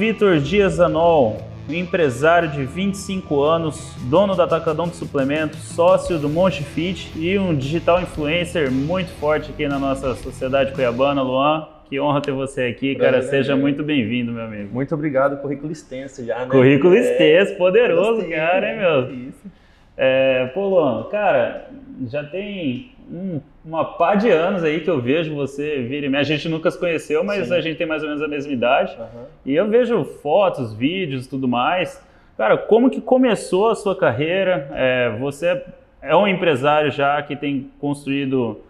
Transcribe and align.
Vitor 0.00 0.38
Dias 0.38 0.80
Anol, 0.80 1.36
empresário 1.68 2.48
de 2.48 2.64
25 2.64 3.42
anos, 3.42 3.94
dono 4.08 4.34
da 4.34 4.44
Atacadão 4.44 4.88
de 4.88 4.96
Suplementos, 4.96 5.58
sócio 5.58 6.18
do 6.18 6.26
Monte 6.26 6.64
Fit 6.64 7.12
e 7.14 7.38
um 7.38 7.54
digital 7.54 8.00
influencer 8.00 8.72
muito 8.72 9.10
forte 9.20 9.50
aqui 9.50 9.68
na 9.68 9.78
nossa 9.78 10.14
sociedade 10.14 10.72
cuiabana, 10.72 11.20
Luan. 11.20 11.68
Que 11.90 12.00
honra 12.00 12.22
ter 12.22 12.32
você 12.32 12.62
aqui, 12.62 12.94
cara. 12.94 13.20
Seja 13.20 13.54
né? 13.54 13.60
muito 13.60 13.82
bem-vindo, 13.84 14.32
meu 14.32 14.44
amigo. 14.44 14.72
Muito 14.72 14.94
obrigado, 14.94 15.36
currículo 15.42 15.70
extenso 15.70 16.24
já, 16.24 16.38
né? 16.38 16.46
Currículo 16.46 16.94
É, 16.94 17.00
extenso, 17.00 17.58
poderoso, 17.58 18.20
gostei, 18.22 18.30
cara, 18.30 18.72
hein, 18.72 18.78
meu? 18.78 19.28
Isso. 19.28 19.52
É, 19.98 20.46
pô, 20.54 20.66
Luan, 20.66 21.10
cara, 21.10 21.68
já 22.06 22.24
tem 22.24 22.92
um- 23.12 23.42
uma 23.64 23.84
pá 23.84 24.14
de 24.14 24.30
anos 24.30 24.64
aí 24.64 24.80
que 24.80 24.88
eu 24.88 25.00
vejo 25.00 25.34
você 25.34 25.82
vir 25.82 26.04
e 26.04 26.16
A 26.16 26.22
gente 26.22 26.48
nunca 26.48 26.70
se 26.70 26.78
conheceu, 26.78 27.22
mas 27.22 27.48
Sim. 27.48 27.54
a 27.54 27.60
gente 27.60 27.76
tem 27.76 27.86
mais 27.86 28.02
ou 28.02 28.08
menos 28.08 28.22
a 28.22 28.28
mesma 28.28 28.52
idade. 28.52 28.96
Aham. 28.98 29.24
E 29.44 29.54
eu 29.54 29.68
vejo 29.68 30.02
fotos, 30.04 30.72
vídeos 30.72 31.26
tudo 31.26 31.46
mais. 31.46 32.02
Cara, 32.36 32.56
como 32.56 32.88
que 32.88 33.00
começou 33.00 33.68
a 33.68 33.74
sua 33.74 33.94
carreira? 33.94 34.68
É, 34.72 35.10
você 35.18 35.62
é 36.00 36.16
um 36.16 36.26
empresário 36.26 36.90
já 36.90 37.20
que 37.22 37.36
tem 37.36 37.70
construído 37.78 38.60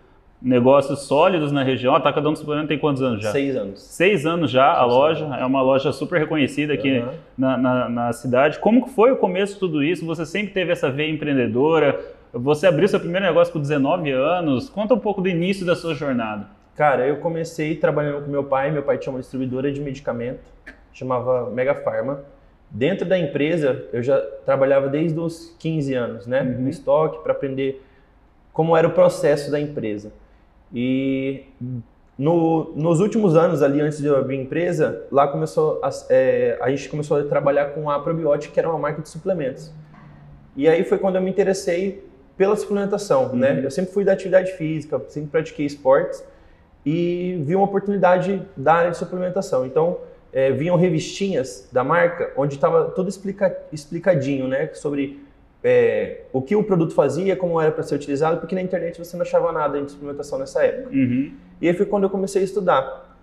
negócios 0.42 1.00
sólidos 1.02 1.52
na 1.52 1.62
região. 1.62 1.94
A 1.94 1.98
Atacadão 1.98 2.32
do 2.32 2.38
Suplemento 2.38 2.68
tem 2.68 2.78
quantos 2.78 3.02
anos 3.02 3.22
já? 3.22 3.30
Seis 3.30 3.54
anos. 3.54 3.82
Seis 3.82 4.26
anos 4.26 4.50
já 4.50 4.72
a 4.72 4.84
loja. 4.84 5.24
anos. 5.24 5.38
É 5.38 5.44
uma 5.44 5.62
loja 5.62 5.92
super 5.92 6.18
reconhecida 6.18 6.72
aqui 6.72 6.98
Aham. 6.98 7.12
na, 7.38 7.56
na, 7.56 7.88
na 7.88 8.12
cidade. 8.12 8.58
Como 8.58 8.84
que 8.84 8.90
foi 8.90 9.12
o 9.12 9.16
começo 9.16 9.54
de 9.54 9.60
tudo 9.60 9.84
isso? 9.84 10.04
Você 10.06 10.26
sempre 10.26 10.52
teve 10.52 10.72
essa 10.72 10.90
veia 10.90 11.10
empreendedora? 11.10 12.00
Você 12.32 12.66
abriu 12.66 12.86
seu 12.88 13.00
primeiro 13.00 13.26
negócio 13.26 13.52
com 13.52 13.60
19 13.60 14.10
anos. 14.12 14.68
Conta 14.68 14.94
um 14.94 14.98
pouco 14.98 15.20
do 15.20 15.28
início 15.28 15.66
da 15.66 15.74
sua 15.74 15.94
jornada. 15.94 16.46
Cara, 16.76 17.06
eu 17.06 17.16
comecei 17.16 17.74
trabalhando 17.76 18.24
com 18.24 18.30
meu 18.30 18.44
pai. 18.44 18.70
Meu 18.70 18.82
pai 18.82 18.98
tinha 18.98 19.12
uma 19.12 19.20
distribuidora 19.20 19.70
de 19.72 19.80
medicamento, 19.80 20.40
chamava 20.92 21.50
Mega 21.50 21.74
Pharma. 21.74 22.20
Dentro 22.70 23.04
da 23.06 23.18
empresa, 23.18 23.84
eu 23.92 24.00
já 24.02 24.20
trabalhava 24.46 24.88
desde 24.88 25.18
os 25.18 25.56
15 25.58 25.92
anos, 25.94 26.26
né? 26.26 26.40
Uhum. 26.42 26.62
No 26.62 26.68
estoque, 26.68 27.20
para 27.22 27.32
aprender 27.32 27.84
como 28.52 28.76
era 28.76 28.86
o 28.86 28.92
processo 28.92 29.50
da 29.50 29.60
empresa. 29.60 30.12
E 30.72 31.42
no- 32.16 32.72
nos 32.76 33.00
últimos 33.00 33.34
anos, 33.36 33.60
ali 33.60 33.80
antes 33.80 33.98
de 33.98 34.06
eu 34.06 34.16
abrir 34.16 34.38
a 34.38 34.42
empresa, 34.42 35.04
lá 35.10 35.26
começou 35.26 35.80
a, 35.82 35.90
é, 36.10 36.56
a 36.60 36.70
gente 36.70 36.88
começou 36.88 37.18
a 37.18 37.24
trabalhar 37.24 37.70
com 37.74 37.90
a 37.90 37.98
Probiotic, 37.98 38.52
que 38.52 38.60
era 38.60 38.68
uma 38.68 38.78
marca 38.78 39.02
de 39.02 39.08
suplementos. 39.08 39.72
E 40.56 40.68
aí 40.68 40.84
foi 40.84 40.98
quando 40.98 41.16
eu 41.16 41.22
me 41.22 41.30
interessei 41.30 42.08
pela 42.40 42.56
suplementação, 42.56 43.36
né? 43.36 43.52
Uhum. 43.52 43.58
Eu 43.64 43.70
sempre 43.70 43.92
fui 43.92 44.02
da 44.02 44.12
atividade 44.12 44.52
física, 44.52 44.98
sempre 45.08 45.28
pratiquei 45.28 45.66
esportes 45.66 46.24
e 46.86 47.38
vi 47.44 47.54
uma 47.54 47.66
oportunidade 47.66 48.40
da 48.56 48.76
área 48.76 48.90
de 48.90 48.96
suplementação. 48.96 49.66
Então, 49.66 49.98
é, 50.32 50.50
vinham 50.50 50.74
revistinhas 50.74 51.68
da 51.70 51.84
marca 51.84 52.32
onde 52.38 52.54
estava 52.54 52.84
tudo 52.92 53.10
explica, 53.10 53.54
explicadinho, 53.70 54.48
né? 54.48 54.70
Sobre 54.72 55.22
é, 55.62 56.22
o 56.32 56.40
que 56.40 56.56
o 56.56 56.64
produto 56.64 56.94
fazia, 56.94 57.36
como 57.36 57.60
era 57.60 57.70
para 57.70 57.82
ser 57.82 57.96
utilizado, 57.96 58.38
porque 58.38 58.54
na 58.54 58.62
internet 58.62 58.98
você 58.98 59.18
não 59.18 59.22
achava 59.22 59.52
nada 59.52 59.78
de 59.82 59.92
suplementação 59.92 60.38
nessa 60.38 60.64
época. 60.64 60.96
Uhum. 60.96 61.34
E 61.60 61.68
aí 61.68 61.74
foi 61.74 61.84
quando 61.84 62.04
eu 62.04 62.10
comecei 62.10 62.40
a 62.40 62.44
estudar. 62.46 63.18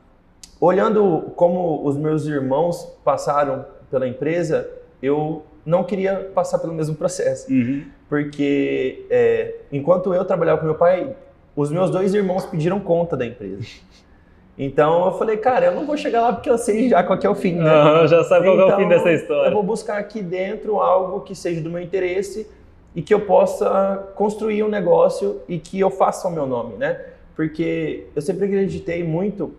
Olhando 0.62 1.32
como 1.36 1.84
os 1.84 1.98
meus 1.98 2.28
irmãos 2.28 2.86
passaram 3.04 3.66
pela 3.90 4.08
empresa, 4.08 4.70
eu 5.02 5.42
não 5.66 5.84
queria 5.84 6.30
passar 6.36 6.60
pelo 6.60 6.76
mesmo 6.76 6.94
processo. 6.94 7.52
Uhum. 7.52 7.97
Porque 8.10 9.06
é, 9.10 9.56
enquanto 9.72 10.14
eu 10.14 10.24
trabalhava 10.26 10.60
com 10.60 10.66
meu 10.66 10.76
pai, 10.76 11.16
os 11.56 11.72
meus 11.72 11.90
dois 11.90 12.14
irmãos 12.14 12.46
pediram 12.46 12.80
conta 12.80 13.18
da 13.18 13.26
empresa. 13.26 13.66
Então 14.58 15.06
eu 15.06 15.12
falei, 15.14 15.38
cara, 15.38 15.68
eu 15.68 15.76
não 15.76 15.86
vou 15.86 15.96
chegar 15.98 16.22
lá 16.22 16.34
porque 16.34 16.50
eu 16.50 16.58
sei 16.58 16.90
já 16.90 17.04
qual 17.04 17.20
é 17.22 17.30
o 17.30 17.36
fim, 17.36 17.54
né? 17.54 17.70
Aham, 17.70 18.08
já 18.08 18.24
sabe 18.24 18.46
qual 18.48 18.56
que 18.56 18.62
é 18.64 18.66
o 18.66 18.78
fim 18.78 18.86
Então, 18.86 18.90
dessa 18.90 19.10
Eu 19.10 19.16
história. 19.16 19.52
vou 19.52 19.62
buscar 19.64 19.98
aqui 19.98 20.22
dentro 20.22 20.80
algo 20.82 21.22
que 21.22 21.36
seja 21.36 21.62
do 21.62 21.70
meu 21.70 21.82
interesse 21.82 22.48
e 22.96 23.02
que 23.04 23.14
eu 23.14 23.20
possa 23.20 24.10
construir 24.16 24.64
um 24.64 24.68
negócio 24.70 25.42
e 25.48 25.60
que 25.60 25.80
eu 25.80 25.92
faça 25.92 26.28
o 26.28 26.32
meu 26.32 26.48
nome, 26.48 26.76
né? 26.76 27.00
Porque 27.36 28.06
eu 28.16 28.22
sempre 28.22 28.46
acreditei 28.46 29.04
muito 29.04 29.54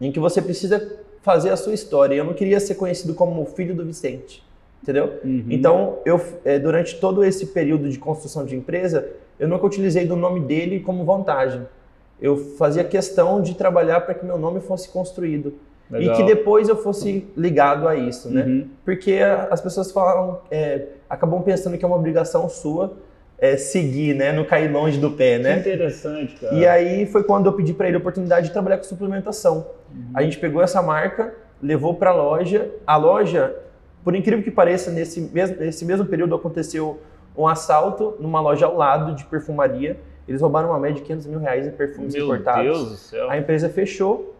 em 0.00 0.10
que 0.10 0.18
você 0.18 0.40
precisa 0.40 1.00
fazer 1.20 1.50
a 1.50 1.56
sua 1.56 1.74
história. 1.74 2.14
Eu 2.14 2.24
não 2.24 2.32
queria 2.32 2.58
ser 2.60 2.76
conhecido 2.76 3.12
como 3.12 3.42
o 3.42 3.44
filho 3.44 3.74
do 3.74 3.84
Vicente, 3.84 4.42
entendeu? 4.82 5.18
Uhum. 5.24 5.44
Então, 5.50 5.98
eu, 6.04 6.20
eh, 6.44 6.58
durante 6.58 6.98
todo 6.98 7.24
esse 7.24 7.46
período 7.46 7.88
de 7.88 7.98
construção 7.98 8.44
de 8.44 8.56
empresa, 8.56 9.08
eu 9.38 9.48
nunca 9.48 9.66
utilizei 9.66 10.06
do 10.06 10.16
nome 10.16 10.40
dele 10.40 10.80
como 10.80 11.04
vantagem. 11.04 11.62
Eu 12.20 12.36
fazia 12.36 12.82
questão 12.82 13.40
de 13.40 13.54
trabalhar 13.54 14.00
para 14.00 14.14
que 14.14 14.24
meu 14.24 14.38
nome 14.38 14.60
fosse 14.60 14.88
construído 14.88 15.54
Legal. 15.90 16.14
e 16.14 16.16
que 16.16 16.24
depois 16.24 16.68
eu 16.68 16.76
fosse 16.76 17.26
ligado 17.36 17.86
a 17.86 17.94
isso, 17.94 18.28
né? 18.28 18.42
Uhum. 18.42 18.68
Porque 18.84 19.20
as 19.50 19.60
pessoas 19.60 19.92
falam, 19.92 20.40
é, 20.50 20.86
acabam 21.08 21.42
pensando 21.42 21.78
que 21.78 21.84
é 21.84 21.88
uma 21.88 21.96
obrigação 21.96 22.48
sua 22.48 22.96
é, 23.38 23.56
seguir, 23.56 24.14
né? 24.14 24.32
Não 24.32 24.44
cair 24.44 24.70
longe 24.70 24.98
do 24.98 25.12
pé, 25.12 25.36
Que 25.36 25.44
né? 25.44 25.58
interessante, 25.60 26.34
cara. 26.34 26.54
E 26.54 26.66
aí 26.66 27.06
foi 27.06 27.22
quando 27.22 27.46
eu 27.46 27.52
pedi 27.52 27.72
para 27.72 27.86
ele 27.86 27.96
a 27.96 28.00
oportunidade 28.00 28.48
de 28.48 28.52
trabalhar 28.52 28.78
com 28.78 28.84
suplementação. 28.84 29.66
Uhum. 29.90 30.10
A 30.12 30.22
gente 30.22 30.38
pegou 30.38 30.60
essa 30.60 30.82
marca, 30.82 31.32
levou 31.62 31.94
para 31.94 32.10
a 32.10 32.14
loja. 32.14 32.68
A 32.84 32.96
loja, 32.96 33.54
por 34.04 34.14
incrível 34.14 34.42
que 34.42 34.50
pareça, 34.50 34.90
nesse 34.90 35.20
mesmo, 35.20 35.56
nesse 35.58 35.84
mesmo 35.84 36.06
período 36.06 36.34
aconteceu 36.34 37.00
um 37.36 37.46
assalto 37.46 38.16
numa 38.18 38.40
loja 38.40 38.66
ao 38.66 38.76
lado 38.76 39.14
de 39.14 39.24
perfumaria. 39.24 39.98
Eles 40.26 40.40
roubaram 40.40 40.70
uma 40.70 40.78
média 40.78 40.96
de 40.96 41.02
500 41.02 41.26
mil 41.26 41.38
reais 41.38 41.66
em 41.66 41.70
perfumes 41.70 42.14
Meu 42.14 42.24
importados. 42.24 42.62
Deus 42.64 42.90
do 42.90 42.96
céu. 42.96 43.30
A 43.30 43.38
empresa 43.38 43.68
fechou 43.68 44.34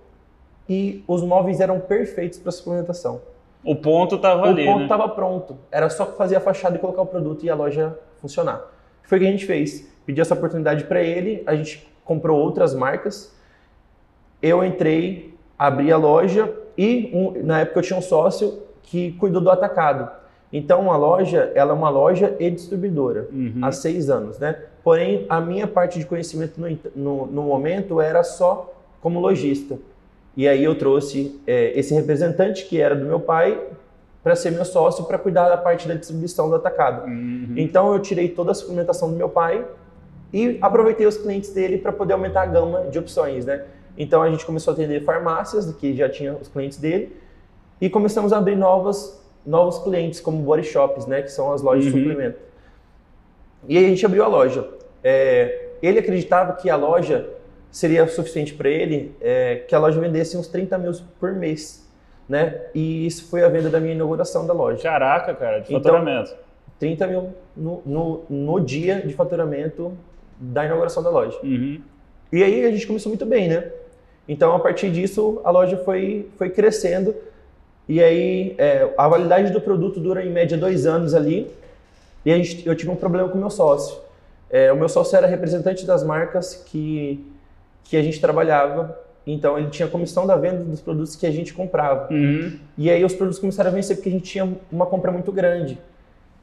e 0.68 1.02
os 1.08 1.22
móveis 1.22 1.60
eram 1.60 1.80
perfeitos 1.80 2.38
para 2.38 2.52
suplementação. 2.52 3.20
O 3.64 3.74
ponto 3.74 4.18
tava 4.18 4.42
o 4.42 4.44
ali, 4.46 4.64
ponto 4.66 4.78
né? 4.78 4.82
estava 4.84 5.08
pronto. 5.08 5.56
Era 5.70 5.88
só 5.90 6.06
fazer 6.06 6.36
a 6.36 6.40
fachada 6.40 6.76
e 6.76 6.78
colocar 6.78 7.02
o 7.02 7.06
produto 7.06 7.44
e 7.44 7.50
a 7.50 7.54
loja 7.54 7.98
funcionar. 8.20 8.62
Foi 9.02 9.18
o 9.18 9.20
que 9.20 9.26
a 9.26 9.30
gente 9.30 9.46
fez. 9.46 9.88
Pedi 10.04 10.20
essa 10.20 10.34
oportunidade 10.34 10.84
para 10.84 11.02
ele, 11.02 11.42
a 11.46 11.54
gente 11.54 11.88
comprou 12.04 12.38
outras 12.38 12.74
marcas. 12.74 13.34
Eu 14.42 14.64
entrei, 14.64 15.34
abri 15.58 15.90
a 15.90 15.96
loja 15.96 16.52
e 16.76 17.10
um- 17.12 17.42
na 17.44 17.60
época 17.60 17.78
eu 17.80 17.82
tinha 17.82 17.98
um 17.98 18.02
sócio 18.02 18.62
que 18.90 19.12
cuidou 19.12 19.40
do 19.40 19.50
atacado. 19.50 20.10
Então 20.52 20.90
a 20.90 20.96
loja, 20.96 21.52
ela 21.54 21.72
é 21.72 21.74
uma 21.74 21.90
loja 21.90 22.34
e 22.40 22.50
distribuidora 22.50 23.28
Uhum. 23.30 23.60
há 23.60 23.70
seis 23.70 24.08
anos, 24.08 24.38
né? 24.38 24.56
Porém, 24.82 25.26
a 25.28 25.40
minha 25.40 25.66
parte 25.66 25.98
de 25.98 26.06
conhecimento 26.06 26.58
no, 26.58 26.68
no, 26.96 27.26
no 27.26 27.42
momento 27.42 28.00
era 28.00 28.22
só 28.24 28.74
como 29.02 29.20
lojista. 29.20 29.76
E 30.34 30.48
aí 30.48 30.64
eu 30.64 30.74
trouxe 30.78 31.38
é, 31.46 31.78
esse 31.78 31.92
representante 31.92 32.64
que 32.64 32.80
era 32.80 32.96
do 32.96 33.04
meu 33.04 33.20
pai 33.20 33.60
para 34.22 34.34
ser 34.34 34.50
meu 34.52 34.64
sócio 34.64 35.04
para 35.04 35.18
cuidar 35.18 35.48
da 35.48 35.56
parte 35.56 35.86
da 35.86 35.94
distribuição 35.94 36.48
do 36.48 36.54
atacado. 36.56 37.06
Uhum. 37.06 37.52
Então 37.56 37.92
eu 37.92 37.98
tirei 37.98 38.28
toda 38.28 38.52
a 38.52 38.54
suplementação 38.54 39.10
do 39.10 39.16
meu 39.16 39.28
pai 39.28 39.64
e 40.32 40.56
aproveitei 40.62 41.06
os 41.06 41.16
clientes 41.18 41.50
dele 41.52 41.76
para 41.78 41.92
poder 41.92 42.14
aumentar 42.14 42.42
a 42.42 42.46
gama 42.46 42.84
de 42.90 42.98
opções, 42.98 43.44
né? 43.44 43.64
Então 43.96 44.22
a 44.22 44.30
gente 44.30 44.46
começou 44.46 44.70
a 44.72 44.74
atender 44.74 45.04
farmácias 45.04 45.70
que 45.74 45.94
já 45.94 46.08
tinha 46.08 46.34
os 46.34 46.48
clientes 46.48 46.78
dele 46.78 47.14
e 47.80 47.88
começamos 47.90 48.32
a 48.32 48.38
abrir 48.38 48.56
novas 48.56 49.16
novos 49.46 49.78
clientes 49.78 50.20
como 50.20 50.42
body 50.42 50.64
shops, 50.64 51.06
né? 51.06 51.22
Que 51.22 51.30
são 51.32 51.52
as 51.52 51.62
lojas 51.62 51.86
Uhum. 51.86 51.92
de 51.92 51.98
suplemento. 52.00 52.38
E 53.66 53.78
aí 53.78 53.86
a 53.86 53.88
gente 53.88 54.04
abriu 54.04 54.22
a 54.24 54.26
loja. 54.26 54.68
É, 55.02 55.68
ele 55.80 55.98
acreditava 55.98 56.52
que 56.54 56.68
a 56.68 56.76
loja 56.76 57.28
seria 57.70 58.06
suficiente 58.08 58.52
para 58.54 58.68
ele, 58.68 59.14
é, 59.20 59.64
que 59.66 59.74
a 59.74 59.78
loja 59.78 59.98
vendesse 60.00 60.36
uns 60.36 60.48
30 60.48 60.76
mil 60.76 60.92
por 61.18 61.32
mês, 61.32 61.86
né? 62.28 62.60
E 62.74 63.06
isso 63.06 63.28
foi 63.30 63.42
a 63.42 63.48
venda 63.48 63.70
da 63.70 63.80
minha 63.80 63.94
inauguração 63.94 64.46
da 64.46 64.52
loja. 64.52 64.82
Caraca, 64.82 65.34
cara, 65.34 65.60
de 65.60 65.74
Então- 65.74 65.92
faturamento. 65.92 66.34
30 66.78 67.06
mil 67.06 67.28
no, 67.56 67.82
no, 67.86 68.24
no 68.28 68.60
dia 68.60 69.00
de 69.00 69.14
faturamento 69.14 69.92
da 70.38 70.64
inauguração 70.64 71.02
da 71.02 71.10
loja. 71.10 71.38
Uhum. 71.42 71.80
E 72.32 72.42
aí 72.44 72.64
a 72.66 72.70
gente 72.70 72.86
começou 72.86 73.10
muito 73.10 73.24
bem, 73.26 73.48
né? 73.48 73.70
Então, 74.28 74.54
a 74.54 74.60
partir 74.60 74.90
disso, 74.90 75.40
a 75.42 75.50
loja 75.50 75.76
foi, 75.78 76.28
foi 76.36 76.50
crescendo. 76.50 77.14
E 77.88 78.02
aí, 78.02 78.54
é, 78.58 78.92
a 78.98 79.08
validade 79.08 79.50
do 79.50 79.60
produto 79.60 79.98
dura 79.98 80.22
em 80.24 80.30
média 80.30 80.58
dois 80.58 80.86
anos 80.86 81.14
ali. 81.14 81.50
E 82.24 82.32
a 82.32 82.36
gente, 82.36 82.66
eu 82.66 82.76
tive 82.76 82.90
um 82.90 82.96
problema 82.96 83.28
com 83.28 83.36
o 83.36 83.40
meu 83.40 83.50
sócio. 83.50 83.98
É, 84.50 84.70
o 84.72 84.76
meu 84.76 84.88
sócio 84.88 85.16
era 85.16 85.26
representante 85.26 85.86
das 85.86 86.04
marcas 86.04 86.54
que, 86.54 87.24
que 87.84 87.96
a 87.96 88.02
gente 88.02 88.20
trabalhava. 88.20 88.98
Então, 89.26 89.58
ele 89.58 89.68
tinha 89.68 89.88
comissão 89.88 90.26
da 90.26 90.36
venda 90.36 90.62
dos 90.64 90.80
produtos 90.80 91.16
que 91.16 91.26
a 91.26 91.30
gente 91.30 91.54
comprava. 91.54 92.12
Uhum. 92.12 92.58
E 92.76 92.90
aí, 92.90 93.02
os 93.04 93.14
produtos 93.14 93.38
começaram 93.38 93.70
a 93.70 93.72
vencer 93.72 93.96
porque 93.96 94.10
a 94.10 94.12
gente 94.12 94.24
tinha 94.24 94.56
uma 94.70 94.84
compra 94.84 95.10
muito 95.10 95.32
grande. 95.32 95.78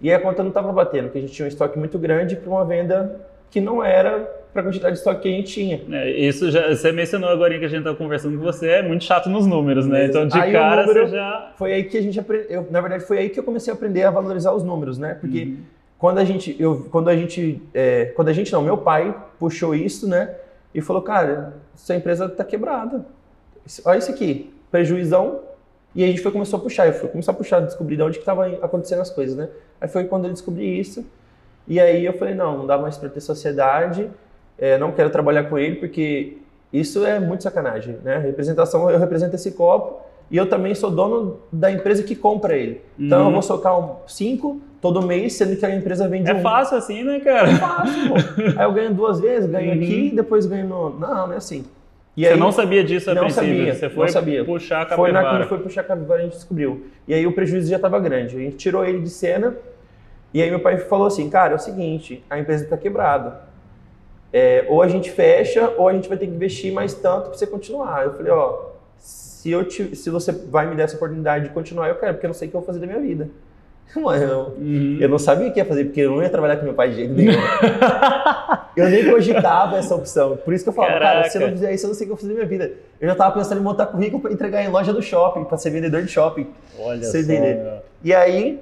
E 0.02 0.12
a 0.12 0.20
conta 0.20 0.42
não 0.42 0.50
estava 0.50 0.72
batendo, 0.74 1.06
porque 1.06 1.20
a 1.20 1.22
gente 1.22 1.34
tinha 1.34 1.46
um 1.46 1.50
estoque 1.50 1.78
muito 1.78 1.98
grande 2.00 2.36
para 2.36 2.50
uma 2.50 2.66
venda 2.66 3.22
que 3.50 3.62
não 3.62 3.84
era 3.84 4.45
para 4.56 4.62
a 4.62 4.66
quantidade 4.68 4.94
de 4.94 5.00
estoque 5.00 5.24
que 5.24 5.28
a 5.28 5.32
gente 5.32 5.52
tinha. 5.54 5.82
É, 5.92 6.12
isso 6.12 6.50
já, 6.50 6.70
você 6.74 6.90
mencionou 6.90 7.30
agora 7.30 7.60
que 7.60 7.66
a 7.66 7.68
gente 7.68 7.84
tá 7.84 7.94
conversando 7.94 8.38
com 8.38 8.44
você, 8.46 8.70
é 8.70 8.82
muito 8.82 9.04
chato 9.04 9.30
nos 9.30 9.46
números, 9.46 9.86
né? 9.86 10.06
Então, 10.06 10.26
de 10.26 10.40
Aí 10.40 10.54
cara, 10.54 10.86
número- 10.86 11.06
você 11.10 11.12
já. 11.18 11.52
foi 11.58 11.74
aí 11.74 11.84
que 11.84 11.98
a 11.98 12.02
gente 12.02 12.18
aprendeu, 12.18 12.66
na 12.72 12.80
verdade 12.80 13.04
foi 13.04 13.18
aí 13.18 13.30
que 13.30 13.38
eu 13.38 13.44
comecei 13.44 13.70
a 13.74 13.76
aprender 13.76 14.04
a 14.04 14.10
valorizar 14.12 14.54
os 14.54 14.64
números, 14.64 14.98
né? 14.98 15.14
Porque 15.20 15.44
Uhum. 15.44 15.58
quando 16.00 16.20
a 16.20 16.24
gente, 16.24 16.56
eu, 16.58 16.88
quando 16.90 17.10
a 17.10 17.16
gente, 17.18 17.62
é, 17.74 18.06
quando 18.16 18.30
a 18.30 18.34
gente 18.34 18.54
não, 18.54 18.62
meu 18.62 18.78
pai 18.78 19.14
puxou 19.38 19.76
isso, 19.76 20.08
né? 20.08 20.34
E 20.74 20.80
falou, 20.80 21.02
cara, 21.02 21.58
sua 21.76 21.96
empresa 21.98 22.30
tá 22.30 22.46
quebrada. 22.46 23.06
Olha 23.84 23.98
isso 23.98 24.10
aqui, 24.12 24.54
prejuizão 24.72 25.42
E 25.94 26.02
a 26.04 26.08
gente 26.08 26.22
foi 26.22 26.32
começou 26.32 26.60
a 26.60 26.62
puxar, 26.62 26.88
eu 26.88 26.94
fui 26.94 27.10
começar 27.10 27.32
a 27.32 27.36
puxar, 27.36 27.60
descobrir 27.62 27.98
de 27.98 28.04
onde 28.04 28.14
que 28.18 28.22
estava 28.22 28.48
acontecendo 28.62 29.02
as 29.02 29.10
coisas, 29.10 29.36
né? 29.36 29.50
Aí 29.82 29.88
foi 29.90 30.06
quando 30.06 30.26
eu 30.26 30.32
descobri 30.32 30.80
isso. 30.80 31.06
E 31.68 31.80
aí 31.80 32.06
eu 32.06 32.14
falei, 32.14 32.36
não, 32.36 32.58
não 32.60 32.68
dá 32.68 32.78
mais 32.78 32.98
para 32.98 33.10
ter 33.10 33.20
sociedade, 33.22 34.10
é, 34.58 34.78
não 34.78 34.92
quero 34.92 35.10
trabalhar 35.10 35.44
com 35.46 35.58
ele, 35.58 35.76
porque 35.76 36.38
isso 36.72 37.06
é 37.06 37.20
muito 37.20 37.44
sacanagem, 37.44 37.98
né? 38.04 38.18
Representação, 38.20 38.90
eu 38.90 38.98
represento 39.00 39.36
esse 39.36 39.52
copo 39.52 40.02
e 40.30 40.38
eu 40.38 40.48
também 40.48 40.74
sou 40.76 40.90
dono 40.92 41.40
da 41.52 41.72
empresa 41.72 42.04
que 42.04 42.16
compra 42.16 42.56
ele. 42.56 42.82
Então 43.00 43.22
Uhum. 43.22 43.28
eu 43.28 43.34
vou 43.34 43.42
socar 43.42 43.80
um 43.80 43.96
cinco 44.08 44.60
todo 44.82 45.02
mês, 45.02 45.34
sendo 45.34 45.56
que 45.56 45.66
a 45.66 45.76
empresa 45.76 46.08
vende 46.08 46.30
É 46.30 46.34
um. 46.34 46.42
fácil 46.42 46.78
assim, 46.78 47.04
né, 47.04 47.20
cara? 47.20 47.50
É 47.50 47.56
fácil, 47.56 48.10
pô. 48.10 48.16
Aí 48.60 48.66
eu 48.66 48.74
ganho 48.74 48.94
duas 48.94 49.20
vezes, 49.20 49.50
ganho 49.50 49.72
Uhum. 49.74 49.82
aqui, 49.84 50.12
depois 50.16 50.46
ganho 50.46 50.68
no... 50.68 50.90
Não, 51.00 51.28
não 51.28 51.34
é 51.34 51.38
assim. 51.38 51.66
E 52.18 52.24
Você 52.24 52.32
aí, 52.32 52.40
não 52.40 52.50
sabia 52.52 52.82
disso 52.84 53.12
a 53.12 53.14
Não 53.14 53.24
princípio, 53.24 53.50
sabia, 53.58 53.74
você 53.76 53.86
não 53.88 53.94
foi 53.94 54.08
sabia. 54.10 54.46
puxar 54.46 54.84
a 54.84 54.96
Foi 54.96 55.12
na 55.12 55.20
capivara. 55.20 55.44
que 55.44 55.50
foi 55.50 55.58
puxar 55.60 55.82
a 55.82 55.84
capivara 55.84 56.22
a 56.22 56.24
gente 56.24 56.34
descobriu. 56.36 56.86
E 57.08 57.14
aí 57.14 57.28
o 57.28 57.34
prejuízo 57.34 57.70
já 57.70 57.76
estava 57.76 58.00
grande. 58.00 58.38
A 58.38 58.40
gente 58.40 58.56
tirou 58.56 58.86
ele 58.86 59.02
de 59.02 59.10
cena 59.10 59.54
e 60.34 60.42
aí 60.42 60.50
meu 60.50 60.62
pai 60.62 60.78
falou 60.78 61.08
assim, 61.08 61.30
cara, 61.30 61.52
é 61.54 61.56
o 61.56 61.60
seguinte, 61.60 62.24
a 62.30 62.40
empresa 62.40 62.64
está 62.64 62.78
quebrada. 62.78 63.42
É, 64.38 64.66
ou 64.68 64.82
a 64.82 64.88
gente 64.90 65.10
fecha 65.12 65.72
ou 65.78 65.88
a 65.88 65.94
gente 65.94 66.10
vai 66.10 66.18
ter 66.18 66.28
que 66.28 66.34
investir 66.34 66.74
mais 66.74 66.94
tanto 66.94 67.30
para 67.30 67.38
você 67.38 67.48
continuar. 67.48 68.04
Eu 68.04 68.14
falei, 68.16 68.32
ó, 68.34 68.64
se, 69.00 69.50
eu 69.50 69.64
te- 69.64 69.96
se 69.96 70.10
você 70.10 70.34
vai 70.34 70.68
me 70.68 70.76
dar 70.76 70.84
essa 70.84 70.98
oportunidade 70.98 71.46
de 71.46 71.52
continuar, 71.52 71.88
eu 71.88 71.96
quero, 71.96 72.16
porque 72.16 72.26
eu 72.26 72.30
não 72.30 72.34
sei 72.34 72.50
o 72.50 72.52
que 72.52 72.58
eu 72.58 72.60
vou 72.60 72.68
fazer 72.68 72.80
da 72.80 72.86
minha 72.88 73.00
vida. 73.00 73.30
Mano, 73.96 74.24
eu, 74.24 74.40
Uhum. 74.58 74.98
eu 75.00 75.08
não 75.08 75.18
sabia 75.18 75.48
o 75.48 75.54
que 75.54 75.60
ia 75.60 75.64
fazer, 75.66 75.86
porque 75.86 76.02
eu 76.02 76.12
não 76.12 76.22
ia 76.22 76.30
trabalhar 76.30 76.58
com 76.58 76.66
meu 76.66 76.74
pai 76.74 76.90
de 76.90 76.96
jeito 76.96 77.14
nenhum. 77.14 77.32
eu 78.76 78.90
nem 78.90 79.10
cogitava 79.10 79.78
essa 79.78 79.96
opção. 79.96 80.36
Por 80.36 80.54
isso 80.54 80.66
que 80.66 80.70
eu 80.70 80.74
falo, 80.74 80.88
cara, 81.00 81.30
se 81.30 81.38
eu 81.38 81.42
não 81.42 81.48
Caraca. 81.48 81.52
fizer 81.58 81.74
isso, 81.74 81.86
eu 81.86 81.88
não 81.90 81.96
sei 81.96 82.04
o 82.06 82.08
que 82.08 82.12
eu 82.12 82.16
vou 82.18 82.22
fazer 82.22 82.34
da 82.34 82.36
minha 82.46 82.48
vida. 82.50 82.74
Eu 83.00 83.08
já 83.08 83.16
tava 83.16 83.34
pensando 83.40 83.60
em 83.62 83.64
montar 83.64 83.86
currículo 83.86 84.22
para 84.22 84.34
entregar 84.34 84.64
em 84.64 84.68
loja 84.70 84.92
do 84.92 85.02
shopping, 85.02 85.46
para 85.46 85.58
ser 85.58 85.70
vendedor 85.70 86.02
de 86.02 86.10
shopping. 86.12 86.48
Olha 86.78 87.04
Você 87.04 87.24
só. 87.24 87.32
entender. 87.32 87.58
E 88.04 88.14
aí, 88.14 88.60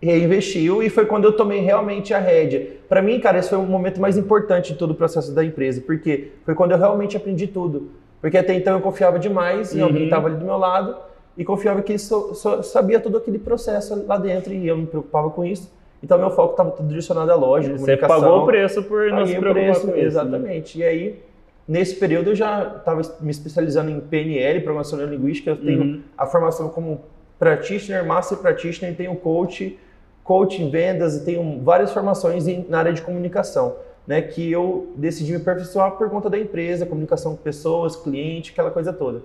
reinvestiu 0.00 0.82
e 0.82 0.88
foi 0.88 1.04
quando 1.06 1.24
eu 1.24 1.32
tomei 1.32 1.60
realmente 1.60 2.14
a 2.14 2.18
rédea. 2.18 2.68
Para 2.88 3.02
mim, 3.02 3.18
cara, 3.20 3.38
esse 3.38 3.48
foi 3.50 3.58
o 3.58 3.62
momento 3.62 4.00
mais 4.00 4.16
importante 4.16 4.72
de 4.72 4.78
todo 4.78 4.92
o 4.92 4.94
processo 4.94 5.32
da 5.34 5.44
empresa, 5.44 5.80
porque 5.80 6.28
foi 6.44 6.54
quando 6.54 6.72
eu 6.72 6.78
realmente 6.78 7.16
aprendi 7.16 7.46
tudo. 7.46 7.90
Porque 8.20 8.36
até 8.38 8.54
então 8.54 8.74
eu 8.74 8.80
confiava 8.80 9.18
demais 9.18 9.74
em 9.74 9.80
alguém 9.80 9.96
que 9.96 10.02
Uhum. 10.02 10.08
estava 10.08 10.28
ali 10.28 10.36
do 10.36 10.44
meu 10.44 10.56
lado 10.56 10.96
e 11.36 11.44
confiava 11.44 11.82
que 11.82 11.92
ele 11.92 11.98
só- 11.98 12.32
só 12.34 12.62
sabia 12.62 12.98
todo 13.00 13.16
aquele 13.16 13.38
processo 13.38 14.04
lá 14.06 14.16
dentro 14.18 14.52
e 14.52 14.66
eu 14.66 14.74
não 14.76 14.82
me 14.82 14.88
preocupava 14.88 15.30
com 15.30 15.44
isso. 15.44 15.72
Então 16.02 16.16
meu 16.18 16.30
foco 16.30 16.52
estava 16.52 16.70
tudo 16.70 16.88
direcionado 16.88 17.30
à 17.30 17.34
loja, 17.34 17.72
Você 17.72 17.78
comunicação. 17.78 18.20
pagou 18.20 18.42
o 18.42 18.46
preço 18.46 18.82
por 18.84 19.10
não 19.10 19.26
se 19.26 19.34
preocupar 19.36 19.52
preço, 19.54 19.80
com 19.82 19.88
isso. 19.88 19.96
né? 19.96 20.02
exatamente. 20.04 20.78
E 20.78 20.84
aí, 20.84 21.22
nesse 21.66 21.96
período, 21.96 22.30
eu 22.30 22.34
já 22.36 22.74
estava 22.78 23.02
me 23.20 23.30
especializando 23.30 23.90
em 23.90 23.98
PNL, 24.00 24.60
Programação 24.60 24.96
Neurolinguística. 24.98 25.50
Eu 25.50 25.56
tenho 25.56 25.80
Uhum. 25.82 26.00
a 26.16 26.24
formação 26.26 26.68
como 26.68 27.00
Practitioner, 27.38 28.04
Master 28.04 28.38
Practitioner, 28.38 28.96
tenho 28.96 29.14
Coach, 29.16 29.78
Coach 30.28 30.62
em 30.62 30.68
Vendas 30.68 31.16
e 31.16 31.24
tenho 31.24 31.58
várias 31.62 31.90
formações 31.90 32.44
na 32.68 32.80
área 32.80 32.92
de 32.92 33.00
comunicação, 33.00 33.76
né? 34.06 34.20
Que 34.20 34.52
eu 34.52 34.92
decidi 34.94 35.30
me 35.32 35.38
aperfeiçoar 35.38 35.92
por 35.92 36.10
conta 36.10 36.28
da 36.28 36.38
empresa, 36.38 36.84
comunicação 36.84 37.34
com 37.34 37.42
pessoas, 37.42 37.96
cliente, 37.96 38.50
aquela 38.52 38.70
coisa 38.70 38.92
toda. 38.92 39.22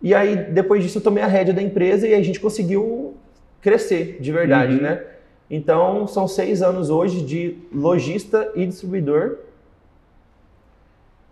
E 0.00 0.14
aí, 0.14 0.34
depois 0.36 0.82
disso, 0.82 0.96
eu 0.96 1.02
tomei 1.02 1.22
a 1.22 1.26
rédea 1.26 1.52
da 1.52 1.60
empresa 1.60 2.08
e 2.08 2.14
a 2.14 2.22
gente 2.22 2.40
conseguiu 2.40 3.14
crescer 3.60 4.16
de 4.18 4.32
verdade, 4.32 4.76
Uhum. 4.76 4.80
né? 4.80 5.04
Então, 5.50 6.06
são 6.06 6.26
seis 6.26 6.62
anos 6.62 6.88
hoje 6.88 7.20
de 7.20 7.58
lojista 7.70 8.50
e 8.54 8.64
distribuidor. 8.64 9.36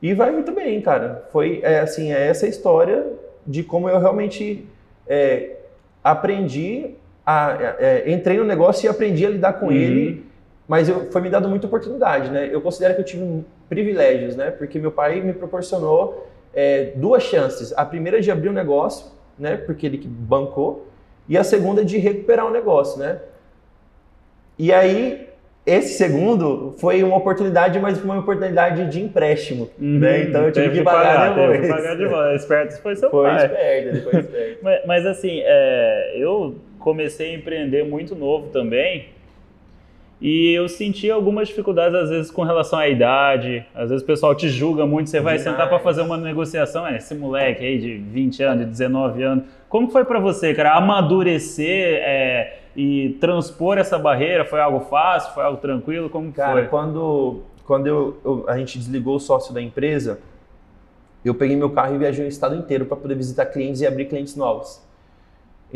E 0.02 0.12
vai 0.12 0.31
muito 0.31 0.52
bem, 0.52 0.78
cara. 0.82 1.26
Foi, 1.32 1.60
é, 1.62 1.81
assim, 1.81 2.12
é 2.12 2.26
essa 2.26 2.46
história 2.46 3.06
de 3.46 3.62
como 3.62 3.88
eu 3.88 3.98
realmente 3.98 4.66
é, 5.06 5.56
aprendi, 6.02 6.96
a, 7.26 7.75
é, 7.79 8.11
entrei 8.12 8.37
no 8.38 8.44
negócio 8.44 8.87
e 8.87 8.88
aprendi 8.88 9.25
a 9.26 9.31
lidar 9.31 9.55
com 9.55 9.67
Uhum. 9.67 9.73
ele, 9.73 10.26
mas 10.69 10.88
eu, 10.88 11.11
foi 11.11 11.21
me 11.21 11.29
dado 11.31 11.49
muita 11.49 11.67
oportunidade, 11.67 12.31
né? 12.31 12.49
Eu 12.50 12.61
considero 12.61 12.94
que 12.94 13.00
eu 13.00 13.05
tive 13.05 13.44
privilégios, 13.69 14.35
né? 14.37 14.50
Porque 14.50 14.79
meu 14.79 14.93
pai 14.93 15.21
me 15.21 15.32
proporcionou 15.32 16.26
é, 16.55 16.93
duas 16.97 17.23
chances. 17.23 17.73
A 17.76 17.85
primeira 17.85 18.21
de 18.21 18.31
abrir 18.31 18.49
um 18.49 18.53
negócio, 18.53 19.06
né? 19.38 19.56
Porque 19.56 19.87
ele 19.87 19.99
que 19.99 20.09
bancou. 20.09 20.87
E 21.29 21.37
a 21.38 21.44
segunda 21.44 21.85
de 21.85 21.99
recuperar 21.99 22.47
o 22.47 22.50
negócio, 22.50 22.99
né? 22.99 23.19
E 24.59 24.73
aí, 24.73 25.29
esse 25.67 25.94
segundo 25.99 26.75
foi 26.79 27.03
uma 27.03 27.17
oportunidade, 27.17 27.79
mas 27.81 27.99
foi 27.99 28.09
uma 28.11 28.20
oportunidade 28.20 28.87
de 28.91 29.03
empréstimo, 29.03 29.69
Uhum. 29.81 29.99
né? 29.99 30.23
Então 30.23 30.44
eu 30.44 30.53
tive 30.53 30.67
Teve 30.67 30.79
que 30.79 30.85
pagar 30.85 31.35
teve 31.35 31.41
depois. 31.53 31.61
que 31.62 31.69
pagar 31.69 31.97
de 31.97 32.06
volta. 32.06 32.35
Esperto 32.35 32.82
foi 32.82 32.97
seu 32.97 33.11
Foi 33.11 33.27
pai. 33.29 33.47
esperto, 33.47 34.03
foi 34.11 34.20
esperto. 34.20 34.59
Mas, 34.62 34.81
mas, 34.87 35.06
assim, 35.06 35.41
é, 35.43 36.15
eu 36.19 36.55
comecei 36.84 37.34
a 37.34 37.38
empreender 37.38 37.82
muito 37.82 38.14
novo 38.14 38.48
também 38.50 39.06
e 40.20 40.52
eu 40.52 40.69
senti 40.69 41.10
algumas 41.10 41.48
dificuldades 41.48 41.94
às 41.94 42.10
vezes 42.10 42.31
com 42.31 42.42
relação 42.42 42.78
à 42.78 42.88
idade. 42.88 43.64
Às 43.75 43.88
vezes 43.90 44.02
o 44.02 44.06
pessoal 44.06 44.34
te 44.34 44.48
julga 44.48 44.86
muito, 44.86 45.08
você 45.10 45.19
vai 45.20 45.38
Demais. 45.38 45.42
sentar 45.56 45.69
para 45.69 45.78
fazer 45.81 46.02
uma 46.02 46.16
negociação, 46.16 46.86
é, 46.86 46.96
esse 46.98 47.14
moleque 47.14 47.64
aí 47.64 47.78
de 47.78 47.94
20 47.96 48.42
anos, 48.42 48.64
de 48.64 48.70
19 48.70 49.22
anos. 49.22 49.44
Como 49.69 49.88
foi 49.90 50.04
para 50.04 50.20
você, 50.20 50.54
cara, 50.54 50.75
amadurecer 50.76 52.00
é, 52.02 52.58
e 52.76 53.16
transpor 53.20 53.76
essa 53.78 53.98
barreira? 53.98 54.44
Foi 54.44 54.60
algo 54.60 54.81
fácil? 54.81 55.32
Foi 55.34 55.42
algo 55.42 55.58
tranquilo? 55.58 56.08
Como 56.10 56.28
que 56.31 56.36
Cara, 56.36 56.52
foi? 56.60 56.66
quando, 56.69 57.42
quando 57.66 57.86
eu, 57.86 58.16
eu- 58.25 58.44
a 58.46 58.56
gente 58.58 58.78
desligou 58.78 59.16
o 59.16 59.20
sócio 59.20 59.52
da 59.54 59.60
empresa, 59.60 60.20
eu 61.25 61.34
peguei 61.34 61.56
meu 61.56 61.70
carro 61.70 61.94
e 61.96 61.98
viajei 61.98 62.25
o 62.25 62.28
estado 62.28 62.54
inteiro 62.54 62.84
para 62.86 62.96
poder 62.96 63.14
visitar 63.16 63.46
clientes 63.46 63.81
e 63.81 63.86
abrir 63.86 64.04
clientes 64.06 64.36
novos. 64.36 64.81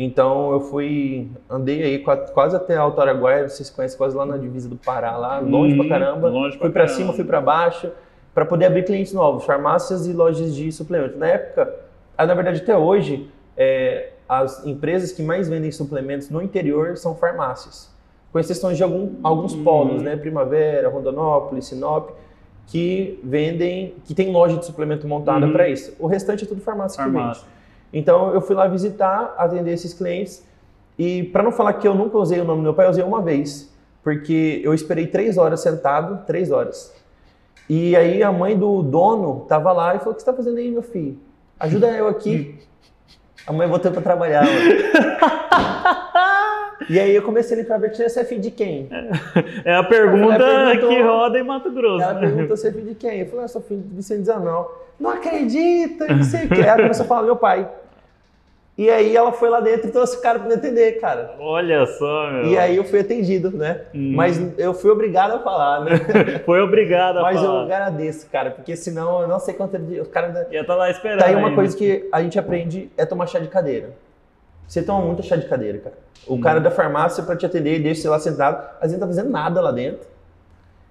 Então 0.01 0.53
eu 0.53 0.61
fui, 0.61 1.29
andei 1.49 1.83
aí 1.83 1.99
qua- 1.99 2.15
quase 2.15 2.55
até 2.55 2.77
Alto 2.77 3.01
Araguaia, 3.01 3.49
vocês 3.49 3.69
conhecem 3.69 3.97
quase 3.97 4.15
lá 4.15 4.25
na 4.25 4.37
divisa 4.37 4.69
do 4.69 4.77
Pará, 4.77 5.17
lá 5.17 5.39
longe 5.39 5.75
pra 5.75 5.83
Hum, 5.85 5.89
caramba. 5.89 6.29
longe 6.29 6.57
pra 6.57 6.67
fui 6.67 6.73
para 6.73 6.87
cima, 6.87 7.11
fui 7.11 7.25
para 7.25 7.41
baixo, 7.41 7.91
para 8.33 8.45
poder 8.45 8.67
abrir 8.67 8.83
clientes 8.85 9.11
novos, 9.11 9.43
farmácias 9.43 10.07
e 10.07 10.13
lojas 10.13 10.55
de 10.55 10.71
suplementos. 10.71 11.17
Na 11.17 11.27
época, 11.27 11.75
ah, 12.17 12.25
na 12.25 12.33
verdade 12.33 12.61
até 12.61 12.77
hoje, 12.77 13.29
é, 13.57 14.11
as 14.27 14.65
empresas 14.65 15.11
que 15.11 15.21
mais 15.21 15.49
vendem 15.49 15.69
suplementos 15.69 16.29
no 16.29 16.41
interior 16.41 16.95
são 16.95 17.13
farmácias, 17.13 17.93
com 18.31 18.39
exceção 18.39 18.71
de 18.71 18.81
algum- 18.81 19.15
alguns 19.21 19.53
Hum. 19.53 19.65
polos, 19.65 20.01
né? 20.01 20.15
Primavera, 20.15 20.87
Rondonópolis, 20.87 21.65
Sinop, 21.65 22.11
que 22.67 23.19
vendem, 23.21 23.95
que 24.05 24.15
tem 24.15 24.31
loja 24.31 24.55
de 24.55 24.65
suplemento 24.65 25.05
montada 25.05 25.45
Uhum. 25.45 25.51
para 25.51 25.67
isso. 25.67 25.93
O 25.99 26.07
restante 26.07 26.45
é 26.45 26.47
tudo 26.47 26.61
farmácia, 26.61 26.95
que 26.97 27.03
Farmácia. 27.11 27.43
vende. 27.43 27.58
Então 27.91 28.33
eu 28.33 28.41
fui 28.41 28.55
lá 28.55 28.67
visitar, 28.67 29.33
atender 29.37 29.73
esses 29.73 29.93
clientes 29.93 30.45
e 30.97 31.23
para 31.23 31.41
não 31.41 31.51
falar 31.51 31.73
que 31.73 31.87
eu 31.87 31.95
nunca 31.95 32.17
usei 32.17 32.39
o 32.41 32.43
nome 32.43 32.59
do 32.59 32.63
meu 32.63 32.73
pai, 32.73 32.85
eu 32.85 32.89
usei 32.89 33.03
uma 33.03 33.21
vez, 33.21 33.73
porque 34.03 34.61
eu 34.63 34.73
esperei 34.73 35.07
três 35.07 35.37
horas 35.37 35.61
sentado, 35.61 36.25
três 36.25 36.51
horas. 36.51 36.93
E 37.69 37.95
aí 37.95 38.21
a 38.21 38.31
mãe 38.31 38.57
do 38.57 38.83
dono 38.83 39.45
tava 39.47 39.71
lá 39.71 39.95
e 39.95 39.99
falou: 39.99 40.11
"O 40.11 40.15
que 40.15 40.21
você 40.21 40.29
está 40.29 40.33
fazendo 40.33 40.57
aí, 40.57 40.69
meu 40.69 40.81
filho? 40.81 41.17
Ajuda 41.59 41.89
eu 41.91 42.07
aqui." 42.07 42.59
A 43.47 43.53
mãe 43.53 43.67
voltou 43.67 43.91
para 43.91 44.01
trabalhar. 44.01 44.43
e 46.89 46.99
aí 46.99 47.15
eu 47.15 47.21
comecei 47.23 47.57
a 47.57 47.61
limpar 47.61 47.79
Bertina, 47.79 48.09
você 48.09 48.19
é 48.19 48.25
filho 48.25 48.41
de 48.41 48.51
quem? 48.51 48.89
É 49.63 49.75
a 49.75 49.83
pergunta 49.83 50.37
que 50.77 51.01
roda 51.01 51.39
em 51.39 51.43
Mato 51.43 51.71
Grosso. 51.71 52.03
Ela 52.03 52.15
né? 52.15 52.19
perguntou 52.19 52.57
você 52.57 52.67
é 52.67 52.71
filho 52.71 52.87
de 52.87 52.95
quem? 52.95 53.21
Eu 53.21 53.27
falei, 53.27 53.45
ah, 53.45 53.47
sou 53.47 53.61
filho 53.61 53.81
de 53.81 53.95
Vicente 53.95 54.25
Zanão. 54.25 54.67
Não 54.99 55.11
acredita, 55.11 56.13
não 56.13 56.23
sei 56.23 56.45
o 56.45 56.49
que. 56.49 56.61
Ela 56.61 56.81
começou 56.81 57.05
a 57.05 57.07
falar, 57.07 57.23
meu 57.23 57.37
pai. 57.37 57.69
E 58.79 58.89
aí 58.89 59.13
ela 59.13 59.33
foi 59.33 59.49
lá 59.49 59.59
dentro 59.59 59.89
e 59.89 59.91
trouxe 59.91 60.15
o 60.17 60.21
cara 60.21 60.39
pra 60.39 60.47
me 60.47 60.53
atender, 60.53 61.01
cara. 61.01 61.35
Olha 61.37 61.85
só, 61.85 62.31
meu. 62.31 62.45
E 62.45 62.57
aí 62.57 62.77
eu 62.77 62.85
fui 62.85 63.01
atendido, 63.01 63.51
né? 63.51 63.81
Hum. 63.93 64.13
Mas 64.15 64.39
eu 64.57 64.73
fui 64.73 64.89
obrigado 64.89 65.33
a 65.33 65.39
falar, 65.39 65.83
né? 65.83 65.91
Foi 66.45 66.61
obrigado 66.61 67.17
a 67.17 67.21
Mas 67.23 67.35
eu 67.35 67.43
falar. 67.45 67.63
agradeço, 67.63 68.27
cara, 68.31 68.51
porque 68.51 68.77
senão 68.77 69.21
eu 69.21 69.27
não 69.27 69.37
sei 69.37 69.53
quanto. 69.53 69.75
Os 69.75 70.07
caras. 70.07 70.47
Ia 70.49 70.61
estar 70.61 70.75
lá 70.75 70.89
esperando. 70.89 71.19
Tá 71.19 71.25
aí 71.25 71.35
uma 71.35 71.53
coisa 71.53 71.75
que 71.75 72.07
a 72.09 72.21
gente 72.23 72.39
aprende 72.39 72.89
é 72.95 73.05
tomar 73.05 73.27
chá 73.27 73.39
de 73.39 73.49
cadeira. 73.49 73.89
Você 74.65 74.81
toma 74.81 75.05
muito 75.05 75.23
chá 75.23 75.35
de 75.35 75.45
cadeira, 75.49 75.79
cara. 75.79 75.95
O 76.25 76.35
Hum. 76.35 76.39
cara 76.39 76.61
da 76.61 76.71
farmácia, 76.71 77.21
pra 77.23 77.35
te 77.35 77.45
atender, 77.45 77.79
deixa 77.83 78.03
você 78.03 78.07
lá 78.09 78.19
sentado, 78.19 78.63
às 78.75 78.83
vezes 78.83 78.93
não 78.93 79.01
tá 79.01 79.07
fazendo 79.07 79.29
nada 79.29 79.59
lá 79.59 79.73
dentro. 79.73 80.07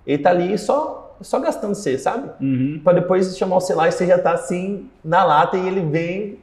Ele 0.07 0.23
tá 0.23 0.29
ali 0.29 0.59
só, 0.59 1.17
só 1.23 1.39
gastando 1.39 1.75
você, 1.75 1.97
sabe? 1.97 2.29
Uhum. 2.39 2.81
Pra 2.85 2.93
depois 2.93 3.35
chamar 3.39 3.57
o 3.57 3.61
celular 3.63 3.89
e 3.89 3.93
você 3.93 4.07
já 4.07 4.19
tá 4.19 4.33
assim 4.33 4.91
na 5.03 5.25
lata 5.25 5.57
e 5.57 5.67
ele 5.67 5.81
vem 5.81 6.39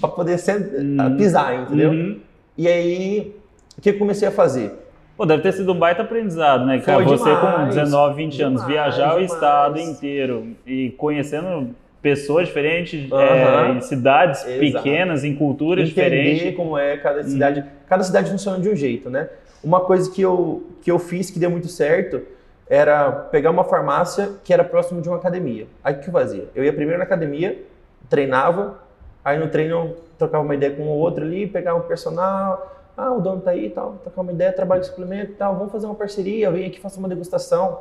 pra 0.00 0.08
poder 0.08 0.38
sent- 0.38 0.72
Hum. 0.78 1.16
pisar, 1.16 1.62
entendeu? 1.62 1.90
Uhum. 1.90 2.20
E 2.56 2.68
aí, 2.68 3.34
o 3.76 3.80
que 3.80 3.90
eu 3.90 3.98
comecei 3.98 4.28
a 4.28 4.30
fazer? 4.30 4.72
Pô, 5.16 5.24
deve 5.24 5.42
ter 5.42 5.52
sido 5.52 5.72
um 5.72 5.78
baita 5.78 6.02
aprendizado, 6.02 6.66
né? 6.66 6.80
Cara, 6.80 7.04
você 7.04 7.30
com 7.36 7.40
demais, 7.50 7.74
19, 7.74 8.16
20 8.16 8.42
anos, 8.42 8.60
demais, 8.62 8.66
viajar 8.74 9.08
o 9.12 9.20
demais. 9.20 9.32
estado 9.32 9.78
inteiro 9.80 10.48
e 10.66 10.90
conhecendo 10.98 11.70
pessoas 12.02 12.48
diferentes, 12.48 13.10
é, 13.12 13.70
em 13.70 13.80
cidades 13.80 14.44
Exato. 14.44 14.60
pequenas, 14.60 15.24
em 15.24 15.34
culturas 15.34 15.88
entender 15.88 16.10
diferentes. 16.34 16.56
como 16.56 16.76
é 16.76 16.96
cada 16.98 17.22
cidade. 17.22 17.64
Cada 17.88 18.02
cidade 18.02 18.30
funciona 18.30 18.58
de 18.58 18.68
um 18.68 18.74
jeito, 18.76 19.08
né? 19.08 19.28
Uma 19.62 19.80
coisa 19.80 20.10
que 20.10 20.20
eu, 20.20 20.64
que 20.82 20.90
eu 20.90 20.98
fiz 20.98 21.30
que 21.30 21.38
deu 21.38 21.50
muito 21.50 21.68
certo 21.68 22.20
era 22.68 23.10
pegar 23.10 23.50
uma 23.50 23.64
farmácia 23.64 24.32
que 24.44 24.52
era 24.52 24.62
próximo 24.64 25.00
de 25.00 25.08
uma 25.08 25.16
academia. 25.16 25.66
Aí 25.82 25.94
o 25.94 26.00
que 26.00 26.08
eu 26.08 26.12
fazia? 26.12 26.44
Eu 26.54 26.62
ia 26.64 26.72
primeiro 26.72 26.98
na 26.98 27.04
academia, 27.04 27.62
treinava, 28.10 28.78
aí 29.24 29.38
no 29.38 29.48
treino 29.48 29.74
eu 29.76 29.96
trocava 30.18 30.44
uma 30.44 30.54
ideia 30.54 30.74
com 30.74 30.82
o 30.82 30.88
outro 30.98 31.24
ali, 31.24 31.46
pegava 31.46 31.78
um 31.78 31.82
personal, 31.82 32.72
ah, 32.96 33.12
o 33.12 33.20
dono 33.20 33.40
tá 33.40 33.50
aí 33.52 33.66
e 33.66 33.70
tal, 33.70 33.94
trocar 34.02 34.20
uma 34.20 34.32
ideia, 34.32 34.52
trabalho 34.52 34.80
de 34.82 34.86
suplemento 34.88 35.32
e 35.32 35.34
tal, 35.34 35.56
vamos 35.56 35.72
fazer 35.72 35.86
uma 35.86 35.94
parceria, 35.94 36.50
vem 36.50 36.66
aqui 36.66 36.80
faça 36.80 36.98
uma 36.98 37.08
degustação. 37.08 37.80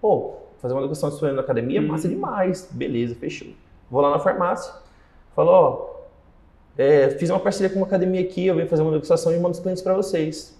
Pô, 0.00 0.34
fazer 0.60 0.74
uma 0.74 0.82
degustação 0.82 1.08
de 1.08 1.14
suplemento 1.16 1.36
na 1.36 1.42
academia, 1.42 1.80
massa 1.82 2.06
Uhum. 2.06 2.14
demais. 2.14 2.68
Beleza, 2.70 3.14
fechou. 3.16 3.48
Vou 3.90 4.00
lá 4.00 4.10
na 4.10 4.18
farmácia, 4.20 4.72
falo, 5.34 5.50
ó, 5.50 5.90
é, 6.76 7.08
fiz 7.10 7.30
uma 7.30 7.40
parceria 7.40 7.68
com 7.70 7.76
uma 7.80 7.86
academia 7.86 8.20
aqui, 8.20 8.46
eu 8.46 8.54
venho 8.54 8.68
fazer 8.68 8.82
uma 8.82 8.92
degustação 8.92 9.32
e 9.32 9.36
mando 9.38 9.52
os 9.52 9.60
clientes 9.60 9.82
para 9.82 9.94
vocês. 9.94 10.56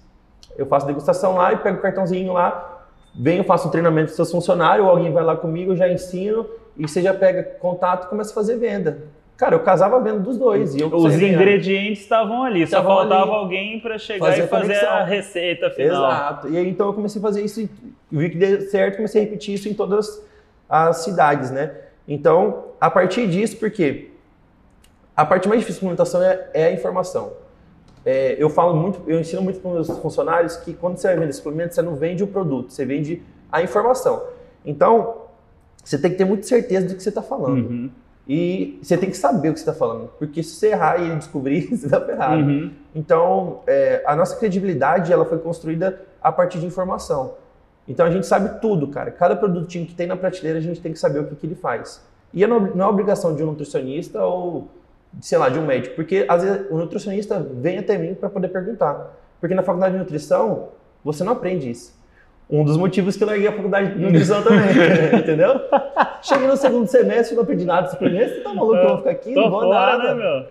Eu 0.56 0.66
faço 0.66 0.86
degustação 0.86 1.36
lá 1.36 1.52
e 1.52 1.58
pego 1.58 1.78
o 1.78 1.80
cartãozinho 1.80 2.32
lá, 2.32 2.86
venho, 3.14 3.44
faço 3.44 3.68
um 3.68 3.70
treinamento 3.70 4.10
com 4.10 4.16
seus 4.16 4.30
funcionários, 4.32 4.84
ou 4.84 4.90
alguém 4.90 5.12
vai 5.12 5.22
lá 5.22 5.36
comigo, 5.36 5.72
eu 5.72 5.76
já 5.76 5.88
ensino, 5.88 6.46
e 6.76 6.88
você 6.88 7.00
já 7.02 7.14
pega 7.14 7.44
contato 7.44 8.06
e 8.06 8.08
começa 8.08 8.32
a 8.32 8.34
fazer 8.34 8.56
venda. 8.56 9.02
Cara, 9.38 9.54
eu 9.54 9.60
casava 9.60 9.96
a 9.96 10.00
venda 10.00 10.18
dos 10.18 10.36
dois. 10.36 10.74
E 10.74 10.82
Os 10.82 10.90
ganhando. 11.04 11.22
ingredientes 11.24 12.02
estavam 12.02 12.42
ali, 12.42 12.66
só 12.66 12.78
Estavam 12.78 12.96
faltava 12.98 13.22
ali. 13.30 13.40
alguém 13.40 13.80
para 13.80 13.96
chegar 13.96 14.26
Fazer 14.26 14.40
e 14.40 14.44
a 14.44 14.48
fazer 14.48 14.62
conexão. 14.64 14.88
a 14.90 15.04
receita 15.04 15.70
final. 15.70 16.10
Exato. 16.10 16.48
E 16.48 16.56
aí 16.58 16.68
então 16.68 16.88
eu 16.88 16.92
comecei 16.92 17.20
a 17.20 17.22
fazer 17.22 17.42
isso, 17.44 17.68
vi 18.10 18.30
que 18.30 18.36
deu 18.36 18.60
certo, 18.62 18.96
comecei 18.96 19.22
a 19.22 19.24
repetir 19.24 19.54
isso 19.54 19.68
em 19.68 19.74
todas 19.74 20.20
as 20.68 20.98
cidades, 20.98 21.52
né? 21.52 21.70
Então, 22.06 22.64
a 22.80 22.90
partir 22.90 23.28
disso, 23.28 23.56
porque 23.58 24.10
a 25.16 25.24
parte 25.24 25.48
mais 25.48 25.60
difícil 25.60 25.82
da 25.82 25.86
implementação 25.86 26.20
é, 26.22 26.48
é 26.52 26.64
a 26.64 26.72
informação. 26.72 27.32
É, 28.04 28.34
eu 28.38 28.50
falo 28.50 28.74
muito, 28.74 29.02
eu 29.06 29.20
ensino 29.20 29.40
muito 29.42 29.60
para 29.60 29.70
os 29.70 29.88
meus 29.88 29.98
funcionários 30.00 30.56
que 30.56 30.72
quando 30.74 30.96
você 30.96 31.06
vai 31.08 31.16
vender 31.18 31.32
suplemento, 31.32 31.74
você 31.76 31.82
não 31.82 31.94
vende 31.94 32.24
o 32.24 32.26
produto, 32.26 32.72
você 32.72 32.84
vende 32.84 33.22
a 33.52 33.62
informação. 33.62 34.20
Então, 34.64 35.22
você 35.84 35.96
tem 35.96 36.10
que 36.10 36.16
ter 36.16 36.24
muita 36.24 36.42
certeza 36.44 36.88
do 36.88 36.94
que 36.96 37.02
você 37.02 37.08
está 37.10 37.22
falando. 37.22 37.68
Uhum, 37.68 37.90
E 38.28 38.78
você 38.82 38.98
tem 38.98 39.08
que 39.08 39.16
saber 39.16 39.48
o 39.48 39.52
que 39.54 39.60
você 39.60 39.70
está 39.70 39.72
falando, 39.72 40.10
porque 40.18 40.42
se 40.42 40.56
você 40.56 40.68
errar 40.68 41.00
e 41.00 41.06
ele 41.06 41.16
descobrir, 41.16 41.62
você 41.74 41.86
está 41.86 42.00
ferrado. 42.00 42.42
uhum. 42.42 42.70
Então, 42.94 43.60
é, 43.66 44.02
a 44.04 44.14
nossa 44.14 44.36
credibilidade 44.36 45.12
ela 45.12 45.24
foi 45.24 45.38
construída 45.38 45.98
a 46.20 46.30
partir 46.30 46.58
de 46.58 46.66
informação. 46.66 47.34
Então, 47.88 48.04
a 48.04 48.10
gente 48.10 48.26
sabe 48.26 48.60
tudo, 48.60 48.88
cara. 48.88 49.10
Cada 49.10 49.34
produtinho 49.34 49.86
que 49.86 49.94
tem 49.94 50.06
na 50.06 50.16
prateleira, 50.16 50.58
a 50.58 50.62
gente 50.62 50.80
tem 50.80 50.92
que 50.92 50.98
saber 50.98 51.20
o 51.20 51.26
que, 51.26 51.36
que 51.36 51.46
ele 51.46 51.54
faz. 51.54 52.04
E 52.34 52.46
não 52.46 52.60
não 52.60 52.84
é 52.84 52.88
obrigação 52.88 53.34
de 53.34 53.42
um 53.42 53.46
nutricionista 53.46 54.22
ou, 54.22 54.68
sei 55.22 55.38
lá, 55.38 55.48
de 55.48 55.58
um 55.58 55.64
médico, 55.64 55.96
porque 55.96 56.26
às 56.28 56.42
vezes 56.42 56.66
o 56.70 56.76
nutricionista 56.76 57.40
vem 57.40 57.78
até 57.78 57.96
mim 57.96 58.14
para 58.14 58.28
poder 58.28 58.48
perguntar. 58.48 59.16
Porque 59.40 59.54
na 59.54 59.62
faculdade 59.62 59.94
de 59.94 59.98
nutrição, 60.00 60.68
você 61.02 61.24
não 61.24 61.32
aprende 61.32 61.70
isso. 61.70 61.97
Um 62.50 62.64
dos 62.64 62.76
motivos 62.78 63.16
que 63.16 63.22
eu 63.22 63.28
larguei 63.28 63.46
a 63.46 63.52
faculdade 63.52 63.92
de 63.94 64.00
nutrição 64.00 64.42
também, 64.42 64.60
entendeu? 65.20 65.60
Cheguei 66.22 66.46
no 66.48 66.56
segundo 66.56 66.86
semestre, 66.86 67.34
não 67.36 67.42
aprendi 67.42 67.64
nada 67.66 67.82
de 67.86 67.90
suplemento, 67.90 68.34
você 68.36 68.40
tá 68.40 68.54
maluco, 68.54 68.74
eu 68.76 68.88
vou 68.88 68.98
ficar 68.98 69.10
aqui, 69.10 69.34
Tô 69.34 69.40
não 69.42 69.50
vou 69.50 69.60
fora, 69.62 69.98
nada. 69.98 70.14
né, 70.14 70.22
meu? 70.22 70.46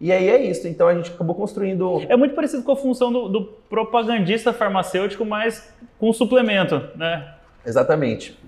E 0.00 0.10
aí 0.10 0.30
é 0.30 0.40
isso, 0.42 0.66
então 0.66 0.88
a 0.88 0.94
gente 0.94 1.10
acabou 1.12 1.34
construindo 1.34 2.00
É 2.08 2.16
muito 2.16 2.34
parecido 2.34 2.62
com 2.62 2.72
a 2.72 2.76
função 2.76 3.12
do, 3.12 3.28
do 3.28 3.44
propagandista 3.68 4.50
farmacêutico, 4.54 5.26
mas 5.26 5.70
com 5.98 6.10
suplemento, 6.14 6.82
né? 6.96 7.34
Exatamente. 7.66 8.38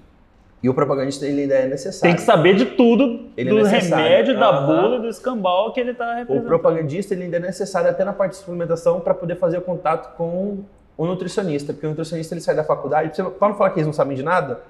E 0.63 0.69
o 0.71 0.75
propagandista 0.75 1.27
ele 1.27 1.43
ainda 1.43 1.55
é 1.55 1.67
necessário. 1.67 2.01
Tem 2.03 2.15
que 2.15 2.23
saber 2.23 2.55
de 2.55 2.65
tudo 2.65 3.27
Ele 3.37 3.51
é 3.51 3.53
do 3.53 3.59
necessário. 3.59 4.05
remédio, 4.07 4.39
da 4.39 4.49
Aham. 4.49 4.67
bula, 4.83 5.01
do 5.01 5.09
escambau 5.09 5.73
que 5.73 5.81
ele 5.81 5.93
tá 5.93 6.07
O 6.07 6.17
representando. 6.19 6.47
propagandista 6.49 7.13
ele 7.13 7.25
ainda 7.25 7.37
é 7.37 7.41
necessário 7.41 7.91
até 7.91 8.05
na 8.05 8.13
parte 8.15 8.31
de 8.33 8.37
suplementação 8.39 9.01
para 9.01 9.13
poder 9.13 9.35
fazer 9.37 9.59
o 9.59 9.61
contato 9.61 10.17
com 10.17 10.61
o 11.03 11.07
nutricionista, 11.07 11.73
porque 11.73 11.87
o 11.87 11.91
nutricionista 11.91 12.35
ele 12.35 12.41
sai 12.41 12.55
da 12.55 12.65
faculdade, 12.65 13.11
pra 13.39 13.49
não 13.49 13.55
falar 13.57 13.71
que 13.71 13.79
eles 13.79 13.87
não 13.87 13.93
sabem 13.93 14.17
de 14.17 14.23
nada, 14.23 14.61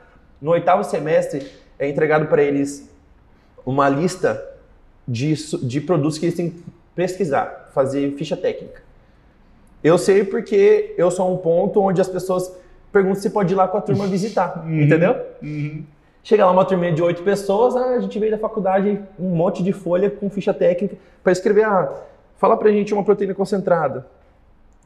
no 0.40 0.50
oitavo 0.52 0.82
semestre 0.84 1.46
é 1.78 1.88
entregado 1.88 2.26
para 2.26 2.42
eles 2.42 2.88
uma 3.66 3.88
lista 3.88 4.42
de, 5.06 5.34
de 5.66 5.80
produtos 5.80 6.18
que 6.18 6.26
eles 6.26 6.36
têm 6.36 6.50
que 6.50 6.64
pesquisar, 6.94 7.70
fazer 7.74 8.12
ficha 8.16 8.36
técnica. 8.36 8.82
Eu 9.82 9.98
sei 9.98 10.24
porque 10.24 10.94
eu 10.96 11.10
sou 11.10 11.32
um 11.32 11.36
ponto 11.36 11.80
onde 11.80 12.00
as 12.00 12.08
pessoas 12.08 12.52
perguntam 12.92 13.20
se 13.20 13.30
pode 13.30 13.52
ir 13.52 13.56
lá 13.56 13.66
com 13.66 13.78
a 13.78 13.80
turma 13.80 14.06
visitar, 14.06 14.62
Uhum. 14.64 14.80
entendeu? 14.82 15.16
Uhum. 15.42 15.84
Chega 16.22 16.46
lá 16.46 16.52
uma 16.52 16.64
turminha 16.64 16.92
de 16.92 17.02
oito 17.02 17.22
pessoas, 17.22 17.74
ah, 17.74 17.96
a 17.96 18.00
gente 18.00 18.16
veio 18.18 18.30
da 18.30 18.38
faculdade, 18.38 19.00
um 19.18 19.30
monte 19.30 19.62
de 19.62 19.72
folha 19.72 20.08
com 20.08 20.30
ficha 20.30 20.54
técnica 20.54 20.96
para 21.22 21.32
escrever, 21.32 21.64
ah, 21.64 21.92
fala 22.38 22.56
pra 22.56 22.70
gente 22.70 22.94
uma 22.94 23.02
proteína 23.04 23.34
concentrada. 23.34 24.06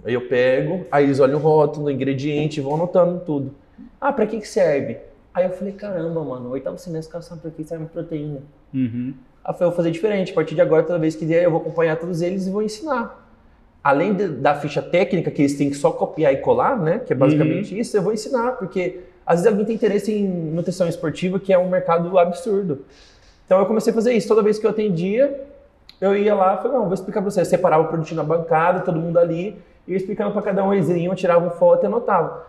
Aí 0.06 0.14
eu 0.14 0.28
pego, 0.28 0.86
aí 0.90 1.04
eles 1.04 1.18
olham 1.18 1.36
o 1.38 1.42
rótulo, 1.42 1.86
o 1.86 1.90
ingrediente, 1.90 2.60
vão 2.60 2.76
anotando 2.76 3.20
tudo. 3.26 3.52
Ah, 4.00 4.12
pra 4.12 4.24
que 4.24 4.38
que 4.38 4.46
serve? 4.46 4.98
Aí 5.34 5.44
eu 5.44 5.50
falei, 5.50 5.72
caramba, 5.72 6.22
mano, 6.22 6.44
no 6.44 6.50
oitavo 6.50 6.78
semestre 6.78 7.10
cara 7.12 7.22
sabe 7.22 7.40
pra 7.40 7.50
que 7.50 7.64
serve 7.64 7.86
proteína. 7.86 8.38
Uhum. 8.72 9.12
Aí 9.44 9.50
eu 9.50 9.54
falei, 9.54 9.68
vou 9.68 9.76
fazer 9.76 9.90
diferente, 9.90 10.30
a 10.30 10.34
partir 10.34 10.54
de 10.54 10.60
agora, 10.60 10.84
toda 10.84 10.98
vez 10.98 11.16
que 11.16 11.24
der, 11.26 11.42
eu 11.42 11.50
vou 11.50 11.60
acompanhar 11.60 11.96
todos 11.96 12.22
eles 12.22 12.46
e 12.46 12.50
vou 12.50 12.62
ensinar. 12.62 13.24
Além 13.82 14.14
de- 14.14 14.28
da 14.28 14.54
ficha 14.54 14.80
técnica, 14.80 15.30
que 15.30 15.42
eles 15.42 15.54
têm 15.58 15.70
que 15.70 15.76
só 15.76 15.90
copiar 15.90 16.32
e 16.32 16.36
colar, 16.36 16.78
né, 16.78 17.00
que 17.00 17.12
é 17.12 17.16
basicamente 17.16 17.76
isso, 17.78 17.96
eu 17.96 18.02
vou 18.02 18.12
ensinar, 18.12 18.52
porque 18.52 19.00
às 19.26 19.40
vezes 19.40 19.46
alguém 19.48 19.66
tem 19.66 19.74
interesse 19.74 20.12
em 20.12 20.24
nutrição 20.28 20.88
esportiva, 20.88 21.40
que 21.40 21.52
é 21.52 21.58
um 21.58 21.68
mercado 21.68 22.16
absurdo. 22.16 22.84
Então 23.44 23.58
eu 23.58 23.66
comecei 23.66 23.90
a 23.90 23.94
fazer 23.94 24.12
isso. 24.12 24.26
Toda 24.28 24.40
vez 24.42 24.56
que 24.58 24.66
eu 24.66 24.70
atendia, 24.70 25.44
eu 26.00 26.16
ia 26.16 26.34
lá 26.34 26.54
e 26.54 26.56
falei, 26.58 26.72
não, 26.78 26.84
vou 26.84 26.94
explicar 26.94 27.20
pra 27.22 27.30
você. 27.30 27.40
Eu 27.40 27.44
separava 27.44 27.82
o 27.84 27.88
produtinho 27.88 28.16
na 28.16 28.24
bancada, 28.24 28.80
todo 28.80 28.98
mundo 28.98 29.18
ali, 29.18 29.56
e 29.86 29.92
eu 29.92 29.96
explicando 29.96 30.32
pra 30.32 30.42
cada 30.42 30.64
um, 30.64 30.72
eles 30.72 30.88
iam, 30.88 31.14
tiravam 31.14 31.50
foto 31.50 31.84
e 31.84 31.86
anotavam. 31.86 32.40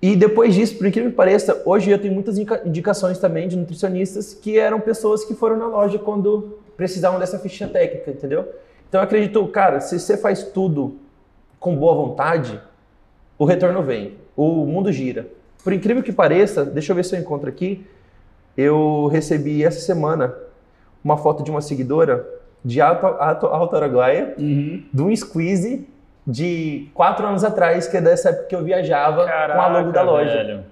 E 0.00 0.14
depois 0.14 0.54
disso, 0.54 0.76
por 0.76 0.86
incrível 0.86 1.10
que 1.10 1.16
pareça, 1.16 1.62
hoje 1.64 1.90
eu 1.90 1.98
tenho 1.98 2.12
muitas 2.12 2.36
indica- 2.36 2.62
indicações 2.66 3.18
também 3.18 3.48
de 3.48 3.56
nutricionistas 3.56 4.34
que 4.34 4.58
eram 4.58 4.78
pessoas 4.78 5.24
que 5.24 5.34
foram 5.34 5.56
na 5.56 5.66
loja 5.66 5.98
quando 5.98 6.58
precisavam 6.76 7.18
dessa 7.18 7.38
ficha 7.38 7.66
técnica, 7.66 8.10
entendeu? 8.10 8.46
Então 8.88 9.00
eu 9.00 9.04
acredito, 9.04 9.44
cara, 9.48 9.80
se 9.80 9.98
você 9.98 10.16
faz 10.16 10.42
tudo 10.44 10.96
com 11.58 11.74
boa 11.74 11.94
vontade, 11.94 12.60
o 13.38 13.44
retorno 13.44 13.82
vem, 13.82 14.14
o 14.36 14.66
mundo 14.66 14.92
gira. 14.92 15.26
Por 15.64 15.72
incrível 15.72 16.02
que 16.02 16.12
pareça, 16.12 16.64
deixa 16.64 16.92
eu 16.92 16.96
ver 16.96 17.04
se 17.04 17.16
eu 17.16 17.20
encontro 17.20 17.48
aqui, 17.48 17.84
eu 18.56 19.06
recebi 19.10 19.64
essa 19.64 19.80
semana 19.80 20.34
uma 21.02 21.16
foto 21.16 21.42
de 21.42 21.50
uma 21.50 21.60
seguidora 21.62 22.26
de 22.64 22.80
Alto, 22.80 23.06
Alto, 23.06 23.46
Alto 23.46 23.76
Araguaia, 23.76 24.34
Uhum. 24.38 24.82
de 24.92 25.02
um 25.02 25.14
squeeze 25.16 25.88
de 26.26 26.88
quatro 26.92 27.26
anos 27.26 27.44
atrás, 27.44 27.86
que 27.86 27.96
é 27.96 28.00
dessa 28.00 28.30
época 28.30 28.46
que 28.48 28.54
eu 28.56 28.64
viajava 28.64 29.24
com 29.26 29.60
a 29.60 29.68
logo 29.68 29.92
da 29.92 30.00
Caraca, 30.00 30.02
loja. 30.10 30.32
velho. 30.32 30.64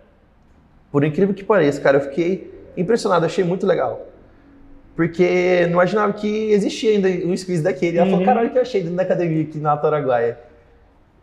Por 0.90 1.04
incrível 1.04 1.34
que 1.34 1.44
pareça, 1.44 1.80
cara, 1.80 1.98
eu 1.98 2.00
fiquei 2.02 2.52
impressionado, 2.76 3.24
achei 3.24 3.44
muito 3.44 3.66
legal. 3.66 4.06
Porque 4.96 5.62
não 5.66 5.72
imaginava 5.72 6.12
que 6.12 6.52
existia 6.52 6.90
ainda 6.92 7.08
um 7.26 7.36
squeeze 7.36 7.62
daquele. 7.62 7.98
Ela 7.98 8.06
falou, 8.06 8.20
Uhum. 8.20 8.26
caralho, 8.26 8.50
que 8.50 8.58
eu 8.58 8.62
achei 8.62 8.80
dentro 8.80 8.96
da 8.96 9.02
academia 9.02 9.42
aqui 9.42 9.58
na 9.58 9.72
Alto 9.72 9.86
Araguaia. 9.86 10.38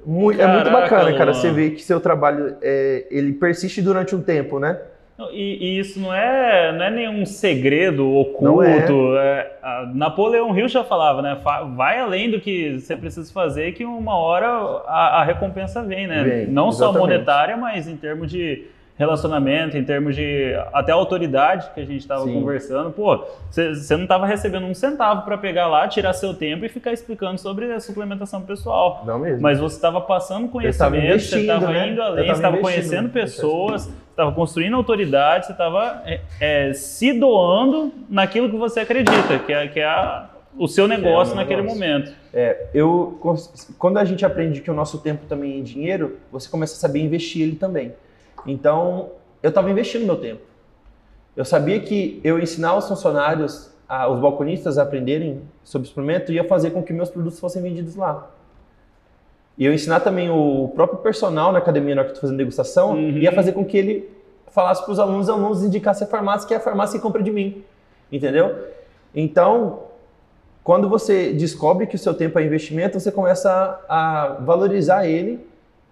Muito, 0.05 0.41
é 0.41 0.47
muito 0.47 0.65
Caraca, 0.65 0.81
bacana, 0.95 1.17
cara, 1.17 1.33
você 1.33 1.51
vê 1.51 1.69
que 1.69 1.81
seu 1.83 2.00
trabalho, 2.01 2.55
é, 2.61 3.05
ele 3.11 3.33
persiste 3.33 3.81
durante 3.81 4.15
um 4.15 4.21
tempo, 4.21 4.59
né? 4.59 4.77
E, 5.31 5.57
e 5.59 5.79
isso 5.79 5.99
não 5.99 6.13
é, 6.13 6.71
não 6.71 6.85
é 6.85 6.89
nenhum 6.91 7.25
segredo 7.25 8.09
oculto. 8.09 8.43
Não 8.43 8.63
é. 8.63 9.51
é, 9.63 9.85
Napoleão 9.93 10.57
Hill 10.57 10.67
já 10.67 10.83
falava, 10.83 11.21
né? 11.21 11.37
Vai 11.75 11.99
além 11.99 12.31
do 12.31 12.39
que 12.39 12.79
você 12.79 12.95
precisa 12.95 13.31
fazer, 13.31 13.73
que 13.73 13.85
uma 13.85 14.17
hora 14.17 14.47
a, 14.87 15.21
a 15.21 15.23
recompensa 15.23 15.83
vem, 15.83 16.07
né? 16.07 16.45
Não 16.49 16.71
só 16.71 16.85
exatamente. 16.85 16.99
monetária, 16.99 17.57
mas 17.57 17.87
em 17.87 17.95
termos 17.95 18.31
de 18.31 18.65
relacionamento, 19.01 19.75
em 19.75 19.84
termos 19.84 20.15
de 20.15 20.53
até 20.72 20.91
autoridade 20.91 21.70
que 21.74 21.81
a 21.81 21.86
gente 21.86 22.00
estava 22.01 22.24
conversando. 22.24 22.91
Pô, 22.91 23.25
você 23.50 23.96
não 23.98 24.03
estava 24.03 24.25
recebendo 24.25 24.65
um 24.65 24.74
centavo 24.74 25.24
para 25.24 25.38
pegar 25.38 25.67
lá, 25.67 25.88
tirar 25.88 26.13
seu 26.13 26.34
tempo 26.34 26.63
e 26.63 26.70
ficar 26.70 26.93
explicando 26.93 27.39
sobre 27.39 27.72
a 27.74 27.79
suplementação 27.79 28.41
pessoal. 28.41 29.03
Não 29.05 29.20
mesmo. 29.20 29.41
Mas 29.41 29.60
você 29.60 29.75
estava 29.75 30.00
passando 30.00 30.48
conhecimento, 30.48 31.20
você 31.20 31.39
estava 31.39 31.67
né? 31.72 31.89
indo 31.89 32.01
além, 32.01 32.25
você 32.27 32.31
estava 32.31 32.58
conhecendo 32.58 33.10
pessoas, 33.10 33.84
você 33.86 33.91
estava 34.12 34.31
construindo 34.31 34.75
autoridade, 34.75 35.48
você 35.48 35.51
estava 35.51 36.01
é, 36.05 36.22
é, 36.39 36.74
se 36.74 37.12
doando 37.12 37.91
naquilo 38.10 38.50
que 38.50 38.58
você 38.58 38.81
acredita, 38.81 39.39
que 39.46 39.51
é, 39.51 39.67
que 39.67 39.79
é 39.79 39.86
a- 39.86 40.27
o 40.58 40.67
seu 40.67 40.86
negócio 40.88 41.34
o 41.34 41.38
naquele 41.38 41.62
negócio. 41.62 41.79
momento. 41.79 42.13
É, 42.34 42.67
eu, 42.74 43.17
quando 43.79 43.98
a 43.98 44.03
gente 44.05 44.25
aprende 44.25 44.60
que 44.62 44.70
o 44.70 44.74
nosso 44.74 44.98
tempo 45.00 45.25
também 45.25 45.60
é 45.60 45.63
dinheiro, 45.63 46.17
você 46.31 46.50
começa 46.50 46.74
a 46.75 46.77
saber 46.77 47.00
investir 47.00 47.41
ele 47.41 47.55
também. 47.55 47.93
Então, 48.45 49.10
eu 49.41 49.50
estava 49.50 49.69
investindo 49.69 50.05
meu 50.05 50.17
tempo. 50.17 50.41
Eu 51.36 51.45
sabia 51.45 51.79
que 51.79 52.19
eu 52.24 52.39
ensinar 52.39 52.75
os 52.75 52.88
funcionários, 52.88 53.71
a- 53.88 54.07
os 54.10 54.19
balconistas 54.19 54.77
a 54.77 54.83
aprenderem 54.83 55.41
sobre 55.63 55.88
suplemento 55.88 56.31
ia 56.31 56.43
fazer 56.43 56.71
com 56.71 56.83
que 56.83 56.91
meus 56.93 57.10
produtos 57.10 57.39
fossem 57.39 57.62
vendidos 57.62 57.95
lá. 57.95 58.29
E 59.57 59.65
eu 59.65 59.74
ensinar 59.74 60.00
também 60.00 60.29
o 60.29 60.71
próprio 60.75 61.00
personal 61.00 61.51
na 61.51 61.60
academia 61.60 61.93
na 61.95 62.01
hora 62.01 62.07
que 62.07 62.12
eu 62.12 62.15
estou 62.15 62.27
fazendo 62.27 62.38
degustação 62.38 62.91
Uhum. 62.93 63.10
ia 63.17 63.31
fazer 63.31 63.51
com 63.53 63.63
que 63.65 63.77
ele 63.77 64.10
falasse 64.50 64.83
para 64.83 64.91
os 64.91 65.00
alunos, 65.00 65.27
os 65.27 65.29
alunos 65.29 65.63
indicassem 65.63 66.05
a 66.07 66.10
farmácia, 66.10 66.48
que 66.48 66.53
é 66.53 66.57
a 66.57 66.60
farmácia 66.60 67.00
que 67.00 67.03
compra 67.03 67.21
de 67.21 67.31
mim. 67.31 67.63
Entendeu? 68.12 68.67
Então, 69.15 69.83
quando 70.63 70.89
você 70.89 71.31
descobre 71.33 71.88
que 71.88 71.95
o 71.95 72.00
seu 72.00 72.13
tempo 72.13 72.38
é 72.39 72.43
investimento, 72.43 73.00
você 73.00 73.12
começa 73.12 73.79
a, 73.88 74.24
a 74.24 74.27
valorizar 74.36 75.05
ele 75.05 75.45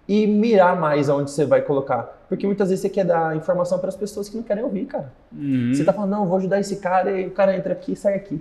e 0.06 0.26
mirar 0.26 0.78
mais 0.78 1.08
aonde 1.08 1.30
você 1.30 1.44
vai 1.46 1.62
colocar. 1.62 2.19
Porque 2.30 2.46
muitas 2.46 2.68
vezes 2.70 2.80
você 2.80 2.88
quer 2.88 3.04
dar 3.04 3.36
informação 3.36 3.78
para 3.78 3.88
as 3.90 3.96
pessoas 3.96 4.28
que 4.28 4.36
não 4.36 4.42
querem 4.44 4.64
ouvir, 4.64 4.86
cara. 4.86 5.12
Uhum. 5.30 5.72
Você 5.74 5.84
tá 5.84 5.92
falando, 5.92 6.10
não, 6.12 6.26
vou 6.26 6.38
ajudar 6.38 6.60
esse 6.60 6.76
cara, 6.76 7.10
e 7.20 7.26
o 7.26 7.30
cara 7.32 7.54
entra 7.54 7.72
aqui 7.74 7.92
e 7.92 7.96
sai 7.96 8.14
aqui. 8.14 8.40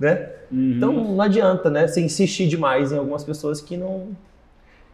né? 0.00 0.30
Uhum. 0.50 0.72
Então 0.76 0.92
não 0.92 1.20
adianta, 1.20 1.68
né? 1.70 1.86
Você 1.86 2.00
insistir 2.00 2.48
demais 2.48 2.90
em 2.90 2.96
algumas 2.98 3.22
pessoas 3.22 3.60
que 3.60 3.76
não. 3.76 4.08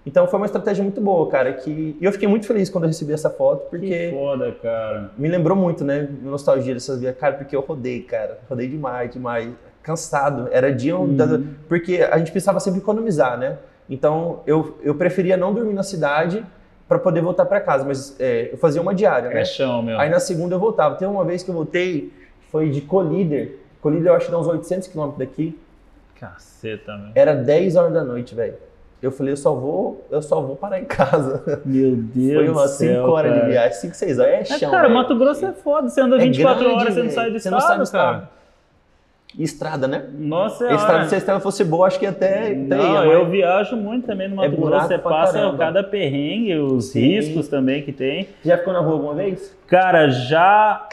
Então 0.07 0.27
foi 0.27 0.39
uma 0.39 0.45
estratégia 0.47 0.83
muito 0.83 1.01
boa, 1.01 1.31
cara. 1.31 1.53
Que... 1.55 1.97
E 1.99 2.05
eu 2.05 2.13
fiquei 2.13 2.29
muito 2.29 2.45
feliz 2.47 2.69
quando 2.69 2.85
eu 2.85 2.89
recebi 2.89 3.13
essa 3.15 3.31
foto, 3.31 3.63
que 3.65 3.71
porque 3.71 4.11
foda, 4.13 4.53
cara. 4.61 5.11
me 5.17 5.29
lembrou 5.29 5.57
muito, 5.57 5.83
né? 5.85 6.09
Nostalgia 6.23 6.75
dessas 6.75 7.01
vias, 7.01 7.17
cara, 7.17 7.35
porque 7.37 7.55
eu 7.57 7.61
rodei, 7.61 8.03
cara. 8.03 8.39
Rodei 8.51 8.69
demais, 8.69 9.11
demais. 9.11 9.49
Cansado. 9.83 10.49
Era 10.51 10.73
dia. 10.73 10.97
Uhum. 10.99 11.17
da- 11.17 11.41
Porque 11.69 12.03
a 12.11 12.19
gente 12.19 12.33
precisava 12.33 12.59
sempre 12.61 12.81
economizar, 12.81 13.39
né? 13.39 13.59
Então 13.89 14.41
eu, 14.47 14.77
eu 14.83 14.95
preferia 14.95 15.37
não 15.37 15.55
dormir 15.55 15.73
na 15.75 15.83
cidade 15.85 16.45
para 16.89 16.99
poder 16.99 17.21
voltar 17.23 17.45
para 17.47 17.61
casa, 17.61 17.85
mas 17.85 18.15
é, 18.21 18.51
eu 18.53 18.59
fazia 18.59 18.81
uma 18.83 18.95
diária, 18.95 19.31
né? 19.31 19.41
É 19.41 19.45
chão, 19.45 19.83
meu. 19.83 19.99
Aí 19.99 20.11
na 20.11 20.21
segunda 20.21 20.55
eu 20.55 20.59
voltava. 20.59 20.95
Tem 20.97 21.09
uma 21.09 21.25
vez 21.25 21.43
que 21.43 21.51
eu 21.51 21.55
voltei, 21.55 22.13
foi 22.51 22.69
de 22.71 22.81
Colíder. 22.83 23.59
Colíder 23.81 24.09
eu 24.11 24.15
acho 24.17 24.27
que 24.27 24.33
dá 24.33 24.39
uns 24.39 24.47
800 24.47 24.89
quilômetros 24.89 25.19
daqui. 25.19 25.59
Caceta, 26.19 26.97
meu. 26.97 27.11
Era 27.15 27.35
10 27.35 27.77
horas 27.77 27.93
da 27.93 28.05
noite, 28.05 28.35
velho. 28.35 28.55
Eu 29.03 29.11
falei, 29.13 29.33
eu 29.35 29.37
só 29.37 29.55
vou, 29.55 30.03
eu 30.11 30.23
só 30.23 30.41
vou 30.41 30.57
parar 30.57 30.81
em 30.81 30.85
casa. 30.87 31.61
Meu 31.65 31.95
Deus 32.15 32.35
Foi 32.37 32.49
umas 32.49 32.71
do 32.73 32.77
céu, 32.79 33.03
5 33.05 33.11
horas 33.11 33.33
cara. 33.33 33.45
de 33.45 33.51
viagem, 33.51 33.79
5, 33.81 33.95
6 33.95 34.19
horas. 34.19 34.33
É 34.33 34.41
É, 34.41 34.45
chão, 34.45 34.71
cara, 34.71 34.83
velho. 34.85 34.95
Mato 34.95 35.19
Grosso 35.19 35.45
é 35.45 35.53
foda. 35.53 35.89
Você 35.91 36.01
anda 36.01 36.17
É 36.17 36.21
24 36.21 36.65
grande, 36.65 36.81
horas, 36.81 36.95
você 36.95 37.03
não 37.03 37.11
sai 37.11 37.31
do 37.31 37.39
Você 37.39 37.49
estado, 37.49 37.53
não 37.53 37.61
sai 37.61 37.79
do 37.79 37.91
cara. 37.91 38.17
estado. 38.19 38.29
Estrada, 39.39 39.89
né? 39.89 40.05
Nossa, 40.17 40.69
A 40.69 40.75
estrada, 40.75 41.05
é. 41.05 41.09
se 41.09 41.15
a 41.15 41.19
estrada 41.19 41.41
fosse 41.41 41.65
boa, 41.65 41.87
acho 41.89 41.99
que 41.99 42.07
até 42.07 42.55
Não, 42.55 42.77
ia, 43.05 43.13
eu 43.13 43.23
mas- 43.23 43.31
viajo 43.33 43.77
muito 43.77 44.07
também 44.07 44.29
no 44.29 44.37
Mato 44.37 44.47
É 44.47 44.57
Grosso. 44.57 44.87
Você 44.87 44.99
passa 44.99 45.33
caramba. 45.33 45.59
cada 45.59 45.83
perrengue, 45.83 46.55
os 46.57 46.91
Sim. 46.91 47.01
riscos 47.01 47.49
também 47.49 47.83
que 47.83 47.91
tem. 47.93 48.29
Já 48.45 48.59
ficou 48.59 48.73
na 48.73 48.79
rua 48.81 48.93
alguma 48.93 49.15
vez? 49.15 49.57
Cara, 49.67 50.09
já 50.09 50.87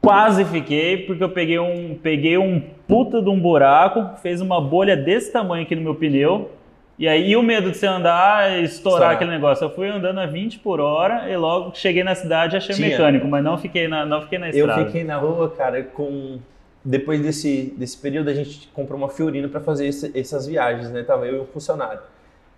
quase 0.00 0.44
fiquei, 0.46 0.98
porque 1.06 1.22
eu 1.22 1.28
peguei 1.28 1.58
um, 1.58 1.98
peguei 2.02 2.38
um 2.38 2.60
puta 2.86 3.20
de 3.20 3.28
um 3.28 3.38
buraco, 3.38 4.16
fez 4.22 4.40
uma 4.40 4.60
bolha 4.60 4.96
desse 4.96 5.30
tamanho 5.32 5.64
aqui 5.64 5.74
no 5.76 5.82
meu 5.82 5.94
pneu. 5.94 6.50
E 6.98 7.06
aí, 7.06 7.30
e 7.30 7.36
o 7.36 7.42
medo 7.42 7.70
de 7.70 7.76
você 7.76 7.86
andar 7.86 8.58
e 8.58 8.64
estourar 8.64 9.12
aquele 9.12 9.30
negócio. 9.30 9.64
Eu 9.64 9.70
fui 9.70 9.88
andando 9.88 10.18
a 10.18 10.26
20 10.26 10.58
por 10.58 10.80
hora 10.80 11.30
e 11.30 11.36
logo 11.36 11.72
cheguei 11.74 12.02
na 12.02 12.14
cidade 12.14 12.56
achei 12.56 12.74
Tinha. 12.74 12.88
mecânico, 12.88 13.28
mas 13.28 13.44
não 13.44 13.56
fiquei 13.56 13.86
na, 13.86 14.04
não 14.04 14.22
fiquei 14.22 14.38
na 14.38 14.48
Eu 14.48 14.66
estrada. 14.66 14.84
fiquei 14.86 15.04
na 15.04 15.16
rua, 15.18 15.48
cara, 15.50 15.82
com. 15.82 16.38
Depois 16.84 17.20
desse, 17.20 17.74
desse 17.76 17.96
período, 17.98 18.28
a 18.30 18.34
gente 18.34 18.68
comprou 18.72 18.98
uma 18.98 19.08
Fiorino 19.08 19.48
para 19.48 19.60
fazer 19.60 19.86
esse- 19.86 20.16
essas 20.18 20.46
viagens, 20.46 20.90
né? 20.90 21.02
Tava 21.02 21.26
eu 21.26 21.36
e 21.36 21.40
um 21.40 21.46
funcionário. 21.46 22.00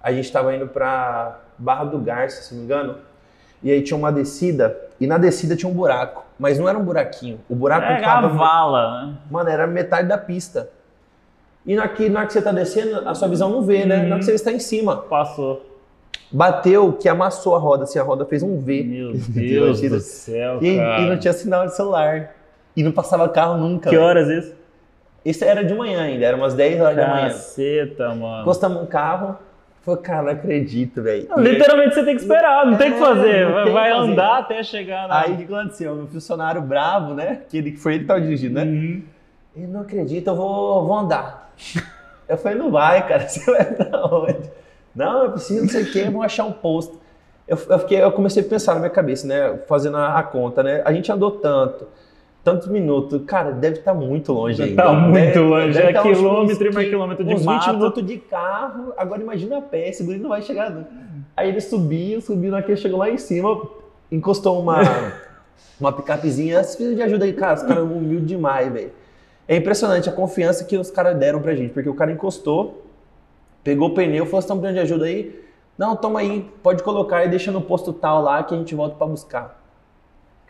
A 0.02 0.12
gente 0.12 0.30
tava 0.30 0.54
indo 0.54 0.66
pra 0.68 1.40
Barra 1.58 1.84
do 1.84 1.98
Garça, 1.98 2.42
se 2.42 2.52
não 2.54 2.60
me 2.60 2.64
engano. 2.66 2.96
E 3.62 3.70
aí 3.70 3.82
tinha 3.82 3.96
uma 3.96 4.10
descida, 4.10 4.74
e 4.98 5.06
na 5.06 5.18
descida 5.18 5.54
tinha 5.56 5.68
um 5.70 5.74
buraco. 5.74 6.24
Mas 6.38 6.58
não 6.58 6.66
era 6.68 6.78
um 6.78 6.82
buraquinho. 6.84 7.38
O 7.48 7.54
buraco 7.54 7.84
É 7.86 7.96
a 7.98 8.02
tava. 8.02 8.28
vala, 8.28 9.06
né? 9.06 9.14
Mano, 9.30 9.50
era 9.50 9.66
metade 9.66 10.08
da 10.08 10.16
pista. 10.16 10.70
E 11.66 11.74
na, 11.74 11.86
que, 11.88 12.08
na 12.08 12.20
hora 12.20 12.26
que 12.26 12.32
você 12.32 12.40
tá 12.40 12.52
descendo, 12.52 13.06
a 13.06 13.14
sua 13.14 13.28
visão 13.28 13.50
não 13.50 13.62
vê, 13.62 13.84
né? 13.84 13.96
Uhum. 13.98 14.02
Na 14.04 14.08
hora 14.14 14.18
que 14.20 14.24
você 14.24 14.32
está 14.32 14.50
em 14.50 14.58
cima. 14.58 14.96
Passou. 14.96 15.66
Bateu 16.32 16.92
que 16.94 17.08
amassou 17.08 17.54
a 17.54 17.58
roda, 17.58 17.84
assim, 17.84 17.98
a 17.98 18.02
roda 18.02 18.24
fez 18.24 18.42
um 18.42 18.58
V. 18.60 18.82
Meu 18.84 19.12
De 19.28 19.28
Deus 19.48 19.80
do 19.82 20.00
céu, 20.00 20.58
E, 20.62 20.76
cara. 20.76 21.00
e 21.02 21.08
não 21.10 21.18
tinha 21.18 21.32
sinal 21.34 21.66
de 21.66 21.74
celular. 21.76 22.34
E 22.80 22.82
não 22.82 22.92
passava 22.92 23.28
carro 23.28 23.58
nunca. 23.58 23.90
Que 23.90 23.96
velho. 23.96 24.08
horas 24.08 24.28
isso? 24.28 24.54
Isso 25.22 25.44
era 25.44 25.62
de 25.62 25.74
manhã 25.74 26.00
ainda, 26.00 26.24
era 26.24 26.34
umas 26.34 26.54
10 26.54 26.80
horas 26.80 26.96
da 26.96 27.08
manhã. 27.08 27.28
Caceta, 27.28 28.14
mano. 28.14 28.40
Encostamos 28.40 28.82
um 28.82 28.86
carro, 28.86 29.36
falei, 29.82 30.00
cara, 30.00 30.22
não 30.22 30.30
acredito, 30.32 31.02
velho. 31.02 31.28
Literalmente 31.36 31.94
você 31.94 32.02
tem 32.02 32.14
que 32.16 32.22
esperar, 32.22 32.64
não 32.64 32.78
tem 32.78 32.90
o 32.90 32.94
que 32.94 33.02
É, 33.02 33.06
fazer. 33.06 33.52
Vai, 33.52 33.70
vai 33.70 33.90
fazer. 33.90 34.12
andar 34.12 34.38
até 34.38 34.62
chegar 34.62 35.08
na. 35.08 35.20
Aí 35.20 35.34
o 35.34 35.36
que 35.36 35.44
aconteceu? 35.54 35.94
Meu 35.94 36.06
funcionário 36.06 36.62
bravo, 36.62 37.12
né? 37.12 37.42
Que 37.50 37.58
ele, 37.58 37.72
que 37.72 37.76
foi 37.76 37.92
ele 37.94 38.00
que 38.04 38.08
tava 38.08 38.20
dirigindo, 38.22 38.54
né? 38.54 38.62
Uhum. 38.64 39.02
Ele 39.54 39.66
não 39.66 39.82
acredita, 39.82 40.30
eu 40.30 40.34
vou, 40.36 40.86
vou 40.86 40.96
andar. 40.96 41.52
Eu 42.26 42.38
falei, 42.38 42.56
não 42.56 42.70
vai, 42.70 43.06
cara, 43.06 43.20
você 43.28 43.44
vai 43.50 43.64
pra 43.66 44.06
onde? 44.06 44.50
Não, 44.94 45.24
eu 45.24 45.32
preciso, 45.32 45.60
não 45.60 45.68
sei 45.68 45.82
o 45.82 45.92
quê, 45.92 46.04
vamos 46.04 46.24
achar 46.24 46.44
um 46.44 46.52
posto. 46.52 46.98
Eu, 47.46 47.58
eu, 47.68 47.78
fiquei, 47.80 48.02
eu 48.02 48.12
comecei 48.12 48.42
a 48.42 48.46
pensar 48.46 48.72
na 48.72 48.80
minha 48.80 48.90
cabeça, 48.90 49.26
né? 49.26 49.58
Fazendo 49.68 49.98
a, 49.98 50.18
a 50.18 50.22
conta, 50.22 50.62
né? 50.62 50.80
A 50.84 50.92
gente 50.94 51.12
andou 51.12 51.32
tanto, 51.32 51.86
tantos 52.42 52.68
minutos. 52.68 53.22
Cara, 53.26 53.50
deve 53.52 53.78
estar 53.78 53.92
muito 53.94 54.32
longe 54.32 54.62
ainda. 54.62 54.82
Tá 54.82 54.92
muito 54.92 55.14
Deve- 55.14 55.38
longe, 55.40 55.72
deve 55.74 55.88
é 55.88 55.92
tá 55.92 56.02
quilômetro 56.02 56.66
e 56.66 56.72
mais 56.74 56.84
qui- 56.86 56.90
quilômetro 56.90 57.24
de 57.24 57.34
uns 57.34 57.40
20 57.40 57.46
mato. 57.46 57.72
minutos 57.74 58.06
de 58.06 58.16
carro. 58.18 58.92
Agora 58.96 59.20
imagina 59.22 59.58
a 59.58 59.60
pé, 59.62 59.88
esse 59.88 60.02
não 60.02 60.28
vai 60.28 60.42
chegar. 60.42 60.70
não. 60.70 60.86
Aí 61.36 61.48
ele 61.48 61.60
subiu, 61.60 62.20
subiu, 62.20 62.50
naquele 62.50 62.76
chegou 62.76 62.98
lá 62.98 63.08
em 63.10 63.18
cima, 63.18 63.60
encostou 64.10 64.58
uma, 64.60 64.80
uma 65.80 65.92
picapezinha. 65.92 66.62
Você 66.62 66.76
precisa 66.76 66.96
de 66.96 67.02
ajuda 67.02 67.24
aí, 67.24 67.32
cara. 67.32 67.54
Os 67.54 67.62
caras 67.62 67.84
humildes 67.84 68.26
demais, 68.26 68.72
velho. 68.72 68.90
É 69.46 69.56
impressionante 69.56 70.08
a 70.08 70.12
confiança 70.12 70.64
que 70.64 70.76
os 70.76 70.90
caras 70.90 71.16
deram 71.18 71.40
pra 71.42 71.54
gente, 71.54 71.72
porque 71.72 71.88
o 71.88 71.94
cara 71.94 72.12
encostou, 72.12 72.86
pegou 73.64 73.88
o 73.88 73.94
pneu, 73.94 74.24
falou: 74.24 74.38
estão 74.40 74.56
precisando 74.58 74.74
de 74.76 74.80
ajuda 74.92 75.04
aí? 75.06 75.40
Não, 75.76 75.96
toma 75.96 76.20
aí, 76.20 76.48
pode 76.62 76.82
colocar 76.82 77.24
e 77.24 77.28
deixa 77.28 77.50
no 77.50 77.60
posto 77.60 77.92
tal 77.92 78.22
lá 78.22 78.42
que 78.42 78.54
a 78.54 78.58
gente 78.58 78.74
volta 78.74 78.94
pra 78.96 79.06
buscar. 79.06 79.59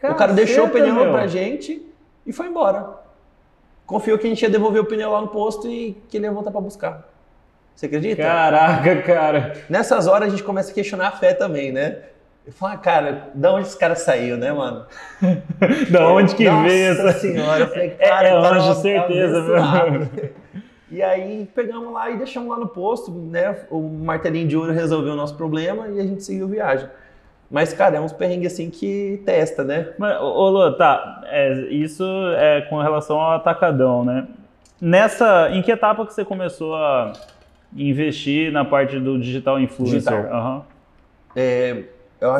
O 0.03 0.15
cara 0.15 0.33
deixou 0.33 0.65
o 0.65 0.69
Caceta, 0.69 0.85
pneu 0.87 0.95
meu. 1.05 1.13
pra 1.13 1.27
gente 1.27 1.83
e 2.27 2.33
foi 2.33 2.47
embora. 2.47 2.87
Confiou 3.87 4.17
que 4.19 4.27
a 4.27 4.31
gente 4.31 4.43
ia 4.43 4.49
devolver 4.51 4.81
o 4.83 4.85
pneu 4.87 5.11
lá 5.11 5.21
no 5.21 5.29
posto 5.29 5.67
e 5.69 5.97
que 6.09 6.17
ele 6.17 6.27
ia 6.27 6.33
voltar 6.33 6.51
pra 6.51 6.61
buscar. 6.61 7.09
Você 7.75 7.87
acredita? 7.87 8.23
Caraca, 8.23 9.03
cara. 9.03 9.53
Nessas 9.69 10.07
horas 10.07 10.29
a 10.29 10.31
gente 10.31 10.43
começa 10.43 10.71
a 10.71 10.75
questionar 10.75 11.09
a 11.09 11.13
fé 11.13 11.35
também, 11.35 11.73
né? 11.73 11.99
Eu 12.47 12.53
falo, 12.53 12.73
ah, 12.75 12.77
cara, 12.79 13.29
da 13.35 13.53
onde 13.53 13.67
esse 13.69 13.79
cara 13.79 13.95
saiu, 13.95 14.37
né, 14.37 14.53
mano? 14.53 14.87
Da 15.91 16.09
onde 16.09 16.35
que 16.35 16.45
Nossa 16.49 16.69
veio 16.69 16.93
essa. 16.93 17.13
senhora, 17.19 17.61
eu 17.65 17.69
falei, 17.69 17.97
É- 18.01 18.09
cara, 18.09 18.29
é 18.29 18.31
cara 18.43 18.57
anjo, 18.57 18.71
é 18.71 18.75
certeza, 18.75 19.43
meu. 19.43 19.57
abençoado. 19.57 20.11
E 20.93 21.01
aí 21.05 21.49
pegamos 21.55 21.93
lá 21.93 22.11
e 22.11 22.17
deixamos 22.17 22.49
lá 22.51 22.57
no 22.59 22.67
posto, 22.67 23.13
né? 23.13 23.61
O 23.71 23.81
martelinho 23.81 24.49
de 24.49 24.57
ouro 24.57 24.73
resolveu 24.73 25.13
o 25.13 25.17
nosso 25.17 25.37
problema 25.37 25.87
e 25.87 26.01
a 26.01 26.03
gente 26.03 26.25
seguiu 26.25 26.49
viagem. 26.49 26.89
Mas, 27.51 27.73
cara, 27.73 27.97
é 27.97 28.01
uns 28.01 28.13
perrengues 28.13 28.53
assim 28.53 28.71
que 28.71 29.21
testa, 29.27 29.65
né? 29.65 29.89
Mas, 29.99 30.21
ô, 30.21 30.49
Lô, 30.49 30.71
tá. 30.73 31.23
é, 31.27 31.53
isso 31.71 32.05
é 32.37 32.61
com 32.63 32.81
relação 32.81 33.21
ao 33.21 33.33
atacadão, 33.33 34.05
né? 34.05 34.29
Nessa. 34.81 35.51
Em 35.51 35.61
que 35.61 35.73
etapa 35.73 36.07
que 36.07 36.15
você 36.15 36.25
começou 36.25 36.75
a 36.77 37.13
investir 37.77 38.53
na 38.53 38.65
parte 38.65 38.99
do 39.01 39.19
digital 39.19 39.59
influencer? 39.59 39.99
Digital. 40.13 40.33
Aham. 40.33 40.63
É, 41.35 41.83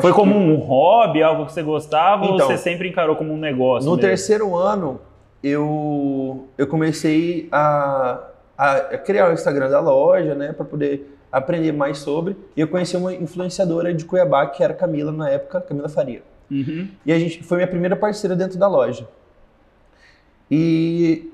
Foi 0.01 0.11
que 0.11 0.17
como 0.17 0.35
um 0.35 0.55
hobby, 0.55 1.21
algo 1.21 1.45
que 1.45 1.53
você 1.53 1.61
gostava, 1.63 2.25
ou 2.25 2.35
Então, 2.35 2.47
você 2.47 2.57
sempre 2.57 2.87
encarou 2.87 3.15
como 3.15 3.33
um 3.33 3.37
negócio? 3.37 3.89
No 3.89 3.95
mesmo? 3.95 4.09
terceiro 4.09 4.55
ano, 4.55 4.99
eu, 5.43 6.47
eu 6.57 6.67
comecei 6.67 7.47
a, 7.51 8.19
a 8.57 8.97
criar 8.97 9.29
o 9.29 9.33
Instagram 9.33 9.69
da 9.69 9.79
loja, 9.79 10.35
né? 10.35 10.53
Pra 10.53 10.65
poder 10.65 11.17
aprender 11.31 11.71
mais 11.71 11.99
sobre. 11.99 12.35
E 12.55 12.61
eu 12.61 12.67
conheci 12.67 12.97
uma 12.97 13.13
influenciadora 13.13 13.93
de 13.93 14.05
Cuiabá, 14.05 14.47
que 14.47 14.63
era 14.63 14.73
Camila 14.73 15.11
na 15.11 15.29
época, 15.29 15.61
Camila 15.61 15.87
Faria. 15.87 16.23
Uhum. 16.49 16.87
E 17.05 17.13
a 17.13 17.17
gente 17.19 17.43
foi 17.43 17.57
minha 17.57 17.67
primeira 17.67 17.95
parceira 17.95 18.35
dentro 18.35 18.59
da 18.59 18.67
loja. 18.67 19.07
E 20.49 21.31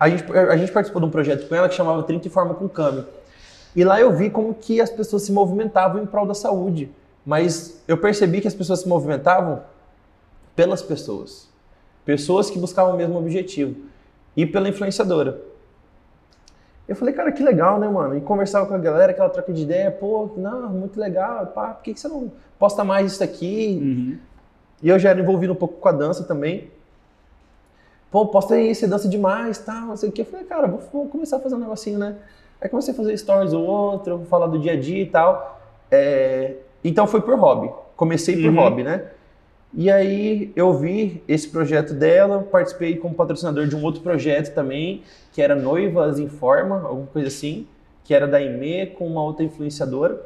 a 0.00 0.08
gente, 0.08 0.24
a 0.32 0.56
gente 0.56 0.72
participou 0.72 1.00
de 1.00 1.06
um 1.06 1.10
projeto 1.10 1.46
com 1.46 1.54
ela 1.54 1.68
que 1.68 1.74
chamava 1.74 2.02
30 2.02 2.26
e 2.26 2.30
Forma 2.30 2.54
com 2.54 2.68
Cami. 2.68 3.04
E 3.76 3.84
lá 3.84 4.00
eu 4.00 4.12
vi 4.14 4.30
como 4.30 4.54
que 4.54 4.80
as 4.80 4.88
pessoas 4.88 5.22
se 5.22 5.32
movimentavam 5.32 6.02
em 6.02 6.06
prol 6.06 6.26
da 6.26 6.34
saúde. 6.34 6.90
Mas 7.26 7.82
eu 7.88 7.98
percebi 7.98 8.40
que 8.40 8.48
as 8.48 8.54
pessoas 8.54 8.80
se 8.80 8.88
movimentavam 8.88 9.62
pelas 10.54 10.80
pessoas. 10.80 11.48
Pessoas 12.04 12.48
que 12.48 12.58
buscavam 12.58 12.94
o 12.94 12.96
mesmo 12.96 13.18
objetivo. 13.18 13.76
E 14.36 14.46
pela 14.46 14.68
influenciadora. 14.68 15.40
Eu 16.86 16.94
falei, 16.94 17.14
cara, 17.14 17.32
que 17.32 17.42
legal, 17.42 17.78
né, 17.78 17.88
mano? 17.88 18.16
E 18.16 18.20
conversava 18.20 18.66
com 18.66 18.74
a 18.74 18.78
galera, 18.78 19.12
aquela 19.12 19.30
troca 19.30 19.52
de 19.52 19.62
ideia, 19.62 19.90
pô, 19.90 20.30
não, 20.36 20.68
muito 20.68 21.00
legal, 21.00 21.46
pá, 21.46 21.68
por 21.68 21.82
que, 21.82 21.94
que 21.94 22.00
você 22.00 22.08
não 22.08 22.30
posta 22.58 22.84
mais 22.84 23.12
isso 23.12 23.24
aqui? 23.24 23.78
Uhum. 23.82 24.18
E 24.82 24.88
eu 24.90 24.98
já 24.98 25.10
era 25.10 25.20
envolvido 25.20 25.54
um 25.54 25.56
pouco 25.56 25.74
com 25.80 25.88
a 25.88 25.92
dança 25.92 26.24
também. 26.24 26.70
Pô, 28.10 28.26
posta 28.26 28.54
aí, 28.54 28.74
você 28.74 28.86
dança 28.86 29.08
demais, 29.08 29.58
tal, 29.58 29.86
não 29.86 29.96
sei 29.96 30.08
o 30.10 30.12
que. 30.12 30.20
Eu 30.20 30.26
falei, 30.26 30.44
cara, 30.46 30.66
vou, 30.68 30.80
vou 30.92 31.08
começar 31.08 31.38
a 31.38 31.40
fazer 31.40 31.54
um 31.54 31.58
negocinho, 31.58 31.98
né? 31.98 32.16
Aí 32.60 32.68
comecei 32.68 32.92
a 32.92 32.96
fazer 32.96 33.16
stories 33.16 33.52
ou 33.52 33.64
outro, 33.64 34.22
falar 34.28 34.46
do 34.46 34.58
dia 34.58 34.72
a 34.72 34.80
dia 34.80 35.02
e 35.02 35.06
tal. 35.06 35.60
É, 35.90 36.54
Então 36.84 37.06
foi 37.06 37.22
por 37.22 37.34
hobby. 37.38 37.70
Comecei 37.96 38.36
por 38.36 38.50
Uhum. 38.50 38.56
hobby, 38.60 38.82
né? 38.84 39.04
E 39.76 39.90
aí 39.90 40.52
eu 40.54 40.72
vi 40.72 41.20
esse 41.26 41.48
projeto 41.48 41.92
dela, 41.94 42.42
participei 42.42 42.96
como 42.96 43.14
patrocinador 43.14 43.66
de 43.66 43.74
um 43.74 43.82
outro 43.82 44.02
projeto 44.02 44.54
também, 44.54 45.02
que 45.32 45.42
era 45.42 45.56
Noivas 45.56 46.20
em 46.20 46.28
Forma, 46.28 46.76
alguma 46.82 47.08
coisa 47.08 47.26
assim, 47.26 47.66
que 48.04 48.14
era 48.14 48.28
da 48.28 48.40
IME 48.40 48.86
com 48.96 49.04
uma 49.04 49.20
outra 49.20 49.44
influenciadora. 49.44 50.24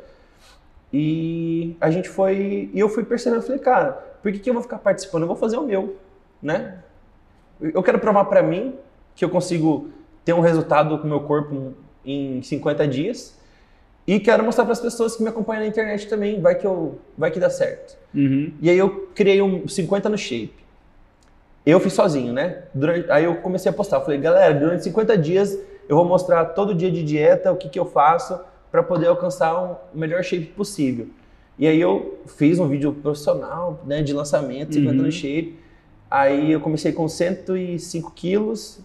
E 0.92 1.76
a 1.80 1.90
gente 1.90 2.10
foi. 2.10 2.70
E 2.74 2.78
eu 2.78 2.90
fui 2.90 3.04
percebendo, 3.04 3.42
falei, 3.42 3.58
cara, 3.58 3.92
por 4.22 4.30
que, 4.32 4.38
que 4.38 4.50
eu 4.50 4.54
vou 4.54 4.62
ficar 4.62 4.78
participando? 4.78 5.22
Eu 5.22 5.28
vou 5.28 5.36
fazer 5.36 5.56
o 5.56 5.62
meu, 5.62 5.96
né? 6.42 6.82
Eu 7.60 7.82
quero 7.82 7.98
provar 7.98 8.26
pra 8.26 8.42
mim 8.42 8.74
que 9.14 9.24
eu 9.24 9.30
consigo 9.30 9.88
ter 10.24 10.34
um 10.34 10.40
resultado 10.40 10.98
com 10.98 11.04
o 11.04 11.08
meu 11.08 11.20
corpo 11.20 11.72
em 12.04 12.42
50 12.42 12.86
dias. 12.86 13.37
E 14.08 14.18
quero 14.18 14.42
mostrar 14.42 14.64
para 14.64 14.72
as 14.72 14.80
pessoas 14.80 15.14
que 15.14 15.22
me 15.22 15.28
acompanham 15.28 15.60
na 15.60 15.66
internet 15.66 16.08
também, 16.08 16.40
vai 16.40 16.54
que, 16.54 16.66
eu, 16.66 16.98
vai 17.16 17.30
que 17.30 17.38
dá 17.38 17.50
certo. 17.50 17.94
Uhum. 18.14 18.54
E 18.58 18.70
aí 18.70 18.78
eu 18.78 19.10
criei 19.14 19.42
um 19.42 19.68
50 19.68 20.08
no 20.08 20.16
shape. 20.16 20.54
eu 21.66 21.78
fiz 21.78 21.92
sozinho, 21.92 22.32
né? 22.32 22.62
Durante, 22.72 23.10
aí 23.10 23.24
eu 23.24 23.34
comecei 23.42 23.68
a 23.68 23.72
postar. 23.72 24.00
Falei, 24.00 24.18
galera, 24.18 24.54
durante 24.54 24.82
50 24.84 25.18
dias 25.18 25.58
eu 25.86 25.94
vou 25.94 26.06
mostrar 26.06 26.42
todo 26.46 26.74
dia 26.74 26.90
de 26.90 27.02
dieta, 27.02 27.52
o 27.52 27.56
que, 27.56 27.68
que 27.68 27.78
eu 27.78 27.84
faço 27.84 28.40
para 28.72 28.82
poder 28.82 29.08
alcançar 29.08 29.62
um, 29.62 29.76
o 29.94 29.98
melhor 29.98 30.24
shape 30.24 30.46
possível. 30.46 31.08
E 31.58 31.68
aí 31.68 31.78
eu 31.78 32.18
fiz 32.28 32.58
um 32.58 32.66
vídeo 32.66 32.94
profissional, 32.94 33.82
né, 33.84 34.00
de 34.00 34.14
lançamento, 34.14 34.72
50 34.72 34.96
uhum. 34.96 35.02
no 35.02 35.12
shape. 35.12 35.58
Aí 36.10 36.50
eu 36.50 36.60
comecei 36.60 36.92
com 36.92 37.06
105 37.06 38.10
quilos 38.12 38.80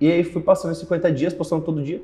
e 0.00 0.10
aí 0.10 0.24
fui 0.24 0.42
passando 0.42 0.74
50 0.74 1.12
dias, 1.12 1.32
postando 1.32 1.64
todo 1.64 1.80
dia. 1.80 2.02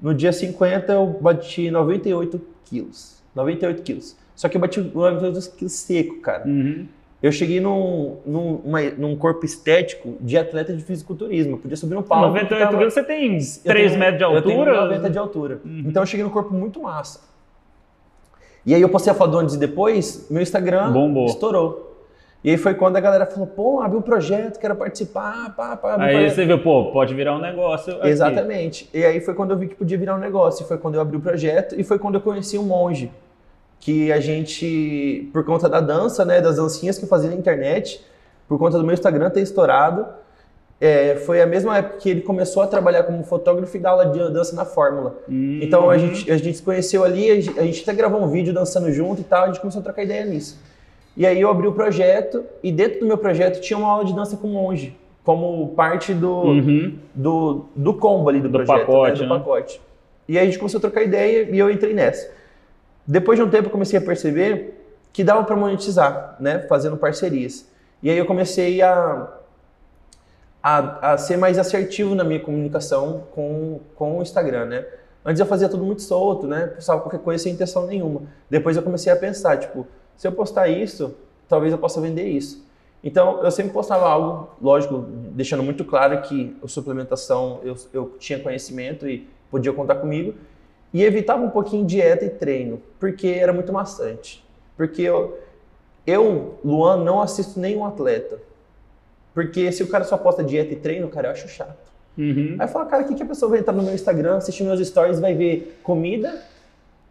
No 0.00 0.14
dia 0.14 0.32
50 0.32 0.92
eu 0.92 1.06
bati 1.20 1.70
98 1.70 2.40
quilos. 2.64 3.22
98 3.34 3.82
quilos. 3.82 4.16
Só 4.34 4.48
que 4.48 4.56
eu 4.56 4.60
bati 4.60 4.80
98 4.80 5.56
quilos 5.56 5.72
seco, 5.72 6.20
cara. 6.20 6.46
Uhum. 6.46 6.86
Eu 7.20 7.32
cheguei 7.32 7.60
num, 7.60 8.18
num, 8.24 8.56
uma, 8.64 8.80
num 8.90 9.16
corpo 9.16 9.44
estético 9.44 10.16
de 10.20 10.38
atleta 10.38 10.72
de 10.72 10.84
fisiculturismo. 10.84 11.54
Eu 11.54 11.58
podia 11.58 11.76
subir 11.76 11.94
no 11.94 12.02
palco. 12.02 12.28
98 12.28 12.76
quilos, 12.76 12.94
você 12.94 13.02
tem 13.02 13.38
3 13.64 13.96
metros 13.96 14.18
de 14.18 14.24
altura? 14.24 14.38
Eu 14.38 14.42
tenho 14.42 14.64
90 14.64 15.10
de 15.10 15.18
altura. 15.18 15.60
Uhum. 15.64 15.84
Então 15.86 16.02
eu 16.02 16.06
cheguei 16.06 16.24
no 16.24 16.30
corpo 16.30 16.54
muito 16.54 16.80
massa. 16.80 17.20
E 18.64 18.74
aí 18.74 18.80
eu 18.80 18.88
postei 18.88 19.12
a 19.12 19.16
foto 19.16 19.36
antes 19.36 19.54
e 19.54 19.58
depois, 19.58 20.28
meu 20.30 20.42
Instagram 20.42 20.92
Bombou. 20.92 21.26
estourou. 21.26 21.87
E 22.42 22.50
aí 22.50 22.56
foi 22.56 22.74
quando 22.74 22.96
a 22.96 23.00
galera 23.00 23.26
falou, 23.26 23.48
pô, 23.48 23.80
abre 23.80 23.98
um 23.98 24.02
projeto, 24.02 24.60
quero 24.60 24.76
participar, 24.76 25.54
pá, 25.56 25.76
pá. 25.76 25.96
Aí 25.98 26.12
projeto. 26.12 26.34
você 26.34 26.46
viu, 26.46 26.62
pô, 26.62 26.92
pode 26.92 27.12
virar 27.14 27.34
um 27.34 27.40
negócio 27.40 27.94
aqui. 27.96 28.08
Exatamente. 28.08 28.88
E 28.94 29.04
aí 29.04 29.20
foi 29.20 29.34
quando 29.34 29.50
eu 29.50 29.58
vi 29.58 29.68
que 29.68 29.74
podia 29.74 29.98
virar 29.98 30.14
um 30.14 30.18
negócio. 30.18 30.64
E 30.64 30.68
foi 30.68 30.78
quando 30.78 30.94
eu 30.94 31.00
abri 31.00 31.16
o 31.16 31.20
projeto 31.20 31.74
e 31.78 31.82
foi 31.82 31.98
quando 31.98 32.14
eu 32.14 32.20
conheci 32.20 32.56
um 32.56 32.64
monge. 32.64 33.10
Que 33.80 34.12
a 34.12 34.20
gente, 34.20 35.28
por 35.32 35.44
conta 35.44 35.68
da 35.68 35.80
dança, 35.80 36.24
né, 36.24 36.40
das 36.40 36.56
dancinhas 36.56 36.96
que 36.98 37.04
eu 37.04 37.08
fazia 37.08 37.30
na 37.30 37.36
internet, 37.36 38.04
por 38.48 38.58
conta 38.58 38.78
do 38.78 38.84
meu 38.84 38.94
Instagram 38.94 39.30
ter 39.30 39.40
estourado, 39.40 40.06
é, 40.80 41.16
foi 41.16 41.42
a 41.42 41.46
mesma 41.46 41.78
época 41.78 41.98
que 41.98 42.08
ele 42.08 42.20
começou 42.20 42.62
a 42.62 42.66
trabalhar 42.68 43.02
como 43.02 43.24
fotógrafo 43.24 43.76
e 43.76 43.80
dar 43.80 43.90
aula 43.90 44.06
de 44.06 44.18
dança 44.32 44.54
na 44.54 44.64
Fórmula. 44.64 45.16
Uhum. 45.28 45.58
Então 45.60 45.90
a 45.90 45.98
gente, 45.98 46.30
a 46.30 46.36
gente 46.36 46.56
se 46.56 46.62
conheceu 46.62 47.02
ali, 47.02 47.30
a 47.30 47.40
gente 47.40 47.82
até 47.82 47.92
gravou 47.92 48.22
um 48.22 48.28
vídeo 48.28 48.54
dançando 48.54 48.92
junto 48.92 49.20
e 49.20 49.24
tal, 49.24 49.44
a 49.44 49.46
gente 49.48 49.58
começou 49.58 49.80
a 49.80 49.82
trocar 49.82 50.04
ideia 50.04 50.24
nisso. 50.24 50.58
E 51.18 51.26
aí 51.26 51.40
eu 51.40 51.50
abri 51.50 51.66
o 51.66 51.72
projeto 51.72 52.44
e 52.62 52.70
dentro 52.70 53.00
do 53.00 53.06
meu 53.06 53.18
projeto 53.18 53.60
tinha 53.60 53.76
uma 53.76 53.88
aula 53.88 54.04
de 54.04 54.14
dança 54.14 54.36
com 54.36 54.46
monge, 54.46 54.96
como 55.24 55.74
parte 55.74 56.14
do, 56.14 56.32
uhum. 56.32 56.96
do, 57.12 57.64
do 57.74 57.92
combo 57.92 58.28
ali 58.28 58.40
do, 58.40 58.48
do 58.48 58.52
projeto, 58.52 58.86
pacote, 58.86 59.20
né? 59.20 59.26
do 59.26 59.34
né? 59.34 59.38
pacote. 59.40 59.80
E 60.28 60.38
aí 60.38 60.44
a 60.44 60.46
gente 60.46 60.60
começou 60.60 60.78
a 60.78 60.80
trocar 60.80 61.02
ideia 61.02 61.48
e 61.50 61.58
eu 61.58 61.68
entrei 61.68 61.92
nessa. 61.92 62.30
Depois 63.04 63.36
de 63.36 63.44
um 63.44 63.50
tempo 63.50 63.66
eu 63.66 63.72
comecei 63.72 63.98
a 63.98 64.02
perceber 64.02 64.80
que 65.12 65.24
dava 65.24 65.42
para 65.42 65.56
monetizar, 65.56 66.36
né, 66.38 66.60
fazendo 66.68 66.96
parcerias. 66.96 67.66
E 68.00 68.08
aí 68.08 68.16
eu 68.16 68.24
comecei 68.24 68.80
a, 68.80 69.28
a, 70.62 71.14
a 71.14 71.18
ser 71.18 71.36
mais 71.36 71.58
assertivo 71.58 72.14
na 72.14 72.22
minha 72.22 72.38
comunicação 72.38 73.24
com, 73.32 73.80
com 73.96 74.20
o 74.20 74.22
Instagram, 74.22 74.66
né? 74.66 74.86
Antes 75.24 75.40
eu 75.40 75.46
fazia 75.46 75.68
tudo 75.68 75.82
muito 75.82 76.02
solto, 76.02 76.46
né? 76.46 76.68
Postava 76.68 77.00
qualquer 77.00 77.18
coisa 77.18 77.42
sem 77.42 77.54
intenção 77.54 77.88
nenhuma. 77.88 78.22
Depois 78.48 78.76
eu 78.76 78.84
comecei 78.84 79.12
a 79.12 79.16
pensar, 79.16 79.56
tipo, 79.56 79.84
se 80.18 80.26
eu 80.26 80.32
postar 80.32 80.68
isso, 80.68 81.14
talvez 81.48 81.72
eu 81.72 81.78
possa 81.78 82.00
vender 82.00 82.26
isso. 82.28 82.66
Então, 83.02 83.42
eu 83.44 83.50
sempre 83.52 83.72
postava 83.72 84.06
algo, 84.06 84.50
lógico, 84.60 84.98
deixando 85.30 85.62
muito 85.62 85.84
claro 85.84 86.20
que 86.22 86.56
a 86.62 86.66
suplementação 86.66 87.60
eu, 87.62 87.76
eu 87.92 88.16
tinha 88.18 88.40
conhecimento 88.40 89.08
e 89.08 89.28
podia 89.48 89.72
contar 89.72 89.94
comigo, 89.94 90.34
e 90.92 91.04
evitava 91.04 91.42
um 91.42 91.50
pouquinho 91.50 91.86
dieta 91.86 92.24
e 92.24 92.30
treino, 92.30 92.82
porque 92.98 93.28
era 93.28 93.52
muito 93.52 93.72
maçante. 93.72 94.44
Porque 94.76 95.02
eu, 95.02 95.38
eu, 96.04 96.58
Luan, 96.64 97.04
não 97.04 97.22
assisto 97.22 97.60
nenhum 97.60 97.84
atleta. 97.84 98.40
Porque 99.32 99.70
se 99.70 99.84
o 99.84 99.88
cara 99.88 100.02
só 100.02 100.16
posta 100.16 100.42
dieta 100.42 100.72
e 100.72 100.76
treino, 100.76 101.08
cara, 101.08 101.28
eu 101.28 101.32
acho 101.32 101.46
chato. 101.46 101.88
Uhum. 102.16 102.56
Aí 102.58 102.66
eu 102.66 102.68
falo, 102.68 102.86
cara, 102.86 103.04
o 103.04 103.06
que, 103.06 103.14
que 103.14 103.22
a 103.22 103.26
pessoa 103.26 103.50
vai 103.50 103.60
entrar 103.60 103.72
no 103.72 103.84
meu 103.84 103.94
Instagram, 103.94 104.38
assistir 104.38 104.64
meus 104.64 104.84
stories, 104.84 105.20
vai 105.20 105.34
ver 105.34 105.78
comida, 105.84 106.42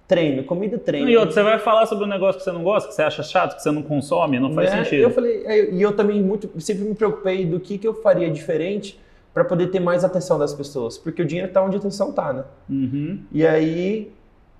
treino, 0.07 0.43
comida, 0.43 0.77
treino. 0.77 1.09
E 1.09 1.17
outro, 1.17 1.33
você 1.33 1.43
vai 1.43 1.59
falar 1.59 1.85
sobre 1.85 2.05
um 2.05 2.07
negócio 2.07 2.39
que 2.39 2.43
você 2.45 2.51
não 2.51 2.63
gosta, 2.63 2.87
que 2.89 2.95
você 2.95 3.01
acha 3.01 3.21
chato, 3.21 3.55
que 3.55 3.61
você 3.61 3.71
não 3.71 3.83
consome, 3.83 4.39
não 4.39 4.53
faz 4.53 4.71
Né? 4.71 4.83
sentido. 4.83 5.01
Eu 5.03 5.09
falei, 5.09 5.43
é, 5.45 5.71
e 5.71 5.81
eu 5.81 5.91
também 5.93 6.21
muito, 6.23 6.49
sempre 6.61 6.85
me 6.85 6.95
preocupei 6.95 7.45
do 7.45 7.59
que, 7.59 7.77
que 7.77 7.87
eu 7.87 7.93
faria 7.93 8.29
diferente 8.31 8.99
para 9.33 9.43
poder 9.43 9.67
ter 9.67 9.79
mais 9.79 10.03
atenção 10.03 10.39
das 10.39 10.53
pessoas, 10.53 10.97
porque 10.97 11.21
o 11.21 11.25
dinheiro 11.25 11.51
tá 11.51 11.61
onde 11.61 11.75
a 11.75 11.79
atenção 11.79 12.11
tá, 12.11 12.31
né? 12.33 12.43
Uhum. 12.69 13.19
E 13.31 13.45
aí 13.45 14.11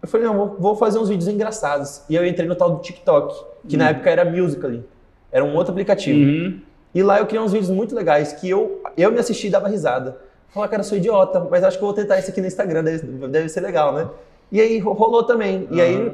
eu 0.02 0.08
falei, 0.08 0.28
não, 0.28 0.36
vou, 0.38 0.56
vou 0.60 0.76
fazer 0.76 1.00
uns 1.00 1.10
vídeos 1.10 1.28
engraçados. 1.28 2.04
E 2.10 2.16
eu 2.16 2.26
entrei 2.26 2.48
no 2.48 2.54
tal 2.56 2.72
do 2.72 2.82
TikTok, 2.82 3.34
que 3.68 3.76
na 3.78 3.90
época 3.90 4.10
era 4.10 4.24
Musical.ly, 4.26 4.84
era 5.32 5.44
um 5.44 5.56
outro 5.56 5.72
aplicativo. 5.72 6.20
Uhum. 6.20 6.60
E 6.94 7.02
lá 7.02 7.20
eu 7.20 7.26
criei 7.26 7.42
uns 7.42 7.52
vídeos 7.54 7.70
muito 7.70 7.96
legais 7.96 8.34
que 8.34 8.50
eu, 8.50 8.82
eu 8.98 9.12
me 9.12 9.20
assisti 9.20 9.48
e 9.48 9.50
dava 9.50 9.68
risada. 9.68 10.18
Falei, 10.50 10.70
cara, 10.70 10.82
eu 10.82 10.86
sou 10.86 10.98
idiota, 10.98 11.40
mas 11.50 11.64
acho 11.64 11.78
que 11.78 11.84
eu 11.84 11.88
vou 11.88 11.96
tentar 11.96 12.18
isso 12.20 12.30
aqui 12.30 12.42
no 12.42 12.48
Instagram, 12.48 12.84
deve, 12.84 13.28
deve 13.28 13.50
ser 13.50 13.62
legal, 13.62 13.94
né? 13.94 14.08
E 14.52 14.60
aí 14.62 14.80
ro- 14.80 14.94
rolou 14.94 15.24
também. 15.24 15.68
E 15.72 15.82
aí 15.82 16.12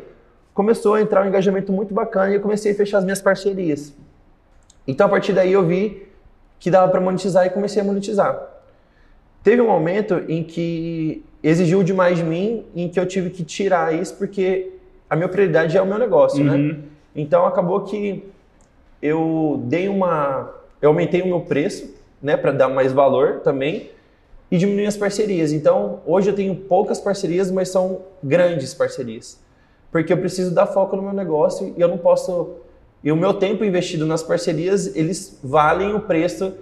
começou 0.54 0.96
a 0.96 1.02
entrar 1.02 1.24
um 1.24 1.28
engajamento 1.28 1.72
muito 1.72 1.94
bacana 1.94 2.32
e 2.32 2.36
eu 2.36 2.42
comecei 2.42 2.72
a 2.72 2.76
fechar 2.76 3.00
as 3.00 3.04
minhas 3.04 3.22
parcerias. 3.22 3.94
Então 4.88 5.08
a 5.08 5.10
partir 5.10 5.34
daí 5.34 5.52
eu 5.54 5.66
vi 5.66 6.08
que 6.60 6.70
dava 6.72 6.92
para 6.92 7.02
monetizar 7.02 7.46
e 7.46 7.50
comecei 7.50 7.82
a 7.82 7.86
monetizar. 7.86 8.50
Teve 9.44 9.62
um 9.62 9.68
momento 9.68 10.22
em 10.28 10.44
que 10.44 11.24
exigiu 11.42 11.84
demais 11.84 12.18
de 12.18 12.24
mim, 12.24 12.66
em 12.76 12.88
que 12.88 13.00
eu 13.00 13.06
tive 13.06 13.30
que 13.30 13.44
tirar 13.44 13.94
isso 13.94 14.16
porque 14.16 14.72
a 15.10 15.16
minha 15.16 15.28
prioridade 15.28 15.76
é 15.78 15.82
o 15.82 15.86
meu 15.86 15.98
negócio, 15.98 16.44
né? 16.44 16.56
Uhum. 16.56 16.84
Então 17.16 17.46
acabou 17.46 17.82
que 17.82 18.24
eu 19.02 19.62
dei 19.66 19.90
uma, 19.90 20.50
eu 20.82 20.90
aumentei 20.90 21.22
o 21.22 21.28
meu 21.28 21.42
preço, 21.42 21.94
né, 22.22 22.38
para 22.38 22.52
dar 22.54 22.70
mais 22.70 22.94
valor 22.94 23.42
também 23.42 23.90
e 24.54 24.58
diminuir 24.58 24.86
as 24.86 24.96
parcerias. 24.96 25.52
Então 25.52 26.00
hoje 26.06 26.30
eu 26.30 26.36
tenho 26.36 26.56
poucas 26.56 27.00
parcerias, 27.02 27.50
mas 27.50 27.70
são 27.70 28.02
grandes 28.24 28.72
parcerias, 28.74 29.40
porque 29.92 30.14
eu 30.14 30.18
preciso 30.18 30.52
dar 30.54 30.68
foco 30.68 30.96
no 30.96 31.02
meu 31.02 31.14
negócio 31.14 31.74
e 31.76 31.82
eu 31.82 31.88
não 31.88 31.98
posso 31.98 32.32
e 33.04 33.12
o 33.12 33.16
meu 33.16 33.34
tempo 33.34 33.66
investido 33.66 34.06
nas 34.06 34.22
parcerias 34.22 34.96
eles 34.96 35.40
valem 35.44 35.94
o 35.96 36.02
preço 36.02 36.54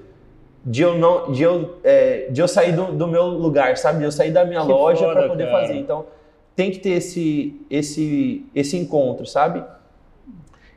de 0.66 0.82
eu 0.84 0.98
não 0.98 1.32
de 1.34 1.44
eu, 1.44 1.76
é, 1.84 2.28
de 2.32 2.40
eu 2.42 2.48
sair 2.48 2.72
do, 2.74 2.86
do 2.94 3.08
meu 3.08 3.26
lugar, 3.26 3.78
sabe? 3.78 4.00
De 4.00 4.06
eu 4.06 4.12
sair 4.12 4.32
da 4.32 4.46
minha 4.46 4.62
Que 4.62 4.68
loja 4.72 5.06
para 5.10 5.28
poder 5.28 5.48
cara. 5.48 5.62
fazer. 5.62 5.76
Então 5.80 6.06
tem 6.56 6.72
que 6.72 6.80
ter 6.80 6.92
esse 6.92 7.60
esse 7.70 8.46
esse 8.56 8.78
encontro, 8.78 9.26
sabe? 9.26 9.64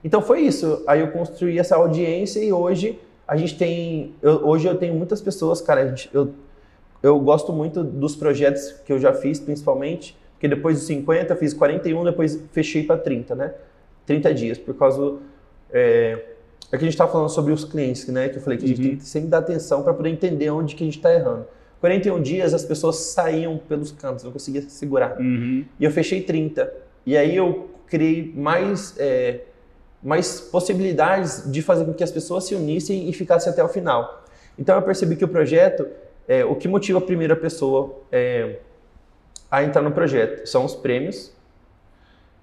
Então 0.03 0.21
foi 0.21 0.41
isso. 0.41 0.83
Aí 0.87 1.01
eu 1.01 1.09
construí 1.13 1.59
essa 1.61 1.77
audiência 1.77 2.41
e 2.43 2.53
hoje 2.53 2.99
a 3.27 3.37
gente 3.37 3.57
tem. 3.57 4.15
eu- 4.21 4.41
hoje 4.49 4.67
eu 4.67 4.77
tenho 4.77 4.95
muitas 4.95 5.21
pessoas, 5.21 5.61
cara. 5.61 5.89
gente- 5.89 6.11
eu, 6.13 6.31
eu 7.05 7.19
gosto 7.21 7.53
muito 7.53 7.83
dos 7.85 8.17
projetos 8.17 8.73
que 8.85 8.93
eu 8.93 8.99
já 8.99 9.13
fiz, 9.13 9.39
principalmente, 9.39 10.17
porque 10.33 10.49
depois 10.49 10.79
dos 10.79 10.87
50 10.87 11.33
eu 11.33 11.37
fiz 11.37 11.53
41, 11.55 12.03
depois 12.05 12.41
fechei 12.53 12.83
para 12.85 12.97
30, 12.99 13.35
né? 13.35 13.53
30 14.07 14.33
dias, 14.35 14.59
por 14.59 14.75
causa. 14.75 14.99
do- 14.99 15.21
É, 15.73 16.13
é 16.71 16.77
que 16.77 16.77
a 16.77 16.79
gente 16.79 16.91
estava 16.91 17.11
falando 17.11 17.29
sobre 17.31 17.53
os 17.53 17.65
clientes, 17.65 18.07
né? 18.09 18.29
Que 18.29 18.37
eu 18.39 18.43
falei 18.43 18.59
que 18.59 18.65
a 18.65 18.69
gente 18.69 18.81
Uhum. 18.81 18.89
tem 18.91 18.97
que 18.97 19.05
sempre 19.05 19.29
dar 19.29 19.39
atenção 19.39 19.83
para 19.83 19.93
poder 19.93 20.09
entender 20.11 20.49
onde 20.51 20.75
que 20.77 20.85
a 20.85 20.87
gente 20.87 20.99
está 20.99 21.13
errando. 21.13 21.47
41 21.81 22.23
dias 22.23 22.55
as 22.55 22.65
pessoas 22.65 22.97
saíam 22.97 23.59
pelos 23.59 23.91
cantos, 23.93 24.23
não 24.25 24.31
conseguia 24.33 24.63
segurar. 24.63 25.19
Uhum. 25.21 25.65
E 25.81 25.85
eu 25.85 25.91
fechei 25.91 26.23
30. 26.23 26.73
E 27.05 27.17
aí 27.17 27.35
eu 27.37 27.69
criei 27.87 28.33
mais, 28.37 28.95
é, 28.99 29.41
mais 30.03 30.41
possibilidades 30.41 31.51
de 31.51 31.61
fazer 31.61 31.85
com 31.85 31.93
que 31.93 32.03
as 32.05 32.11
pessoas 32.11 32.45
se 32.45 32.55
unissem 32.55 33.09
e 33.09 33.13
ficassem 33.13 33.53
até 33.53 33.63
o 33.63 33.69
final. 33.69 34.25
Então 34.59 34.77
eu 34.77 34.83
percebi 34.83 35.17
que 35.17 35.25
o 35.25 35.29
projeto, 35.29 35.87
é, 36.29 36.45
o 36.45 36.55
que 36.55 36.67
motiva 36.69 36.99
a 36.99 37.03
primeira 37.03 37.37
pessoa 37.37 37.95
é, 38.11 38.59
a 39.51 39.63
entrar 39.63 39.83
no 39.83 39.93
projeto 39.93 40.47
são 40.47 40.65
os 40.65 40.75
prêmios, 40.75 41.33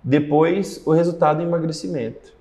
depois 0.03 0.81
o 0.85 0.91
resultado 0.91 1.41
e 1.41 1.45
emagrecimento. 1.45 2.33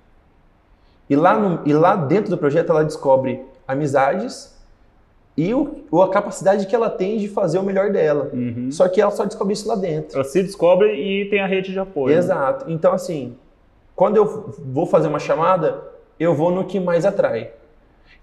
E 1.09 1.15
lá, 1.15 1.37
no- 1.37 1.61
e 1.67 1.73
lá 1.73 1.95
dentro 1.95 2.29
do 2.29 2.37
projeto 2.37 2.69
ela 2.71 2.83
descobre 2.83 3.43
amizades 3.67 4.57
e 5.37 5.53
o, 5.53 5.83
o- 5.91 6.01
a 6.01 6.09
capacidade 6.09 6.65
que 6.67 6.75
ela 6.75 6.89
tem 6.89 7.17
de 7.17 7.27
fazer 7.27 7.59
o 7.59 7.63
melhor 7.63 7.91
dela. 7.91 8.29
Uhum. 8.33 8.69
Só 8.71 8.87
que 8.87 9.01
ela 9.01 9.11
só 9.11 9.25
descobre 9.25 9.53
isso 9.53 9.67
lá 9.67 9.75
dentro. 9.75 10.15
Ela 10.15 10.23
se 10.23 10.41
descobre 10.41 10.93
e 10.93 11.29
tem 11.29 11.39
a 11.41 11.45
rede 11.47 11.71
de 11.71 11.79
apoio. 11.79 12.13
né? 12.13 12.19
Exato. 12.19 12.65
Então, 12.71 12.93
assim, 12.93 13.35
quando 13.95 14.17
eu 14.17 14.53
vou 14.59 14.85
fazer 14.85 15.07
uma 15.07 15.19
chamada, 15.19 15.81
eu 16.19 16.33
vou 16.33 16.51
no 16.51 16.65
que 16.65 16.79
mais 16.79 17.05
atrai. 17.05 17.51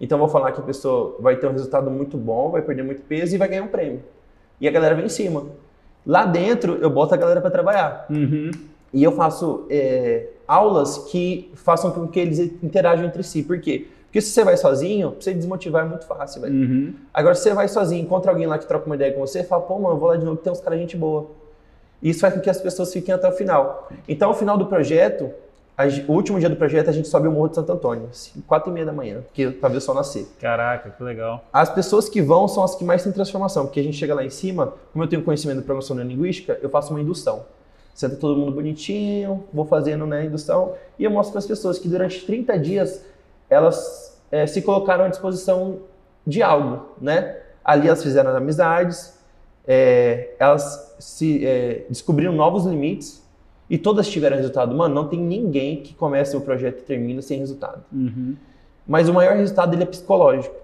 Então, 0.01 0.17
eu 0.17 0.21
vou 0.21 0.29
falar 0.29 0.53
que 0.53 0.61
a 0.61 0.65
pessoa 0.65 1.17
vai 1.19 1.37
ter 1.37 1.47
um 1.47 1.53
resultado 1.53 1.91
muito 1.91 2.17
bom, 2.17 2.51
vai 2.51 2.63
perder 2.63 2.83
muito 2.83 3.03
peso 3.03 3.35
e 3.35 3.39
vai 3.39 3.49
ganhar 3.49 3.65
um 3.65 3.69
prêmio. 3.69 4.03
E 4.61 4.69
a 4.69 4.71
galera 4.71 4.95
vem 4.95 5.07
em 5.07 5.11
cima. 5.11 5.45
Lá 6.07 6.25
dentro, 6.25 6.77
eu 6.81 6.89
boto 6.89 7.15
a 7.15 7.17
galera 7.17 7.41
para 7.41 7.51
trabalhar. 7.51 8.07
Uhum. 8.09 8.51
E 8.93 9.03
eu 9.03 9.13
faço 9.13 9.67
é, 9.69 10.29
aulas 10.47 10.99
que 11.11 11.51
façam 11.55 11.91
com 11.91 12.07
que 12.07 12.19
eles 12.19 12.39
interajam 12.39 13.05
entre 13.05 13.23
si. 13.23 13.43
Por 13.43 13.61
quê? 13.61 13.87
Porque 14.05 14.23
se 14.23 14.31
você 14.31 14.43
vai 14.43 14.57
sozinho, 14.57 15.13
pra 15.13 15.21
você 15.21 15.35
desmotivar 15.35 15.85
é 15.85 15.89
muito 15.89 16.07
fácil, 16.07 16.41
velho. 16.41 16.55
Uhum. 16.55 16.95
Agora, 17.13 17.35
se 17.35 17.43
você 17.43 17.53
vai 17.53 17.69
sozinho, 17.69 18.03
encontra 18.03 18.31
alguém 18.33 18.47
lá 18.47 18.57
que 18.59 18.67
troca 18.67 18.87
uma 18.87 18.95
ideia 18.95 19.13
com 19.13 19.21
você, 19.21 19.45
fala, 19.45 19.63
pô, 19.63 19.79
mano, 19.79 19.99
vou 19.99 20.09
lá 20.09 20.17
de 20.17 20.25
novo, 20.25 20.39
que 20.39 20.45
tem 20.45 20.53
uns 20.53 20.61
caras 20.61 20.79
gente 20.79 20.97
boa. 20.97 21.27
Isso 22.03 22.21
faz 22.21 22.33
com 22.33 22.41
que 22.41 22.49
as 22.49 22.61
pessoas 22.61 22.91
fiquem 22.91 23.15
até 23.15 23.29
o 23.29 23.33
final. 23.33 23.91
Então, 24.09 24.29
ao 24.29 24.35
final 24.35 24.57
do 24.57 24.65
projeto, 24.65 25.31
o 26.09 26.13
último 26.13 26.41
dia 26.41 26.49
do 26.49 26.57
projeto 26.57 26.89
a 26.89 26.93
gente 26.93 27.07
sobe 27.07 27.29
o 27.29 27.31
Morro 27.31 27.49
de 27.49 27.55
Santo 27.55 27.71
Antônio, 27.71 28.11
quatro 28.49 28.69
e 28.69 28.75
meia 28.75 28.85
da 28.85 28.93
manhã, 28.93 29.23
para 29.61 29.69
ver 29.69 29.77
o 29.77 29.81
sol 29.81 29.95
nascer. 29.95 30.27
Caraca, 30.41 30.91
que 30.91 31.03
legal. 31.05 31.45
As 31.53 31.71
pessoas 31.71 32.09
que 32.09 32.21
vão 32.21 32.49
são 32.49 32.65
as 32.65 32.75
que 32.75 32.83
mais 32.83 33.05
têm 33.05 33.13
transformação, 33.13 33.67
porque 33.67 33.79
a 33.79 33.83
gente 33.83 33.97
chega 33.97 34.13
lá 34.13 34.25
em 34.25 34.31
cima, 34.31 34.75
como 34.93 35.05
eu 35.05 35.09
tenho 35.09 35.23
conhecimento 35.23 35.59
de 35.59 35.63
programação 35.63 35.95
neurolinguística, 35.95 36.59
eu 36.61 36.69
faço 36.69 36.93
uma 36.93 37.01
indução. 37.01 37.45
Senta 37.95 38.17
todo 38.17 38.37
mundo 38.37 38.53
bonitinho, 38.53 39.45
vou 39.53 39.65
fazendo 39.65 40.05
né, 40.05 40.25
indução, 40.25 40.75
e 40.99 41.05
eu 41.05 41.11
mostro 41.13 41.33
para 41.33 41.39
as 41.39 41.47
pessoas 41.47 41.79
que 41.79 41.89
durante 41.89 42.27
30 42.27 42.59
dias 42.59 43.05
elas 43.49 44.21
é, 44.33 44.49
se 44.49 44.63
colocaram 44.63 45.05
à 45.05 45.09
disposição 45.09 45.81
de 46.27 46.43
algo, 46.43 46.89
né? 47.01 47.37
Ali 47.65 47.87
elas 47.87 48.03
fizeram 48.03 48.37
amizades, 48.37 49.17
é, 49.67 50.31
elas 50.39 50.97
se 50.99 51.47
é, 51.47 51.85
descobriram 51.89 52.33
novos 52.33 52.65
limites, 52.65 53.23
e 53.69 53.77
todas 53.77 54.09
tiveram 54.09 54.37
resultado. 54.37 54.75
Mano, 54.75 54.95
não 54.95 55.09
tem 55.09 55.21
ninguém 55.21 55.83
que 55.83 55.95
comece 55.95 56.37
o 56.37 56.41
projeto 56.41 56.81
e 56.81 56.83
termina 56.83 57.21
sem 57.21 57.39
resultado. 57.39 57.85
Uhum. 57.93 58.35
Mas 58.87 59.09
o 59.09 59.15
maior 59.15 59.37
resultado 59.37 59.71
dele 59.71 59.83
é 59.83 59.87
psicológico. 59.87 60.55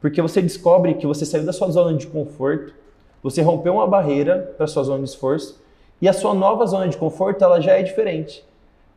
Porque 0.00 0.20
você 0.20 0.42
descobre 0.42 0.94
que 0.94 1.06
você 1.06 1.24
saiu 1.24 1.44
da 1.44 1.52
sua 1.52 1.70
zona 1.70 1.96
de 1.96 2.06
conforto, 2.06 2.74
você 3.22 3.40
rompeu 3.40 3.74
uma 3.74 3.86
barreira 3.86 4.52
para 4.56 4.66
sua 4.66 4.82
zona 4.82 5.04
de 5.04 5.08
esforço, 5.08 5.62
e 6.00 6.08
a 6.08 6.12
sua 6.12 6.34
nova 6.34 6.66
zona 6.66 6.88
de 6.88 6.96
conforto 6.96 7.42
ela 7.42 7.60
já 7.60 7.72
é 7.78 7.82
diferente. 7.82 8.44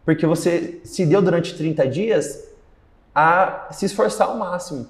Porque 0.03 0.25
você 0.25 0.81
se 0.83 1.05
deu 1.05 1.21
durante 1.21 1.55
30 1.55 1.87
dias 1.87 2.49
a 3.13 3.67
se 3.71 3.85
esforçar 3.85 4.27
ao 4.29 4.37
máximo. 4.37 4.87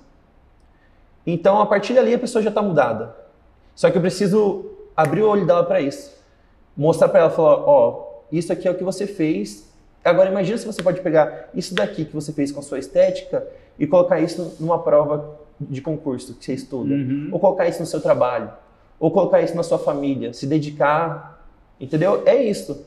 Então, 1.27 1.59
a 1.59 1.65
partir 1.65 1.93
dali, 1.93 2.13
a 2.13 2.19
pessoa 2.19 2.41
já 2.41 2.49
está 2.49 2.61
mudada. 2.61 3.15
Só 3.75 3.91
que 3.91 3.97
eu 3.97 4.01
preciso 4.01 4.65
abrir 4.95 5.21
o 5.21 5.29
olho 5.29 5.45
dela 5.45 5.63
para 5.63 5.81
isso. 5.81 6.15
Mostrar 6.75 7.09
para 7.09 7.21
ela, 7.21 7.29
falar, 7.29 7.57
ó, 7.67 8.04
isso 8.31 8.51
aqui 8.51 8.67
é 8.67 8.71
o 8.71 8.75
que 8.75 8.83
você 8.83 9.05
fez. 9.07 9.71
Agora 10.03 10.29
imagina 10.29 10.57
se 10.57 10.65
você 10.65 10.83
pode 10.83 11.01
pegar 11.01 11.49
isso 11.53 11.73
daqui 11.73 12.05
que 12.05 12.13
você 12.13 12.31
fez 12.31 12.51
com 12.51 12.59
a 12.59 12.63
sua 12.63 12.77
estética 12.77 13.45
e 13.79 13.87
colocar 13.87 14.19
isso 14.19 14.55
numa 14.59 14.79
prova 14.79 15.39
de 15.59 15.81
concurso 15.81 16.33
que 16.35 16.45
você 16.45 16.53
estuda, 16.53 16.93
uhum. 16.93 17.29
ou 17.31 17.39
colocar 17.39 17.67
isso 17.67 17.79
no 17.79 17.85
seu 17.85 18.01
trabalho, 18.01 18.51
ou 18.99 19.09
colocar 19.09 19.41
isso 19.41 19.55
na 19.55 19.63
sua 19.63 19.79
família, 19.79 20.33
se 20.33 20.45
dedicar, 20.45 21.45
entendeu? 21.79 22.23
É 22.25 22.35
isso. 22.35 22.85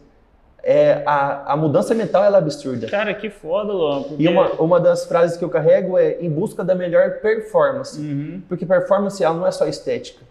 É, 0.63 1.03
a, 1.07 1.55
a 1.55 1.57
mudança 1.57 1.95
mental 1.95 2.25
é 2.25 2.37
absurda. 2.37 2.89
Cara, 2.89 3.15
que 3.15 3.31
foda, 3.31 3.73
Luan. 3.73 4.03
Porque... 4.03 4.23
E 4.23 4.29
uma, 4.29 4.51
uma 4.61 4.81
das 4.81 5.07
frases 5.07 5.37
que 5.37 5.45
eu 5.45 5.49
carrego 5.49 5.97
é 5.97 6.19
em 6.21 6.29
busca 6.29 6.63
da 6.65 6.75
melhor 6.75 7.21
performance. 7.21 7.99
Uhum. 7.99 8.43
Porque 8.49 8.67
performance 8.67 9.23
ela 9.23 9.35
não 9.35 9.47
é 9.47 9.51
só 9.51 9.67
estética, 9.67 10.25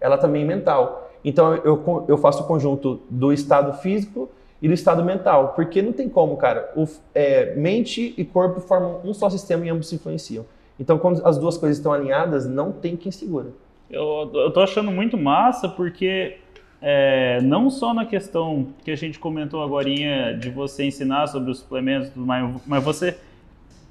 ela 0.00 0.18
também 0.18 0.42
é 0.42 0.46
mental. 0.46 1.10
Então 1.24 1.54
eu, 1.56 2.04
eu 2.08 2.18
faço 2.18 2.42
o 2.42 2.46
conjunto 2.46 3.00
do 3.10 3.32
estado 3.32 3.74
físico 3.74 4.28
e 4.60 4.68
do 4.68 4.74
estado 4.74 5.04
mental. 5.04 5.52
Porque 5.54 5.82
não 5.82 5.92
tem 5.92 6.08
como, 6.08 6.36
cara. 6.36 6.72
O, 6.76 6.86
é, 7.14 7.54
mente 7.54 8.14
e 8.16 8.24
corpo 8.24 8.60
formam 8.60 9.00
um 9.04 9.12
só 9.12 9.28
sistema 9.30 9.66
e 9.66 9.68
ambos 9.68 9.88
se 9.88 9.94
influenciam. 9.94 10.44
Então, 10.78 10.98
quando 10.98 11.26
as 11.26 11.38
duas 11.38 11.56
coisas 11.56 11.78
estão 11.78 11.92
alinhadas, 11.92 12.46
não 12.46 12.72
tem 12.72 12.96
quem 12.96 13.10
segura. 13.10 13.48
Eu, 13.90 14.30
eu 14.34 14.50
tô 14.50 14.60
achando 14.60 14.90
muito 14.90 15.16
massa 15.16 15.68
porque 15.68 16.38
é, 16.80 17.40
não 17.42 17.70
só 17.70 17.94
na 17.94 18.04
questão 18.04 18.68
que 18.84 18.90
a 18.90 18.96
gente 18.96 19.18
comentou 19.18 19.62
agora 19.62 20.34
de 20.38 20.50
você 20.50 20.84
ensinar 20.84 21.26
sobre 21.28 21.50
os 21.50 21.60
suplementos, 21.60 22.10
mas 22.14 22.84
você, 22.84 23.16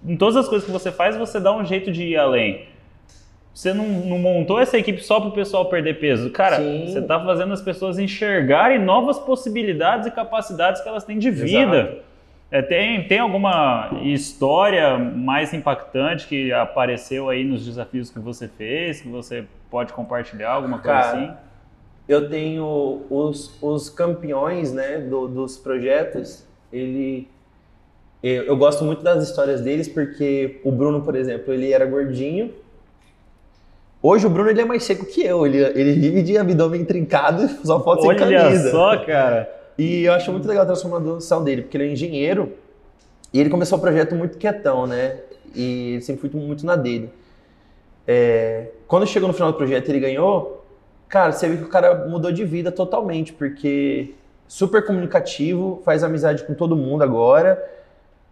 em 0.05 0.15
todas 0.15 0.35
as 0.35 0.47
coisas 0.47 0.65
que 0.65 0.71
você 0.71 0.91
faz, 0.91 1.17
você 1.17 1.39
dá 1.39 1.55
um 1.55 1.65
jeito 1.65 1.91
de 1.91 2.03
ir 2.03 2.17
além. 2.17 2.67
Você 3.55 3.73
não, 3.73 3.87
não 3.87 4.19
montou 4.19 4.59
essa 4.59 4.77
equipe 4.77 5.01
só 5.01 5.17
para 5.17 5.29
o 5.29 5.31
pessoal 5.31 5.69
perder 5.69 5.97
peso. 5.97 6.29
Cara, 6.29 6.57
Sim. 6.57 6.87
você 6.87 6.99
está 6.99 7.17
fazendo 7.23 7.53
as 7.53 7.61
pessoas 7.61 7.97
enxergarem 7.97 8.77
novas 8.77 9.17
possibilidades 9.17 10.05
e 10.05 10.11
capacidades 10.11 10.81
que 10.81 10.89
elas 10.89 11.05
têm 11.05 11.17
de 11.17 11.31
vida. 11.31 11.99
É, 12.51 12.61
tem, 12.61 13.07
tem 13.07 13.17
alguma 13.17 13.91
história 14.03 14.97
mais 14.97 15.53
impactante 15.53 16.27
que 16.27 16.51
apareceu 16.51 17.29
aí 17.29 17.45
nos 17.45 17.65
desafios 17.65 18.09
que 18.09 18.19
você 18.19 18.49
fez, 18.49 18.99
que 18.99 19.07
você 19.07 19.45
pode 19.71 19.93
compartilhar, 19.93 20.51
alguma 20.51 20.79
coisa 20.79 20.99
Cara, 20.99 21.17
assim? 21.17 21.33
Eu 22.09 22.29
tenho 22.29 23.03
os, 23.09 23.57
os 23.63 23.89
campeões 23.89 24.73
né, 24.73 24.97
do, 24.97 25.29
dos 25.29 25.57
projetos, 25.57 26.45
ele 26.73 27.29
eu, 28.21 28.43
eu 28.43 28.57
gosto 28.57 28.83
muito 28.83 29.01
das 29.01 29.23
histórias 29.23 29.61
deles 29.61 29.87
porque 29.87 30.59
o 30.63 30.73
Bruno, 30.73 31.01
por 31.03 31.15
exemplo, 31.15 31.53
ele 31.53 31.71
era 31.71 31.85
gordinho, 31.85 32.51
Hoje 34.07 34.27
o 34.27 34.29
Bruno 34.29 34.51
ele 34.51 34.61
é 34.61 34.65
mais 34.65 34.83
seco 34.83 35.03
que 35.03 35.25
eu, 35.25 35.47
ele, 35.47 35.57
ele 35.57 35.93
vive 35.93 36.21
de 36.21 36.37
abdômen 36.37 36.85
trincado 36.85 37.43
e 37.43 37.65
só 37.65 37.83
foto 37.83 38.03
sem 38.03 38.15
camisa. 38.15 38.45
Olha 38.45 38.69
só, 38.69 39.03
cara. 39.03 39.49
E 39.79 40.03
eu 40.03 40.13
acho 40.13 40.31
muito 40.31 40.47
legal 40.47 40.61
a 40.61 40.67
transformação 40.67 41.43
dele, 41.43 41.63
porque 41.63 41.75
ele 41.75 41.85
é 41.85 41.91
engenheiro 41.91 42.53
e 43.33 43.39
ele 43.39 43.49
começou 43.49 43.79
o 43.79 43.81
projeto 43.81 44.13
muito 44.13 44.37
quietão, 44.37 44.85
né? 44.85 45.21
E 45.55 45.97
sempre 46.03 46.29
fui 46.29 46.39
muito 46.39 46.63
na 46.67 46.75
dele. 46.75 47.09
É, 48.07 48.67
quando 48.87 49.07
chegou 49.07 49.27
no 49.27 49.33
final 49.33 49.51
do 49.51 49.57
projeto 49.57 49.89
ele 49.89 49.99
ganhou, 49.99 50.63
cara, 51.09 51.31
você 51.31 51.49
vê 51.49 51.57
que 51.57 51.63
o 51.63 51.69
cara 51.69 52.07
mudou 52.07 52.31
de 52.31 52.45
vida 52.45 52.71
totalmente, 52.71 53.33
porque 53.33 54.13
super 54.47 54.85
comunicativo, 54.85 55.81
faz 55.83 56.03
amizade 56.03 56.43
com 56.43 56.53
todo 56.53 56.75
mundo 56.75 57.03
agora 57.03 57.59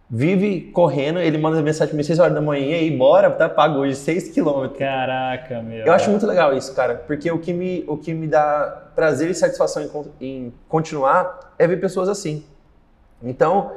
vive 0.08 0.70
correndo, 0.72 1.18
ele 1.18 1.38
manda 1.38 1.60
mensagem 1.62 1.88
pra 1.88 1.96
mim 1.96 2.02
6 2.02 2.18
horas 2.18 2.34
da 2.34 2.40
manhã 2.40 2.66
e 2.66 2.74
aí, 2.74 2.96
bora, 2.96 3.30
tá 3.30 3.48
pago 3.48 3.78
hoje 3.78 3.96
6 3.96 4.28
quilômetros. 4.28 4.78
Caraca, 4.78 5.62
meu. 5.62 5.86
Eu 5.86 5.92
acho 5.92 6.10
muito 6.10 6.26
legal 6.26 6.56
isso, 6.56 6.74
cara, 6.74 6.94
porque 7.06 7.30
o 7.30 7.38
que 7.38 7.52
me, 7.52 7.84
o 7.86 7.96
que 7.96 8.12
me 8.12 8.26
dá 8.26 8.90
prazer 8.94 9.30
e 9.30 9.34
satisfação 9.34 9.82
em, 10.20 10.26
em 10.26 10.54
continuar 10.68 11.54
é 11.58 11.66
ver 11.66 11.80
pessoas 11.80 12.08
assim. 12.08 12.44
Então, 13.22 13.72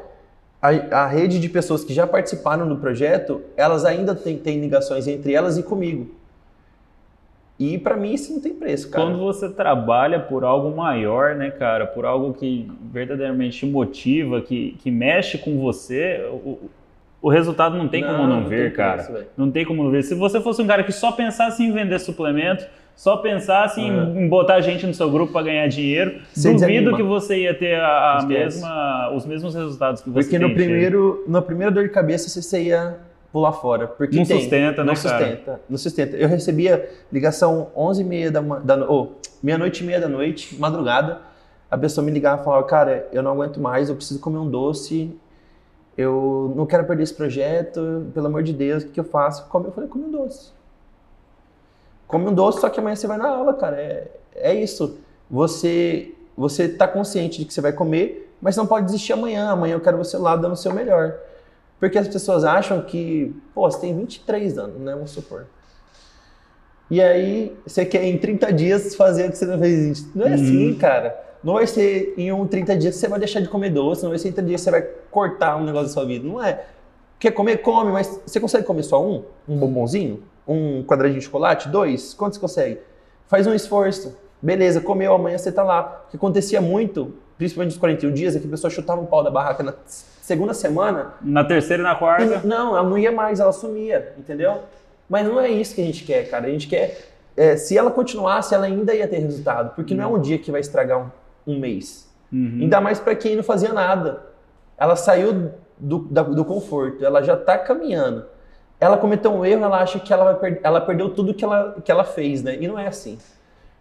a, 0.61 0.69
a, 1.03 1.07
rede 1.07 1.39
de 1.39 1.47
pessoas 1.47 1.83
que 1.83 1.93
já 1.93 2.05
participaram 2.05 2.67
do 2.67 2.77
projeto, 2.77 3.41
elas 3.55 3.85
ainda 3.85 4.13
têm, 4.13 4.37
têm 4.37 4.59
ligações 4.59 5.07
entre 5.07 5.33
elas 5.33 5.57
e 5.57 5.63
comigo. 5.63 6.16
E 7.60 7.78
para 7.78 7.98
mim 7.98 8.13
isso 8.13 8.32
não 8.34 8.39
tem 8.39 8.54
preço, 8.54 8.89
cara. 8.89 9.04
Quando 9.04 9.17
você 9.17 9.50
trabalha 9.50 10.20
por 10.20 10.43
algo 10.43 10.76
maior, 10.76 11.36
né, 11.36 11.50
cara, 11.50 11.88
por 11.88 12.06
algo 12.06 12.34
que 12.34 12.70
verdadeiramente 12.91 13.60
te 13.60 13.65
motiva, 13.65 14.41
que, 14.41 14.78
que 14.84 14.91
mexe 14.91 15.39
com 15.39 15.60
você, 15.60 16.24
o, 16.32 16.70
o 17.20 17.30
resultado 17.30 17.76
não 17.76 17.88
tem 17.88 18.04
não, 18.04 18.10
como 18.10 18.28
não, 18.28 18.41
não 18.41 18.48
ver, 18.50 18.74
cara. 18.74 19.04
Preço, 19.04 19.26
não 19.36 19.50
tem 19.50 19.65
como 19.65 19.84
não 19.84 19.89
ver. 19.89 20.04
Se 20.04 20.13
você 20.13 20.39
fosse 20.39 20.62
um 20.62 20.67
cara 20.67 20.84
que 20.84 20.91
só 20.91 21.12
pensasse 21.12 21.63
em 21.63 21.72
vender 21.72 22.00
suplemento, 22.00 22.63
só 22.96 23.17
pensasse 23.17 23.82
é. 23.82 23.86
em 23.86 24.28
botar 24.28 24.62
gente 24.62 24.86
no 24.86 24.93
seu 24.93 25.10
grupo 25.10 25.34
para 25.34 25.43
ganhar 25.43 25.67
dinheiro, 25.67 26.20
você 26.32 26.52
duvido 26.54 26.62
desanima. 26.67 26.98
que 26.98 27.04
você 27.04 27.41
ia 27.41 27.54
ter 27.54 27.80
a, 27.80 28.20
a 28.20 28.24
mesma, 28.24 29.12
os 29.15 29.26
mesmos 29.26 29.56
resultados 29.56 30.02
que 30.02 30.10
você 30.10 30.30
Porque 30.30 30.39
no 30.39 30.54
primeiro, 30.54 31.24
na 31.28 31.41
primeira 31.41 31.72
dor 31.72 31.84
de 31.84 31.89
cabeça 31.89 32.30
você 32.30 32.63
ia 32.63 32.98
pular 33.38 33.52
fora. 33.52 33.88
Porque 33.88 34.17
não 34.17 34.26
tem, 34.26 34.41
sustenta, 34.41 34.84
não 34.84 34.93
né, 34.93 34.95
sustenta, 34.95 35.41
cara? 35.45 35.62
Não 35.69 35.78
sustenta. 35.78 36.17
Eu 36.17 36.28
recebia 36.28 36.89
ligação 37.12 37.69
11 37.76 38.02
e 38.02 38.04
meia 38.04 38.32
da, 38.32 38.41
da 38.41 38.89
oh, 38.89 39.10
meia-noite 39.43 39.84
e 39.84 39.86
meia 39.86 40.02
da 40.02 40.10
noite, 40.10 40.60
madrugada. 40.60 41.21
A 41.69 41.78
pessoa 41.78 42.04
me 42.04 42.12
ligava 42.12 42.41
e 42.41 42.45
falava, 42.45 42.63
cara, 42.65 43.08
eu 43.12 43.21
não 43.21 43.32
aguento 43.32 43.60
mais, 43.60 43.89
eu 43.89 43.95
preciso 43.95 44.19
comer 44.19 44.39
um 44.39 44.50
doce, 44.50 45.15
eu 45.95 46.52
não 46.56 46.65
quero 46.65 46.86
perder 46.86 47.04
esse 47.04 47.13
projeto, 47.13 48.08
pelo 48.12 48.26
amor 48.26 48.41
de 48.41 48.54
Deus, 48.54 48.84
o 48.84 48.88
que 48.88 49.00
eu 49.00 49.04
faço? 49.04 49.45
Eu 49.54 49.71
falei, 49.71 49.88
come 49.88 50.06
um 50.06 50.12
doce. 50.12 50.52
Come 52.08 52.26
um 52.26 52.34
doce, 52.34 52.62
só 52.62 52.69
que 52.69 52.80
amanhã 52.80 52.95
você 52.95 53.06
vai 53.06 53.17
na 53.17 53.30
aula, 53.30 53.54
cara. 53.54 53.76
É, 53.76 54.08
é 54.34 54.56
isso. 54.56 54.97
Você 55.30 56.13
você 56.36 56.69
tá 56.69 56.88
consciente 56.88 57.39
de 57.39 57.45
que 57.45 57.54
você 57.54 57.62
vai 57.62 57.73
comer, 57.73 58.32
mas 58.41 58.56
não 58.56 58.65
pode 58.65 58.86
desistir 58.86 59.13
amanhã. 59.13 59.50
Amanhã 59.50 59.73
eu 59.73 59.82
quero 59.82 59.97
você 59.97 60.17
lá 60.17 60.36
dando 60.36 60.54
o 60.54 60.58
seu 60.58 60.73
melhor. 60.73 61.17
Porque 61.79 61.97
as 61.97 62.07
pessoas 62.07 62.43
acham 62.43 62.81
que, 62.81 63.35
pô, 63.53 63.69
você 63.69 63.79
tem 63.79 63.95
23 63.95 64.57
anos, 64.57 64.79
né? 64.79 64.93
Vamos 64.93 65.11
supor. 65.11 65.45
E 66.89 67.01
aí, 67.01 67.55
você 67.65 67.85
quer 67.85 68.03
em 68.05 68.17
30 68.17 68.53
dias 68.53 68.95
fazer 68.95 69.27
o 69.27 69.31
que 69.31 69.37
você 69.37 69.45
não 69.45 69.59
fez. 69.59 70.15
Não 70.15 70.25
é 70.25 70.33
assim, 70.33 70.71
uhum. 70.71 70.77
cara. 70.77 71.27
Não 71.43 71.53
vai 71.53 71.67
ser 71.67 72.13
em 72.17 72.31
um 72.31 72.47
30 72.47 72.77
dias 72.77 72.95
que 72.95 73.01
você 73.01 73.07
vai 73.07 73.19
deixar 73.19 73.41
de 73.41 73.49
comer 73.49 73.69
doce, 73.69 74.03
não 74.03 74.09
vai 74.09 74.17
ser 74.17 74.29
em 74.29 74.31
30 74.31 74.47
dias 74.47 74.61
que 74.61 74.65
você 74.65 74.71
vai 74.71 74.81
cortar 75.11 75.57
um 75.57 75.65
negócio 75.65 75.87
da 75.87 75.93
sua 75.93 76.05
vida. 76.05 76.27
Não 76.27 76.43
é. 76.43 76.65
Quer 77.19 77.31
comer? 77.31 77.57
Come, 77.57 77.91
mas 77.91 78.19
você 78.25 78.39
consegue 78.39 78.65
comer 78.65 78.83
só 78.83 79.03
um? 79.03 79.23
Um 79.47 79.57
bombonzinho? 79.57 80.23
Um 80.47 80.83
quadradinho 80.83 81.19
de 81.19 81.25
chocolate? 81.25 81.67
Dois? 81.67 82.13
Quanto 82.13 82.35
você 82.35 82.39
consegue? 82.39 82.79
Faz 83.27 83.45
um 83.45 83.53
esforço. 83.53 84.15
Beleza, 84.41 84.79
comeu, 84.79 85.13
amanhã 85.13 85.37
você 85.37 85.51
tá 85.51 85.63
lá. 85.63 86.05
O 86.07 86.11
que 86.11 86.17
acontecia 86.17 86.61
muito, 86.61 87.13
principalmente 87.38 87.73
nos 87.73 87.80
41 87.80 88.12
dias, 88.13 88.36
é 88.36 88.39
que 88.39 88.47
a 88.47 88.50
pessoa 88.50 88.71
chutava 88.71 89.02
o 89.02 89.08
pau 89.08 89.23
da 89.23 89.30
barraca 89.30 89.63
na 89.63 89.73
segunda 90.21 90.54
semana. 90.54 91.13
Na 91.21 91.43
terceira 91.43 91.82
e 91.82 91.86
na 91.86 91.95
quarta? 91.95 92.41
Não, 92.43 92.76
ela 92.76 92.89
não 92.89 92.97
ia 92.97 93.12
mais, 93.12 93.39
ela 93.39 93.52
sumia, 93.52 94.13
entendeu? 94.17 94.63
Mas 95.10 95.26
não 95.26 95.39
é 95.39 95.50
isso 95.50 95.73
que 95.73 95.82
a 95.82 95.86
gente 95.86 96.04
quer, 96.04 96.30
cara. 96.30 96.47
A 96.47 96.50
gente 96.50 96.67
quer. 96.67 96.97
É, 97.36 97.56
se 97.56 97.78
ela 97.78 97.91
continuasse, 97.91 98.54
ela 98.54 98.65
ainda 98.65 98.93
ia 98.93 99.08
ter 99.08 99.19
resultado. 99.19 99.73
Porque 99.76 99.93
uhum. 99.93 100.02
não 100.02 100.15
é 100.15 100.17
um 100.17 100.21
dia 100.21 100.38
que 100.38 100.52
vai 100.52 100.60
estragar 100.60 101.00
um, 101.45 101.54
um 101.54 101.60
mês. 101.60 102.12
Uhum. 102.32 102.60
Ainda 102.62 102.82
mais 102.82 103.00
para 103.00 103.15
quem 103.15 103.36
não 103.36 103.43
fazia 103.43 103.71
nada. 103.71 104.23
Ela 104.78 104.95
saiu 104.95 105.52
do, 105.78 106.00
da, 106.00 106.23
do 106.23 106.43
conforto, 106.43 107.06
ela 107.06 107.21
já 107.21 107.36
está 107.36 107.58
caminhando. 107.58 108.26
Ela 108.80 108.97
cometeu 108.97 109.32
um 109.32 109.45
erro, 109.45 109.63
ela 109.63 109.82
acha 109.82 110.00
que 110.00 110.13
ela, 110.13 110.34
vai 110.34 110.36
per 110.36 110.60
ela 110.63 110.82
perdeu 110.82 111.10
tudo 111.10 111.34
que 111.34 111.43
ela, 111.43 111.78
que 111.84 111.91
ela 111.91 112.04
fez, 112.04 112.43
né? 112.43 112.58
E 112.60 112.67
não 112.67 112.78
é 112.78 112.88
assim. 112.88 113.17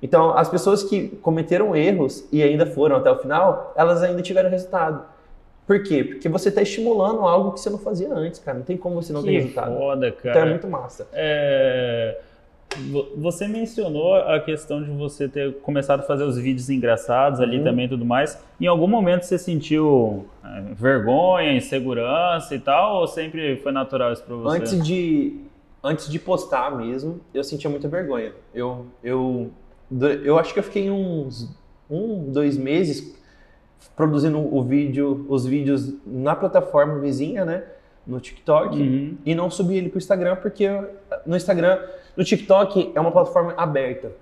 Então, 0.03 0.37
as 0.37 0.49
pessoas 0.49 0.83
que 0.83 1.09
cometeram 1.23 1.75
erros 1.75 2.27
e 2.31 2.43
ainda 2.43 2.67
foram 2.67 2.97
até 2.97 3.11
o 3.11 3.17
final, 3.19 3.73
elas 3.77 4.03
ainda 4.03 4.21
tiveram 4.23 4.51
resultado. 4.51 5.03
Por 5.67 5.83
quê? 5.83 6.05
Porque 6.05 6.29
você 6.29 6.49
está 6.51 6.63
estimulando 6.63 7.21
algo 7.21 7.53
que 7.53 7.61
você 7.61 7.71
não 7.71 7.79
fazia 7.79 8.13
antes, 8.13 8.39
cara. 8.39 8.59
Não 8.59 8.65
tem 8.65 8.77
como 8.77 9.03
você 9.03 9.13
não 9.13 9.21
que 9.23 9.29
ter 9.29 9.39
resultado. 9.39 9.75
foda, 9.77 10.13
cara. 10.13 10.31
Então 10.31 10.43
é 10.43 10.51
muito 10.51 10.69
massa. 10.69 11.09
É, 11.13 12.19
vo- 12.91 13.09
Você 13.17 13.49
mencionou 13.49 14.15
a 14.15 14.39
questão 14.39 14.81
de 14.81 14.91
você 14.93 15.27
ter 15.29 15.55
começado 15.63 16.01
a 16.01 16.03
fazer 16.05 16.23
os 16.25 16.37
vídeos 16.39 16.71
engraçados 16.71 17.41
ali 17.41 17.59
Uhum. 17.59 17.65
também 17.65 17.87
e 17.87 17.89
tudo 17.89 18.05
mais. 18.05 18.39
Em 18.61 18.67
algum 18.67 18.87
momento 18.87 19.25
você 19.25 19.39
sentiu 19.39 20.27
é, 20.45 20.61
vergonha, 20.75 21.53
insegurança 21.57 22.55
e 22.55 22.61
tal, 22.61 23.01
ou 23.01 23.09
sempre 23.09 23.57
foi 23.57 23.73
natural 23.73 24.13
isso 24.13 24.23
pra 24.23 24.37
você? 24.37 24.59
Antes 24.59 24.87
de, 24.87 25.41
antes 25.83 26.09
de 26.09 26.19
postar 26.21 26.71
mesmo, 26.77 27.19
eu 27.35 27.43
sentia 27.43 27.69
muita 27.69 27.89
vergonha. 27.89 28.33
Eu, 28.55 28.87
eu, 29.03 29.51
eu 30.25 30.39
acho 30.39 30.53
que 30.53 30.59
eu 30.59 30.65
fiquei 30.65 30.91
uns 30.91 31.49
um, 31.91 32.31
dois 32.31 32.57
meses 32.57 33.15
produzindo 33.95 34.39
o 34.39 34.63
vídeo, 34.63 35.25
os 35.29 35.47
vídeos 35.47 35.95
na 36.07 36.35
plataforma 36.35 36.99
vizinha, 36.99 37.45
né? 37.45 37.63
No 38.07 38.21
TikTok. 38.21 38.77
Uhum. 38.79 39.17
E 39.25 39.35
não 39.35 39.51
subi 39.51 39.77
ele 39.77 39.89
pro 39.89 39.99
Instagram, 39.99 40.37
porque 40.37 40.69
no 41.27 41.37
Instagram, 41.37 41.79
no 42.17 42.23
TikTok 42.25 42.93
é 42.95 43.01
uma 43.01 43.11
plataforma 43.11 43.55
aberta. 43.57 44.13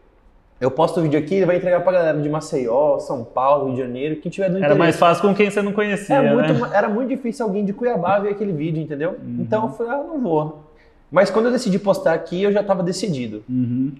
Eu 0.60 0.70
posto 0.70 1.00
o 1.00 1.02
vídeo 1.02 1.18
aqui, 1.18 1.34
ele 1.34 1.46
vai 1.46 1.56
entregar 1.56 1.80
pra 1.82 1.92
galera 1.92 2.20
de 2.20 2.28
Maceió, 2.28 2.98
São 3.00 3.24
Paulo, 3.24 3.66
Rio 3.66 3.74
de 3.74 3.80
Janeiro, 3.82 4.16
quem 4.20 4.30
tiver 4.30 4.46
Era 4.46 4.58
interesse. 4.58 4.78
mais 4.78 4.96
fácil 4.96 5.22
com 5.28 5.34
quem 5.34 5.50
você 5.50 5.60
não 5.60 5.72
conhecia, 5.72 6.14
É 6.16 6.32
muito, 6.34 6.52
né? 6.52 6.58
ma- 6.60 6.74
Era 6.74 6.88
muito 6.88 7.08
difícil 7.08 7.44
alguém 7.44 7.64
de 7.64 7.72
Cuiabá 7.72 8.20
ver 8.20 8.30
aquele 8.30 8.52
vídeo, 8.52 8.80
entendeu? 8.82 9.16
Uhum. 9.20 9.38
Então 9.40 9.64
eu 9.64 9.72
falei, 9.72 9.92
ah, 9.92 9.96
não 10.06 10.20
vou. 10.22 10.62
Mas 11.10 11.30
quando 11.30 11.46
eu 11.46 11.52
decidi 11.52 11.78
postar 11.78 12.14
aqui, 12.14 12.42
eu 12.42 12.52
já 12.52 12.60
estava 12.60 12.82
decidido. 12.82 13.42
Uhum. 13.48 13.92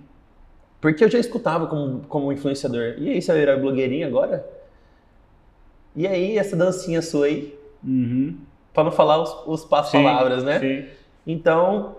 Porque 0.85 1.03
eu 1.03 1.09
já 1.11 1.19
escutava 1.19 1.67
como, 1.67 2.01
como 2.11 2.31
influenciador. 2.31 2.97
E 2.99 3.09
aí, 3.09 3.23
você 3.23 3.33
virar 3.33 3.57
blogueirinha 3.57 4.07
agora? 4.07 4.47
E 5.97 6.07
aí, 6.07 6.37
essa 6.37 6.55
dancinha 6.55 7.01
sua 7.01 7.25
aí? 7.25 7.59
Uhum. 7.83 8.37
Pra 8.75 8.85
não 8.85 8.93
falar 8.93 9.23
os, 9.23 9.35
os 9.47 9.65
palavras, 9.65 10.45
né? 10.45 10.61
Sim. 10.61 10.85
Então, 11.27 11.97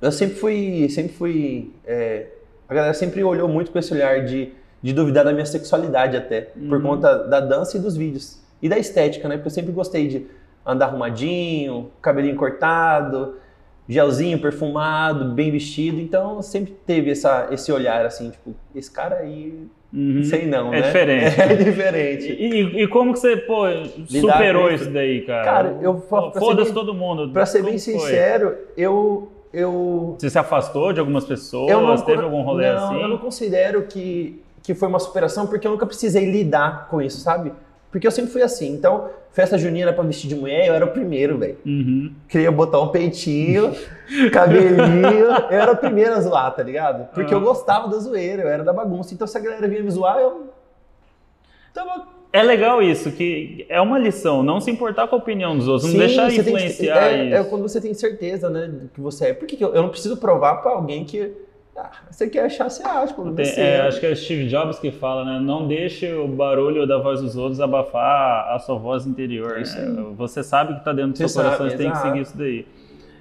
eu 0.00 0.10
sempre 0.10 0.36
fui, 0.36 0.88
sempre 0.88 1.12
fui, 1.12 1.70
é, 1.84 2.28
a 2.66 2.72
galera 2.72 2.94
sempre 2.94 3.22
olhou 3.22 3.46
muito 3.46 3.70
com 3.70 3.78
esse 3.78 3.92
olhar 3.92 4.24
de, 4.24 4.54
de 4.82 4.94
duvidar 4.94 5.26
da 5.26 5.32
minha 5.34 5.44
sexualidade 5.44 6.16
até, 6.16 6.40
por 6.66 6.78
Uhum. 6.78 6.82
conta 6.82 7.14
da 7.28 7.40
dança 7.40 7.76
e 7.76 7.80
dos 7.80 7.94
vídeos. 7.94 8.40
E 8.62 8.70
da 8.70 8.78
estética, 8.78 9.28
né? 9.28 9.36
Porque 9.36 9.48
eu 9.48 9.52
sempre 9.52 9.70
gostei 9.70 10.08
de 10.08 10.26
andar 10.64 10.86
arrumadinho, 10.86 11.90
cabelinho 12.00 12.36
cortado, 12.36 13.34
gelzinho 13.88 14.38
perfumado, 14.40 15.32
bem 15.32 15.50
vestido. 15.50 15.98
Então, 16.00 16.42
sempre 16.42 16.74
teve 16.86 17.10
essa, 17.10 17.48
esse 17.50 17.72
olhar 17.72 18.04
assim, 18.04 18.30
tipo, 18.30 18.54
esse 18.74 18.90
cara 18.90 19.16
aí, 19.16 19.66
Uhum. 19.90 20.22
sei 20.22 20.44
não, 20.46 20.68
É 20.74 20.80
né? 20.82 20.86
diferente. 20.86 21.40
É 21.40 21.54
diferente. 21.56 22.26
E, 22.32 22.82
e 22.82 22.88
como 22.88 23.14
que 23.14 23.18
você, 23.18 23.38
pô, 23.38 23.62
superou 24.06 24.70
isso 24.70 24.90
daí, 24.90 25.22
cara? 25.22 25.44
Cara, 25.44 25.78
eu 25.80 25.98
Foda-se 25.98 26.74
todo 26.74 26.92
mundo. 26.92 27.30
Pra 27.32 27.46
ser 27.46 27.62
bem 27.62 27.72
foi? 27.72 27.78
sincero, 27.78 28.54
eu, 28.76 29.32
eu 29.50 30.16
Você 30.18 30.28
se 30.28 30.38
afastou 30.38 30.92
de 30.92 31.00
algumas 31.00 31.24
pessoas? 31.24 31.70
Eu 31.70 31.80
não, 31.80 31.96
Teve 31.96 32.22
algum 32.22 32.42
rolê 32.42 32.70
não, 32.70 32.84
assim? 32.84 33.00
eu 33.00 33.08
não 33.08 33.16
considero 33.16 33.82
que, 33.84 34.42
que 34.62 34.74
foi 34.74 34.88
uma 34.88 34.98
superação 34.98 35.46
porque 35.46 35.66
eu 35.66 35.70
nunca 35.70 35.86
precisei 35.86 36.30
lidar 36.30 36.88
com 36.90 37.00
isso, 37.00 37.20
sabe? 37.20 37.50
Porque 37.90 38.06
eu 38.06 38.10
sempre 38.10 38.30
fui 38.30 38.42
assim. 38.42 38.72
Então, 38.74 39.08
festa 39.32 39.56
junina 39.56 39.86
era 39.86 39.92
pra 39.94 40.04
vestir 40.04 40.28
de 40.28 40.34
mulher, 40.34 40.66
eu 40.66 40.74
era 40.74 40.84
o 40.84 40.90
primeiro, 40.90 41.38
velho. 41.38 41.56
Uhum. 41.64 42.12
Queria 42.28 42.52
botar 42.52 42.80
um 42.80 42.88
peitinho, 42.88 43.74
cabelinho. 44.32 45.26
Eu 45.50 45.58
era 45.58 45.72
o 45.72 45.76
primeiro 45.76 46.12
a 46.12 46.20
zoar, 46.20 46.54
tá 46.54 46.62
ligado? 46.62 47.08
Porque 47.14 47.32
eu 47.32 47.38
Ah. 47.38 47.42
gostava 47.42 47.88
da 47.88 47.96
zoeira, 47.98 48.42
eu 48.42 48.48
era 48.48 48.62
da 48.62 48.72
bagunça. 48.72 49.14
Então, 49.14 49.26
se 49.26 49.36
a 49.38 49.40
galera 49.40 49.66
vinha 49.66 49.82
me 49.82 49.90
zoar, 49.90 50.18
eu. 50.18 50.48
Tava. 51.72 52.08
É 52.30 52.42
legal 52.42 52.82
isso, 52.82 53.10
que 53.10 53.64
é 53.70 53.80
uma 53.80 53.98
lição, 53.98 54.42
não 54.42 54.60
se 54.60 54.70
importar 54.70 55.08
com 55.08 55.14
a 55.16 55.18
opinião 55.18 55.56
dos 55.56 55.66
outros, 55.66 55.84
não 55.84 55.92
Sim, 55.92 55.98
deixar 56.06 56.30
você 56.30 56.42
tem 56.44 56.54
influenciar 56.54 57.04
é, 57.10 57.32
é 57.32 57.44
quando 57.44 57.62
você 57.62 57.80
tem 57.80 57.94
certeza, 57.94 58.50
né, 58.50 58.70
que 58.92 59.00
você 59.00 59.28
é. 59.28 59.32
Por 59.32 59.46
que 59.48 59.56
que 59.56 59.64
eu, 59.64 59.74
eu 59.74 59.80
não 59.82 59.88
preciso 59.88 60.16
provar 60.18 60.56
pra 60.56 60.72
alguém 60.72 61.04
que. 61.06 61.32
Ah, 61.80 61.90
você 62.10 62.28
quer 62.28 62.46
achar, 62.46 62.68
você 62.68 62.82
acha, 62.82 63.14
pô. 63.14 63.22
Tem- 63.30 63.44
você, 63.44 63.60
é, 63.60 63.78
né? 63.78 63.88
acho 63.88 64.00
que 64.00 64.06
é 64.06 64.10
o 64.10 64.16
Steve 64.16 64.48
Jobs 64.48 64.78
que 64.80 64.90
fala, 64.90 65.24
né? 65.24 65.38
Não 65.38 65.68
deixe 65.68 66.12
o 66.12 66.26
barulho 66.26 66.86
da 66.86 66.98
voz 66.98 67.20
dos 67.20 67.36
outros 67.36 67.60
abafar 67.60 68.52
a 68.52 68.58
sua 68.58 68.76
voz 68.76 69.06
interior. 69.06 69.58
É 69.58 69.80
né? 69.80 70.06
Você 70.16 70.42
sabe 70.42 70.74
que 70.74 70.84
tá 70.84 70.92
dentro 70.92 71.12
do 71.12 71.18
Você 71.18 71.28
seu 71.28 71.42
coração, 71.42 71.68
sabe, 71.68 71.70
você 71.70 71.84
tem 71.84 71.92
que 71.92 71.98
seguir 71.98 72.20
isso 72.22 72.36
daí. 72.36 72.66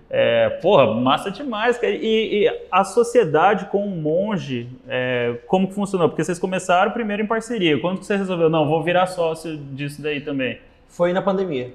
É, 0.10 0.50
porra, 0.62 0.93
massa 0.96 1.30
demais, 1.30 1.78
cara. 1.78 1.93
E, 1.93 2.46
e 2.46 2.62
a 2.72 2.84
sociedade 2.84 3.65
com 3.65 3.86
o 3.86 3.89
monge, 3.89 4.70
é, 4.88 5.36
como 5.48 5.67
que 5.67 5.74
funcionou? 5.74 6.08
Porque 6.08 6.24
vocês 6.24 6.39
começaram 6.39 6.91
primeiro 6.91 7.22
em 7.22 7.28
parceria. 7.28 7.80
Quando 7.80 8.00
que 8.00 8.06
você 8.06 8.15
resolveu? 8.15 8.50
Não, 8.50 8.65
vou 8.67 8.82
virar 8.82 9.06
sócio 9.08 9.58
disso 9.58 10.02
daí 10.02 10.22
também. 10.22 10.60
Foi 10.88 11.12
na 11.12 11.22
pandemia. 11.22 11.72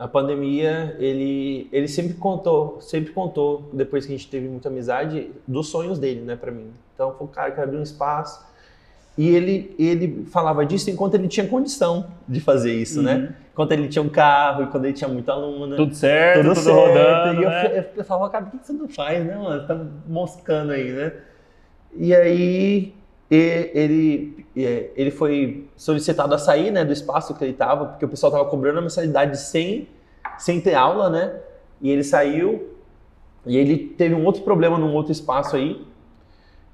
A 0.00 0.08
pandemia, 0.08 0.96
ele, 0.98 1.68
ele 1.70 1.86
sempre 1.86 2.14
contou, 2.14 2.80
sempre 2.80 3.12
contou, 3.12 3.68
depois 3.70 4.06
que 4.06 4.14
a 4.14 4.16
gente 4.16 4.30
teve 4.30 4.48
muita 4.48 4.70
amizade, 4.70 5.30
dos 5.46 5.68
sonhos 5.68 5.98
dele, 5.98 6.22
né, 6.22 6.36
pra 6.36 6.50
mim. 6.50 6.68
Então, 6.94 7.14
foi 7.18 7.26
o 7.26 7.28
cara 7.28 7.50
que 7.50 7.60
abriu 7.60 7.78
um 7.78 7.82
espaço. 7.82 8.42
E 9.18 9.28
ele, 9.28 9.74
ele 9.78 10.24
falava 10.30 10.64
disso 10.64 10.88
enquanto 10.88 11.16
ele 11.16 11.28
tinha 11.28 11.46
condição 11.46 12.06
de 12.26 12.40
fazer 12.40 12.72
isso, 12.72 13.02
né? 13.02 13.14
Uhum. 13.16 13.28
Enquanto 13.52 13.72
ele 13.72 13.88
tinha 13.88 14.02
um 14.02 14.08
carro, 14.08 14.62
enquanto 14.62 14.84
ele 14.86 14.94
tinha 14.94 15.08
muita 15.08 15.32
aluna. 15.32 15.76
Tudo 15.76 15.94
certo, 15.94 16.44
tudo, 16.44 16.54
tudo, 16.54 16.64
certo. 16.64 16.78
rodando, 16.78 17.40
e 17.40 17.44
eu, 17.44 17.50
né? 17.50 17.78
eu, 17.78 17.84
eu 17.98 18.04
falava, 18.04 18.30
cara, 18.30 18.46
por 18.46 18.58
que 18.58 18.66
você 18.66 18.72
não 18.72 18.88
faz, 18.88 19.22
né, 19.22 19.36
mano? 19.36 19.60
Você 19.60 19.66
tá 19.66 19.86
moscando 20.08 20.72
aí, 20.72 20.92
né? 20.92 21.12
E 21.94 22.14
aí 22.14 22.94
ele, 23.30 24.39
ele 24.56 25.10
foi 25.10 25.68
solicitado 25.76 26.34
a 26.34 26.38
sair 26.38 26.70
né, 26.70 26.84
do 26.84 26.92
espaço 26.92 27.34
que 27.34 27.44
ele 27.44 27.52
estava, 27.52 27.86
porque 27.86 28.04
o 28.04 28.08
pessoal 28.08 28.32
estava 28.32 28.48
cobrando 28.48 28.78
a 28.78 28.82
mensalidade 28.82 29.38
sem, 29.38 29.88
sem 30.38 30.60
ter 30.60 30.74
aula, 30.74 31.08
né? 31.08 31.36
E 31.80 31.90
ele 31.90 32.02
saiu 32.02 32.68
e 33.46 33.56
ele 33.56 33.76
teve 33.78 34.14
um 34.14 34.24
outro 34.24 34.42
problema 34.42 34.76
num 34.76 34.92
outro 34.92 35.12
espaço 35.12 35.56
aí, 35.56 35.84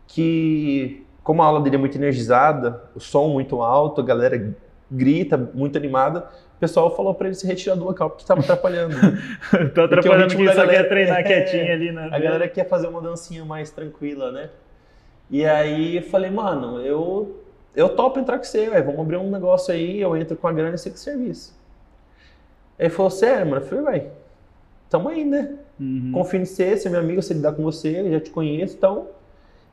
que 0.07 1.05
como 1.23 1.43
a 1.43 1.47
aula 1.47 1.61
dele 1.61 1.77
é 1.77 1.79
muito 1.79 1.97
energizada, 1.97 2.83
o 2.95 3.01
som 3.01 3.29
muito 3.29 3.61
alto, 3.61 4.01
a 4.01 4.05
galera 4.05 4.55
grita, 4.91 5.37
muito 5.37 5.77
animada, 5.77 6.27
o 6.57 6.59
pessoal 6.59 6.95
falou 6.97 7.15
para 7.15 7.27
ele 7.27 7.35
se 7.35 7.47
retirar 7.47 7.75
do 7.75 7.85
local 7.85 8.11
porque 8.11 8.23
estava 8.23 8.41
atrapalhando. 8.41 8.97
Tô 9.75 9.83
atrapalhando 9.83 10.23
ritmo 10.23 10.39
quem 10.39 10.47
da 10.47 10.55
só 10.55 10.67
quer 10.67 10.89
treinar 10.89 11.19
É. 11.21 11.23
quietinho 11.23 11.73
ali, 11.73 11.93
né? 11.93 12.09
A 12.11 12.19
galera 12.19 12.49
quer 12.49 12.67
fazer 12.69 12.87
uma 12.87 13.03
dancinha 13.03 13.45
mais 13.45 13.71
tranquila, 13.71 14.33
né? 14.33 14.51
E 15.31 15.45
aí 15.45 15.97
eu 15.97 16.03
falei, 16.03 16.31
mano, 16.31 16.81
eu, 16.81 17.45
eu 17.77 17.91
topo 17.91 18.19
entrar 18.19 18.39
com 18.39 18.45
você, 18.45 18.69
velho. 18.69 18.85
Vamos 18.87 19.01
abrir 19.01 19.17
um 19.19 19.31
negócio 19.31 19.73
aí, 19.73 20.01
eu 20.01 20.17
entro 20.17 20.37
com 20.37 20.49
a 20.49 20.53
grana 20.53 20.75
e 20.75 20.79
você 20.79 20.91
com 20.91 20.97
o 20.97 20.99
serviço. 20.99 21.55
Aí 22.79 22.87
ele 22.87 22.91
falou, 22.95 23.11
sério, 23.11 23.47
mano? 23.47 23.63
Eu 23.63 23.67
falei, 23.69 23.85
vai, 23.85 24.11
tamo 24.91 25.09
aí, 25.09 25.25
né? 25.25 25.55
Uhum. 25.79 26.11
Confio 26.13 26.41
em 26.41 26.45
você, 26.45 26.77
você 26.77 26.89
é 26.89 26.91
meu 26.91 27.01
amigo, 27.01 27.23
sei 27.23 27.37
lidar 27.37 27.53
com 27.53 27.63
você, 27.63 28.01
eu 28.01 28.11
já 28.13 28.21
te 28.21 28.31
conheço, 28.31 28.77
então 28.77 29.09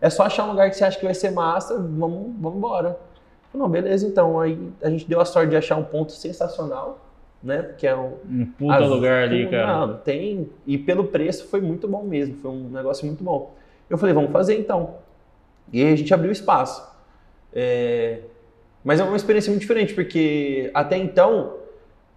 é 0.02 0.10
só 0.10 0.24
achar 0.24 0.46
um 0.46 0.50
lugar 0.52 0.70
que 0.70 0.76
você 0.76 0.84
acha 0.84 1.00
que 1.00 1.06
vai 1.06 1.14
ser 1.14 1.32
massa, 1.32 1.76
vamos, 1.78 2.34
vamos 2.40 2.58
embora. 2.58 3.00
Falei, 3.52 3.64
não, 3.66 3.70
beleza, 3.70 4.06
então. 4.08 4.40
Aí 4.40 4.60
a 4.82 4.90
gente 4.90 5.08
deu 5.08 5.22
a 5.22 5.26
sorte 5.26 5.50
de 5.52 5.56
achar 5.56 5.78
um 5.78 5.84
ponto 5.84 6.12
sensacional, 6.12 7.00
né? 7.42 7.74
Que 7.78 7.88
é 7.88 7.96
um, 7.96 8.18
Um 8.30 8.46
puta 8.58 8.76
as- 8.76 8.90
lugar 8.90 9.24
ali, 9.24 9.50
cara. 9.50 9.86
Não, 9.88 9.98
tem. 9.98 10.50
E 10.68 10.78
pelo 10.78 11.06
preço 11.06 11.48
foi 11.48 11.62
muito 11.62 11.88
bom 11.88 12.04
mesmo. 12.04 12.36
Foi 12.42 12.52
um 12.52 12.68
negócio 12.70 13.06
muito 13.06 13.24
bom. 13.24 13.54
Eu 13.90 13.98
falei, 13.98 14.14
vamos 14.14 14.32
fazer 14.32 14.58
então. 14.60 14.96
E 15.72 15.82
aí 15.86 15.94
a 15.94 15.96
gente 15.96 16.14
abriu 16.14 16.32
espaço. 16.32 16.92
É, 17.56 18.20
Mas 18.84 19.00
é 19.00 19.04
uma 19.04 19.16
experiência 19.16 19.50
muito 19.50 19.62
diferente, 19.62 19.94
porque 19.94 20.70
até 20.74 20.98
então, 20.98 21.54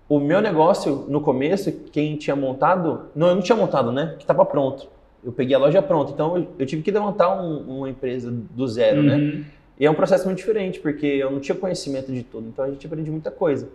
o 0.09 0.19
meu 0.19 0.41
negócio, 0.41 1.05
no 1.09 1.21
começo, 1.21 1.71
quem 1.93 2.17
tinha 2.17 2.35
montado. 2.35 3.07
Não, 3.15 3.29
eu 3.29 3.35
não 3.37 3.43
tinha 3.43 3.57
montado, 3.57 3.93
né? 3.93 4.15
Que 4.17 4.25
estava 4.25 4.45
pronto. 4.45 4.89
Eu 5.25 5.33
peguei 5.33 5.55
a 5.55 5.59
loja 5.59 5.81
pronta. 5.83 6.13
Então 6.13 6.37
eu, 6.37 6.47
eu 6.61 6.67
tive 6.67 6.83
que 6.83 6.91
levantar 6.91 7.41
um- 7.43 7.79
uma 7.79 7.91
empresa 7.91 8.31
do 8.31 8.67
zero, 8.69 9.03
né? 9.03 9.17
Uhum. 9.17 9.45
E 9.79 9.85
é 9.87 9.91
um 9.91 9.95
processo 9.95 10.25
muito 10.25 10.39
diferente, 10.39 10.81
porque 10.81 11.07
eu 11.07 11.31
não 11.31 11.39
tinha 11.41 11.55
conhecimento 11.57 12.11
de 12.13 12.23
tudo, 12.23 12.49
então 12.49 12.65
a 12.65 12.71
gente 12.71 12.87
aprende 12.87 13.11
muita 13.11 13.31
coisa. 13.31 13.69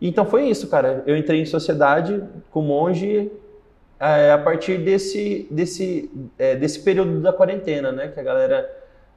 Então 0.00 0.26
foi 0.26 0.48
isso, 0.48 0.68
cara. 0.68 1.02
Eu 1.06 1.16
entrei 1.16 1.40
em 1.40 1.46
sociedade 1.46 2.22
com 2.50 2.60
monge 2.60 3.30
é, 4.00 4.32
a 4.32 4.38
partir 4.38 4.78
desse, 4.78 5.46
desse, 5.50 6.10
é, 6.38 6.56
desse 6.56 6.80
período 6.80 7.20
da 7.20 7.32
quarentena, 7.32 7.90
né? 7.92 8.08
Que 8.08 8.18
a 8.20 8.22
galera 8.22 8.68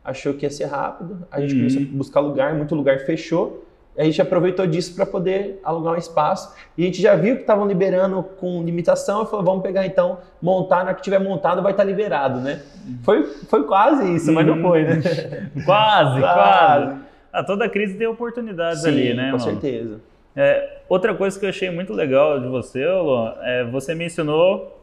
achou 0.05 0.33
que 0.35 0.45
ia 0.45 0.49
ser 0.49 0.65
rápido. 0.65 1.25
A 1.31 1.41
gente 1.41 1.53
Uhum. 1.53 1.59
começou 1.59 1.81
a 1.81 1.85
buscar 1.97 2.19
lugar, 2.21 2.53
muito 2.53 2.75
lugar 2.75 2.99
fechou. 2.99 3.65
A 3.97 4.03
gente 4.03 4.21
aproveitou 4.21 4.67
disso 4.67 4.93
para 4.93 5.05
poder 5.05 5.59
alugar 5.63 5.93
um 5.93 5.97
espaço. 5.97 6.53
E 6.77 6.83
a 6.83 6.85
gente 6.85 7.01
já 7.01 7.15
viu 7.15 7.35
que 7.35 7.41
estavam 7.41 7.65
liberando 7.65 8.21
com 8.21 8.61
limitação. 8.61 9.23
E 9.23 9.25
falou, 9.25 9.43
vamos 9.45 9.63
pegar 9.63 9.85
então, 9.85 10.19
montar. 10.41 10.79
Na 10.79 10.83
hora 10.87 10.93
que 10.95 11.01
tiver 11.01 11.17
montado, 11.19 11.61
vai 11.61 11.71
estar 11.71 11.85
liberado, 11.85 12.39
né? 12.41 12.61
Foi, 13.03 13.23
foi 13.23 13.63
quase 13.63 14.13
isso, 14.13 14.31
mas 14.33 14.45
não 14.45 14.55
Uhum. 14.57 14.61
foi, 14.61 14.83
né? 14.83 15.01
Quase, 15.65 16.19
quase. 16.19 16.95
Ah, 17.31 17.43
toda 17.43 17.67
crise 17.69 17.97
tem 17.97 18.05
oportunidades 18.07 18.81
Sim, 18.81 18.89
ali, 18.89 19.13
né, 19.13 19.31
com 19.31 19.37
mano? 19.37 19.39
certeza. 19.39 19.99
É, 20.35 20.79
outra 20.89 21.13
coisa 21.15 21.39
que 21.39 21.45
eu 21.45 21.49
achei 21.49 21.69
muito 21.71 21.93
legal 21.93 22.39
de 22.41 22.47
você, 22.47 22.85
Luan, 22.85 23.33
é 23.43 23.63
você 23.63 23.95
mencionou 23.95 24.74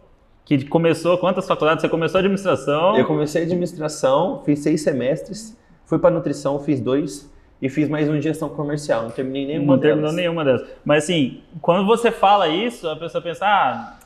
que 0.45 0.65
começou, 0.67 1.17
quantas 1.19 1.47
faculdades? 1.47 1.83
Você 1.83 1.89
começou 1.89 2.19
administração. 2.19 2.97
Eu 2.97 3.07
comecei 3.07 3.43
administração, 3.43 4.43
fiz 4.45 4.61
seis 4.61 4.83
semestres, 4.83 5.57
fui 5.87 5.99
para 5.99 6.11
nutrição, 6.11 6.59
fiz 6.59 6.81
dois, 6.81 7.31
e 7.61 7.69
fiz 7.69 7.89
mais 7.89 8.09
uma 8.09 8.21
gestão 8.21 8.49
comercial. 8.49 9.05
Não 9.05 9.11
terminei 9.11 9.47
nenhuma 9.47 9.75
Não 9.75 9.81
terminou 9.81 10.03
delas. 10.11 10.17
nenhuma 10.17 10.45
delas. 10.45 10.65
Mas 10.85 11.05
assim, 11.05 11.41
quando 11.61 11.87
você 11.87 12.11
fala 12.11 12.49
isso, 12.49 12.89
a 12.89 12.97
pessoa 12.97 13.23
pensa, 13.23 13.47
ah, 13.47 13.99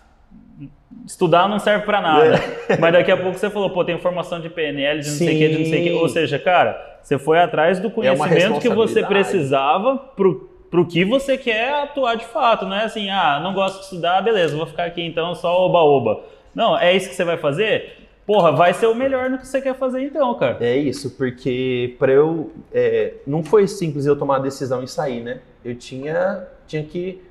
estudar 1.07 1.49
não 1.49 1.59
serve 1.59 1.87
pra 1.87 2.03
nada. 2.03 2.39
Mas 2.79 2.93
daqui 2.93 3.11
a 3.11 3.17
pouco 3.17 3.39
você 3.39 3.49
falou, 3.49 3.71
pô, 3.71 3.83
tem 3.83 3.99
formação 3.99 4.41
de 4.41 4.51
PNL, 4.51 5.01
de 5.01 5.09
não 5.09 5.17
sei 5.17 5.27
o 5.35 5.39
que, 5.39 5.49
de 5.49 5.59
não 5.59 5.65
sei 5.65 5.81
o 5.81 5.85
que. 5.85 5.91
Sim. 5.91 5.99
Ou 5.99 6.09
seja, 6.11 6.39
cara, 6.39 6.99
você 7.03 7.19
foi 7.19 7.39
atrás 7.39 7.81
do 7.81 7.89
É 7.89 7.91
conhecimento 7.91 8.61
que 8.61 8.69
você 8.69 9.03
precisava 9.03 9.97
pro, 9.97 10.46
pro 10.71 10.87
que 10.87 11.05
você 11.05 11.37
quer 11.37 11.83
atuar 11.83 12.17
de 12.17 12.25
fato. 12.25 12.67
Não 12.67 12.77
é 12.77 12.85
assim, 12.85 13.11
ah, 13.11 13.41
não 13.43 13.55
gosto 13.55 13.79
de 13.79 13.85
estudar, 13.85 14.21
beleza, 14.23 14.57
vou 14.57 14.67
ficar 14.67 14.85
aqui 14.85 15.03
então 15.03 15.35
só 15.35 15.67
oba-oba. 15.67 16.25
Não, 16.55 16.79
é 16.79 16.97
isso 16.97 17.09
que 17.09 17.15
você 17.15 17.25
vai 17.25 17.37
fazer? 17.37 18.07
Porra, 18.27 18.51
vai 18.51 18.75
ser 18.75 18.87
o 18.87 18.95
melhor 18.95 19.31
no 19.31 19.39
que 19.39 19.47
você 19.47 19.61
quer 19.61 19.77
fazer 19.77 20.03
então, 20.03 20.35
cara. 20.35 20.57
É 20.61 20.77
isso, 20.77 21.11
porque 21.11 21.95
para 21.97 22.11
eu. 22.13 22.51
é, 22.75 23.15
não 23.25 23.43
foi 23.43 23.69
simples 23.69 24.05
eu 24.05 24.17
tomar 24.17 24.37
a 24.37 24.41
decisão 24.41 24.83
e 24.83 24.89
sair, 24.89 25.21
né? 25.21 25.41
Eu 25.65 25.77
tinha, 25.77 26.45
tinha 26.67 26.83
que. 26.83 27.23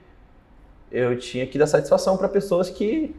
Eu 0.89 1.17
tinha 1.19 1.45
que 1.45 1.57
dar 1.57 1.67
satisfação 1.67 2.15
para 2.15 2.29
pessoas 2.29 2.69
que, 2.69 3.13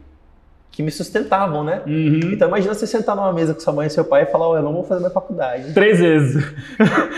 que 0.77 0.83
me 0.83 0.91
sustentavam, 0.91 1.63
né? 1.63 1.81
Uhum. 1.87 2.31
Então 2.31 2.47
imagina 2.47 2.71
você 2.71 2.85
sentar 2.85 3.15
numa 3.15 3.33
mesa 3.33 3.51
com 3.51 3.59
sua 3.59 3.73
mãe 3.73 3.87
e 3.87 3.89
seu 3.89 4.05
pai 4.05 4.21
e 4.21 4.25
falar, 4.27 4.47
ó, 4.47 4.57
eu 4.57 4.61
não 4.61 4.71
vou 4.71 4.83
fazer 4.83 4.99
minha 4.99 5.09
faculdade. 5.09 5.73
Três 5.73 5.97
vezes. 5.97 6.53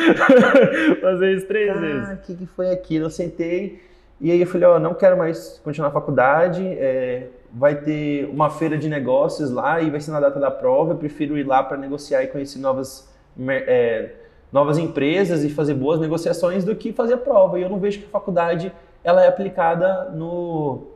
Fazer 1.01 1.35
isso 1.35 1.45
três 1.45 1.77
vezes. 1.77 2.07
Ah, 2.07 2.13
o 2.13 2.17
que, 2.25 2.35
que 2.35 2.45
foi 2.45 2.71
aquilo? 2.71 3.07
Eu 3.07 3.09
sentei 3.09 3.81
e 4.21 4.31
aí 4.31 4.39
eu 4.39 4.47
falei, 4.47 4.65
ó, 4.65 4.79
não 4.79 4.93
quero 4.93 5.17
mais 5.17 5.59
continuar 5.61 5.89
a 5.89 5.91
faculdade, 5.91 6.65
é, 6.65 7.27
vai 7.53 7.75
ter 7.75 8.29
uma 8.29 8.49
feira 8.49 8.77
de 8.77 8.87
negócios 8.87 9.51
lá 9.51 9.81
e 9.81 9.89
vai 9.89 9.99
ser 9.99 10.11
na 10.11 10.21
data 10.21 10.39
da 10.39 10.49
prova, 10.49 10.93
eu 10.93 10.97
prefiro 10.97 11.37
ir 11.37 11.43
lá 11.43 11.61
para 11.61 11.75
negociar 11.75 12.23
e 12.23 12.27
conhecer 12.27 12.59
novas, 12.59 13.13
é, 13.45 14.11
novas 14.53 14.77
empresas 14.77 15.43
e 15.43 15.49
fazer 15.49 15.73
boas 15.73 15.99
negociações 15.99 16.63
do 16.63 16.73
que 16.77 16.93
fazer 16.93 17.15
a 17.15 17.17
prova. 17.17 17.59
E 17.59 17.63
eu 17.63 17.69
não 17.69 17.77
vejo 17.77 17.99
que 17.99 18.05
a 18.05 18.09
faculdade 18.09 18.71
ela 19.03 19.21
é 19.21 19.27
aplicada 19.27 20.11
no, 20.11 20.87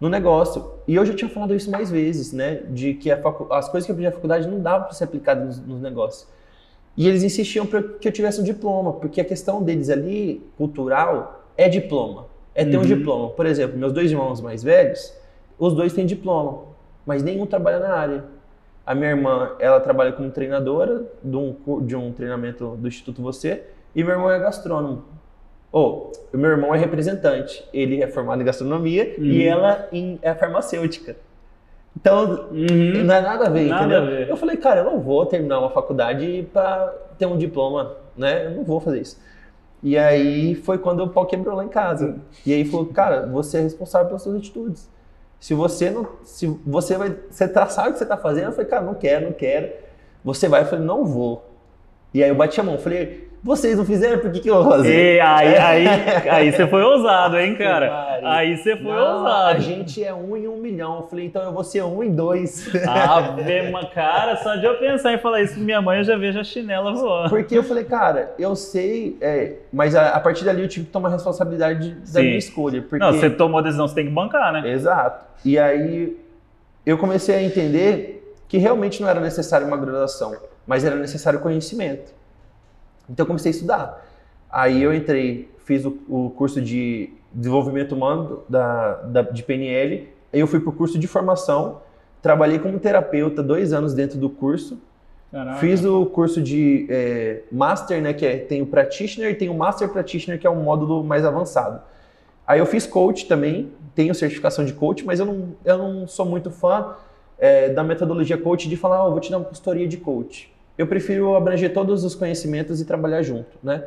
no 0.00 0.08
negócio. 0.08 0.64
E 0.86 0.94
eu 0.94 1.04
já 1.04 1.14
tinha 1.14 1.28
falado 1.28 1.54
isso 1.54 1.70
mais 1.70 1.90
vezes, 1.90 2.32
né? 2.32 2.62
De 2.70 2.94
que 2.94 3.10
as 3.10 3.68
coisas 3.68 3.84
que 3.86 3.90
eu 3.90 3.94
aprendi 3.94 4.04
na 4.06 4.12
faculdade 4.12 4.48
não 4.48 4.60
davam 4.60 4.84
para 4.86 4.94
ser 4.94 5.04
aplicadas 5.04 5.44
nos, 5.58 5.66
nos 5.66 5.80
negócios. 5.80 6.26
E 6.96 7.06
eles 7.08 7.22
insistiam 7.22 7.64
para 7.66 7.82
que 7.82 8.08
eu 8.08 8.12
tivesse 8.12 8.40
um 8.40 8.44
diploma, 8.44 8.92
porque 8.94 9.20
a 9.20 9.24
questão 9.24 9.62
deles 9.62 9.88
ali, 9.88 10.44
cultural, 10.56 11.44
é 11.56 11.68
diploma. 11.68 12.26
É 12.54 12.64
ter 12.64 12.76
um 12.76 12.80
Uhum. 12.80 12.86
diploma. 12.86 13.28
Por 13.30 13.46
exemplo, 13.46 13.78
meus 13.78 13.92
dois 13.92 14.10
irmãos 14.10 14.40
mais 14.40 14.62
velhos, 14.64 15.12
os 15.58 15.74
dois 15.74 15.92
têm 15.92 16.06
diploma, 16.06 16.62
mas 17.06 17.22
nenhum 17.22 17.46
trabalha 17.46 17.78
na 17.78 17.92
área. 17.94 18.24
A 18.84 18.94
minha 18.94 19.10
irmã, 19.10 19.50
ela 19.60 19.78
trabalha 19.80 20.12
como 20.12 20.30
treinadora 20.30 21.04
de 21.22 21.36
um, 21.36 21.54
de 21.82 21.94
um 21.94 22.10
treinamento 22.12 22.74
do 22.76 22.88
Instituto 22.88 23.20
Você, 23.22 23.62
e 23.94 24.02
meu 24.02 24.14
irmão 24.14 24.30
é 24.30 24.38
gastrônomo. 24.38 25.04
Ou, 25.70 26.12
o 26.32 26.36
meu 26.38 26.50
irmão 26.50 26.74
é 26.74 26.78
representante, 26.78 27.64
ele 27.72 28.02
é 28.02 28.08
formado 28.08 28.40
em 28.40 28.44
gastronomia 28.44 29.14
e 29.18 29.42
Uhum. 29.46 29.52
ela 29.52 29.88
em, 29.92 30.18
é 30.22 30.34
farmacêutica. 30.34 31.16
Então, 31.96 32.48
Uhum. 32.50 33.04
não 33.04 33.14
é 33.14 33.20
nada 33.20 33.46
a 33.46 33.50
ver, 33.50 33.66
Nada 33.68 33.82
entendeu? 33.84 34.02
a 34.02 34.06
ver. 34.06 34.28
Eu 34.28 34.36
falei, 34.36 34.56
cara, 34.56 34.80
eu 34.80 34.84
não 34.84 35.00
vou 35.00 35.26
terminar 35.26 35.58
uma 35.58 35.70
faculdade 35.70 36.48
para 36.52 36.94
ter 37.18 37.26
um 37.26 37.36
diploma, 37.36 37.96
né? 38.16 38.46
Eu 38.46 38.50
não 38.52 38.64
vou 38.64 38.80
fazer 38.80 39.00
isso. 39.00 39.20
E 39.82 39.96
aí 39.98 40.54
foi 40.54 40.78
quando 40.78 41.04
o 41.04 41.08
pau 41.08 41.26
quebrou 41.26 41.54
lá 41.56 41.64
em 41.64 41.68
casa. 41.68 42.16
E 42.46 42.52
aí 42.52 42.64
falou, 42.64 42.86
cara, 42.86 43.26
você 43.26 43.58
é 43.58 43.60
responsável 43.62 44.06
pelas 44.08 44.22
suas 44.22 44.36
atitudes. 44.36 44.88
Se 45.40 45.54
você 45.54 45.90
não, 45.90 46.06
se 46.24 46.46
você 46.66 46.96
vai, 46.96 47.14
você 47.30 47.46
tá, 47.46 47.66
sabe 47.66 47.90
o 47.90 47.92
que 47.92 47.98
você 47.98 48.06
tá 48.06 48.16
fazendo? 48.16 48.46
Eu 48.46 48.52
falei, 48.52 48.66
cara, 48.68 48.82
não 48.84 48.94
quero, 48.94 49.26
não 49.26 49.32
quero. 49.32 49.70
Você 50.24 50.48
vai? 50.48 50.62
Eu 50.62 50.66
falei, 50.66 50.84
não 50.84 51.04
vou. 51.04 51.44
E 52.12 52.22
aí 52.24 52.28
eu 52.28 52.34
bati 52.34 52.60
a 52.60 52.64
mão, 52.64 52.76
falei, 52.78 53.27
vocês 53.42 53.76
não 53.78 53.84
fizeram, 53.84 54.18
por 54.18 54.32
que, 54.32 54.40
que 54.40 54.50
eu 54.50 54.62
vou 54.62 54.72
fazer? 54.72 55.16
E 55.16 55.20
aí, 55.20 55.56
aí, 55.56 55.86
aí 56.28 56.52
você 56.52 56.66
foi 56.66 56.82
ousado, 56.82 57.38
hein, 57.38 57.54
cara? 57.58 58.18
Aí 58.22 58.56
você 58.56 58.76
foi 58.76 58.92
Não, 58.92 59.18
ousado. 59.18 59.56
A 59.56 59.58
gente 59.58 60.02
é 60.02 60.12
um 60.12 60.36
em 60.36 60.48
um 60.48 60.56
milhão. 60.56 60.96
Eu 60.96 61.02
falei, 61.08 61.26
então 61.26 61.42
eu 61.42 61.52
vou 61.52 61.62
ser 61.62 61.82
um 61.82 62.02
em 62.02 62.12
dois. 62.12 62.68
Ma- 63.72 63.86
cara, 63.86 64.36
só 64.36 64.56
de 64.56 64.64
eu 64.66 64.76
pensar 64.78 65.12
em 65.12 65.18
falar 65.18 65.42
isso 65.42 65.54
pra 65.54 65.62
minha 65.62 65.80
mãe, 65.80 65.98
eu 65.98 66.04
já 66.04 66.16
vejo 66.16 66.38
a 66.38 66.44
chinela 66.44 66.92
voando. 66.92 67.30
Porque 67.30 67.56
eu 67.56 67.62
falei, 67.62 67.84
cara, 67.84 68.34
eu 68.38 68.56
sei, 68.56 69.16
é, 69.20 69.54
mas 69.72 69.94
a, 69.94 70.10
a 70.10 70.20
partir 70.20 70.44
dali 70.44 70.62
eu 70.62 70.68
tive 70.68 70.86
que 70.86 70.92
tomar 70.92 71.10
responsabilidade 71.10 71.90
da 71.90 72.06
Sim. 72.20 72.22
minha 72.22 72.38
escolha. 72.38 72.82
Porque... 72.82 73.04
Não, 73.04 73.12
você 73.12 73.30
tomou 73.30 73.58
a 73.60 73.62
decisão, 73.62 73.86
você 73.86 73.94
tem 73.94 74.06
que 74.06 74.12
bancar, 74.12 74.52
né? 74.52 74.70
Exato. 74.70 75.24
E 75.44 75.58
aí 75.58 76.16
eu 76.84 76.98
comecei 76.98 77.34
a 77.34 77.42
entender 77.42 78.34
que 78.48 78.58
realmente 78.58 79.00
não 79.00 79.08
era 79.08 79.20
necessário 79.20 79.66
uma 79.66 79.76
graduação, 79.76 80.34
mas 80.66 80.84
era 80.84 80.96
necessário 80.96 81.38
conhecimento. 81.38 82.12
Então 83.08 83.24
eu 83.24 83.26
comecei 83.26 83.50
a 83.50 83.54
estudar. 83.54 84.06
Aí 84.50 84.82
eu 84.82 84.94
entrei, 84.94 85.50
fiz 85.64 85.84
o, 85.84 85.96
o 86.08 86.30
curso 86.30 86.60
de 86.60 87.10
desenvolvimento 87.32 87.94
humano 87.94 88.42
da, 88.48 88.94
da- 89.02 89.22
de 89.22 89.42
PNL, 89.42 90.08
aí 90.32 90.40
eu 90.40 90.46
fui 90.46 90.60
para 90.60 90.70
o 90.70 90.72
curso 90.72 90.98
de 90.98 91.06
formação, 91.06 91.80
trabalhei 92.22 92.58
como 92.58 92.78
terapeuta 92.78 93.42
dois 93.42 93.72
anos 93.72 93.94
dentro 93.94 94.18
do 94.18 94.28
curso, 94.30 94.78
Caraca. 95.30 95.58
Fiz 95.58 95.84
o 95.84 96.06
curso 96.06 96.40
de 96.40 96.86
é, 96.88 97.42
Master, 97.52 98.00
né? 98.00 98.14
Que 98.14 98.24
é, 98.24 98.38
tem 98.38 98.62
o 98.62 98.66
Practitioner 98.66 99.30
e 99.32 99.34
tem 99.34 99.50
o 99.50 99.54
Master 99.54 99.86
Practitioner, 99.90 100.40
que 100.40 100.46
é 100.46 100.50
um 100.50 100.62
módulo 100.62 101.04
mais 101.04 101.22
avançado. 101.22 101.82
Aí 102.46 102.58
eu 102.60 102.64
fiz 102.64 102.86
coach 102.86 103.26
também, 103.28 103.70
tenho 103.94 104.14
certificação 104.14 104.64
de 104.64 104.72
coach, 104.72 105.04
mas 105.04 105.20
eu 105.20 105.26
não, 105.26 105.48
eu 105.66 105.76
não 105.76 106.08
sou 106.08 106.24
muito 106.24 106.50
fã 106.50 106.94
é, 107.38 107.68
da 107.68 107.84
metodologia 107.84 108.38
coach 108.38 108.70
de 108.70 108.74
falar, 108.78 109.04
ó, 109.04 109.10
vou 109.10 109.20
te 109.20 109.30
dar 109.30 109.36
uma 109.36 109.44
consultoria 109.44 109.86
de 109.86 109.98
coach. 109.98 110.50
Eu 110.78 110.86
prefiro 110.86 111.34
abranger 111.34 111.72
todos 111.74 112.04
os 112.04 112.14
conhecimentos 112.14 112.80
e 112.80 112.84
trabalhar 112.84 113.20
junto, 113.22 113.58
né? 113.62 113.84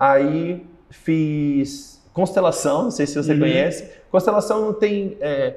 Aí 0.00 0.66
fiz 0.90 2.02
constelação, 2.14 2.84
não 2.84 2.90
sei 2.90 3.06
se 3.06 3.14
você 3.14 3.32
Uhum. 3.34 3.40
conhece. 3.40 3.88
Constelação 4.10 4.62
não 4.64 4.72
tem, 4.72 5.16
é, 5.20 5.54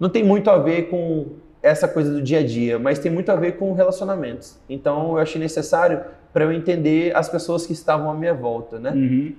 não 0.00 0.08
tem 0.08 0.24
muito 0.24 0.48
a 0.50 0.56
ver 0.58 0.88
com 0.88 1.26
essa 1.62 1.86
coisa 1.86 2.12
do 2.12 2.22
dia 2.22 2.40
a 2.40 2.42
dia, 2.46 2.78
mas 2.78 2.98
tem 2.98 3.10
muito 3.12 3.30
a 3.30 3.36
ver 3.36 3.52
com 3.52 3.72
relacionamentos. 3.74 4.56
Então 4.68 5.12
eu 5.12 5.18
achei 5.18 5.40
necessário 5.40 6.02
para 6.32 6.44
eu 6.44 6.52
entender 6.52 7.14
as 7.16 7.28
pessoas 7.28 7.66
que 7.66 7.72
estavam 7.72 8.10
à 8.10 8.14
minha 8.14 8.34
volta, 8.34 8.78
né? 8.78 8.90
Uhum. 8.90 9.34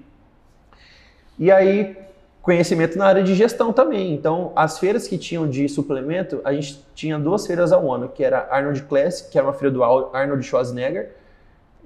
E 1.38 1.52
aí 1.52 1.98
conhecimento 2.46 2.96
na 2.98 3.08
área 3.08 3.24
de 3.24 3.34
gestão 3.34 3.74
também. 3.74 4.14
Então 4.14 4.52
as 4.56 4.78
feiras 4.78 5.08
que 5.08 5.18
tinham 5.18 5.50
de 5.50 5.68
suplemento, 5.68 6.40
a 6.46 6.54
gente 6.54 6.86
tinha 6.94 7.18
duas 7.18 7.46
feiras 7.48 7.72
ao 7.74 7.92
ano, 7.92 8.08
que 8.08 8.24
era 8.24 8.48
Arnold 8.52 8.84
Classic, 8.84 9.32
que 9.32 9.38
era 9.38 9.48
uma 9.48 9.54
feira 9.54 9.74
do 9.74 9.84
Ar- 9.84 10.10
Arnold 10.14 10.44
Schwarzenegger, 10.44 11.16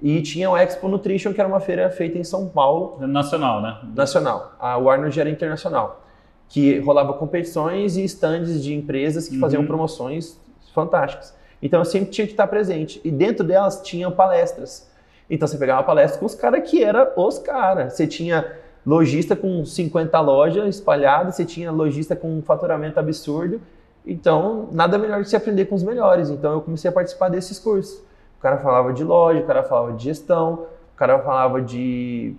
e 0.02 0.20
tinha 0.22 0.50
o 0.50 0.56
Expo 0.56 0.86
Nutrition, 0.86 1.32
que 1.32 1.40
era 1.40 1.48
uma 1.48 1.60
feira 1.60 1.88
feita 1.90 2.18
em 2.18 2.24
São 2.24 2.46
Paulo, 2.46 2.98
Nacional, 3.06 3.60
né? 3.62 3.78
nacional. 3.96 4.52
A 4.60 4.76
o 4.78 4.88
Arnold 4.90 5.18
era 5.18 5.30
internacional, 5.30 6.02
que 6.48 6.78
rolava 6.80 7.14
competições 7.14 7.96
e 7.96 8.04
stands 8.04 8.62
de 8.62 8.74
empresas 8.74 9.28
que 9.28 9.38
faziam 9.38 9.62
Uhum. 9.62 9.66
promoções 9.66 10.38
fantásticas. 10.74 11.34
Então 11.62 11.80
eu 11.80 11.84
sempre 11.86 12.10
tinha 12.10 12.26
que 12.26 12.32
estar 12.34 12.46
presente. 12.46 13.00
E 13.04 13.10
dentro 13.10 13.44
delas 13.44 13.80
tinham 13.82 14.10
palestras. 14.12 14.90
Então 15.28 15.46
você 15.48 15.56
pegava 15.58 15.80
uma 15.80 15.86
palestra 15.86 16.18
com 16.18 16.26
os 16.26 16.34
caras 16.34 16.68
que 16.68 16.82
eram 16.82 17.08
os 17.16 17.38
caras. 17.38 17.92
Você 17.94 18.06
tinha 18.06 18.46
lojista 18.86 19.36
com 19.36 19.64
50 19.64 20.18
lojas 20.20 20.76
espalhadas, 20.76 21.36
você 21.36 21.44
tinha 21.44 21.70
lojista 21.70 22.16
com 22.16 22.38
um 22.38 22.42
faturamento 22.42 22.98
absurdo. 22.98 23.60
Então, 24.06 24.68
nada 24.72 24.98
melhor 24.98 25.22
que 25.22 25.28
se 25.28 25.36
aprender 25.36 25.66
com 25.66 25.74
os 25.74 25.82
melhores. 25.82 26.30
Então 26.30 26.52
eu 26.52 26.60
comecei 26.60 26.88
a 26.88 26.92
participar 26.92 27.28
desses 27.28 27.58
cursos. 27.58 27.98
O 28.38 28.42
cara 28.42 28.56
falava 28.58 28.92
de 28.92 29.04
loja, 29.04 29.40
o 29.40 29.46
cara 29.46 29.62
falava 29.62 29.92
de 29.92 30.04
gestão, 30.04 30.66
o 30.94 30.96
cara 30.96 31.18
falava 31.18 31.60
de 31.60 32.34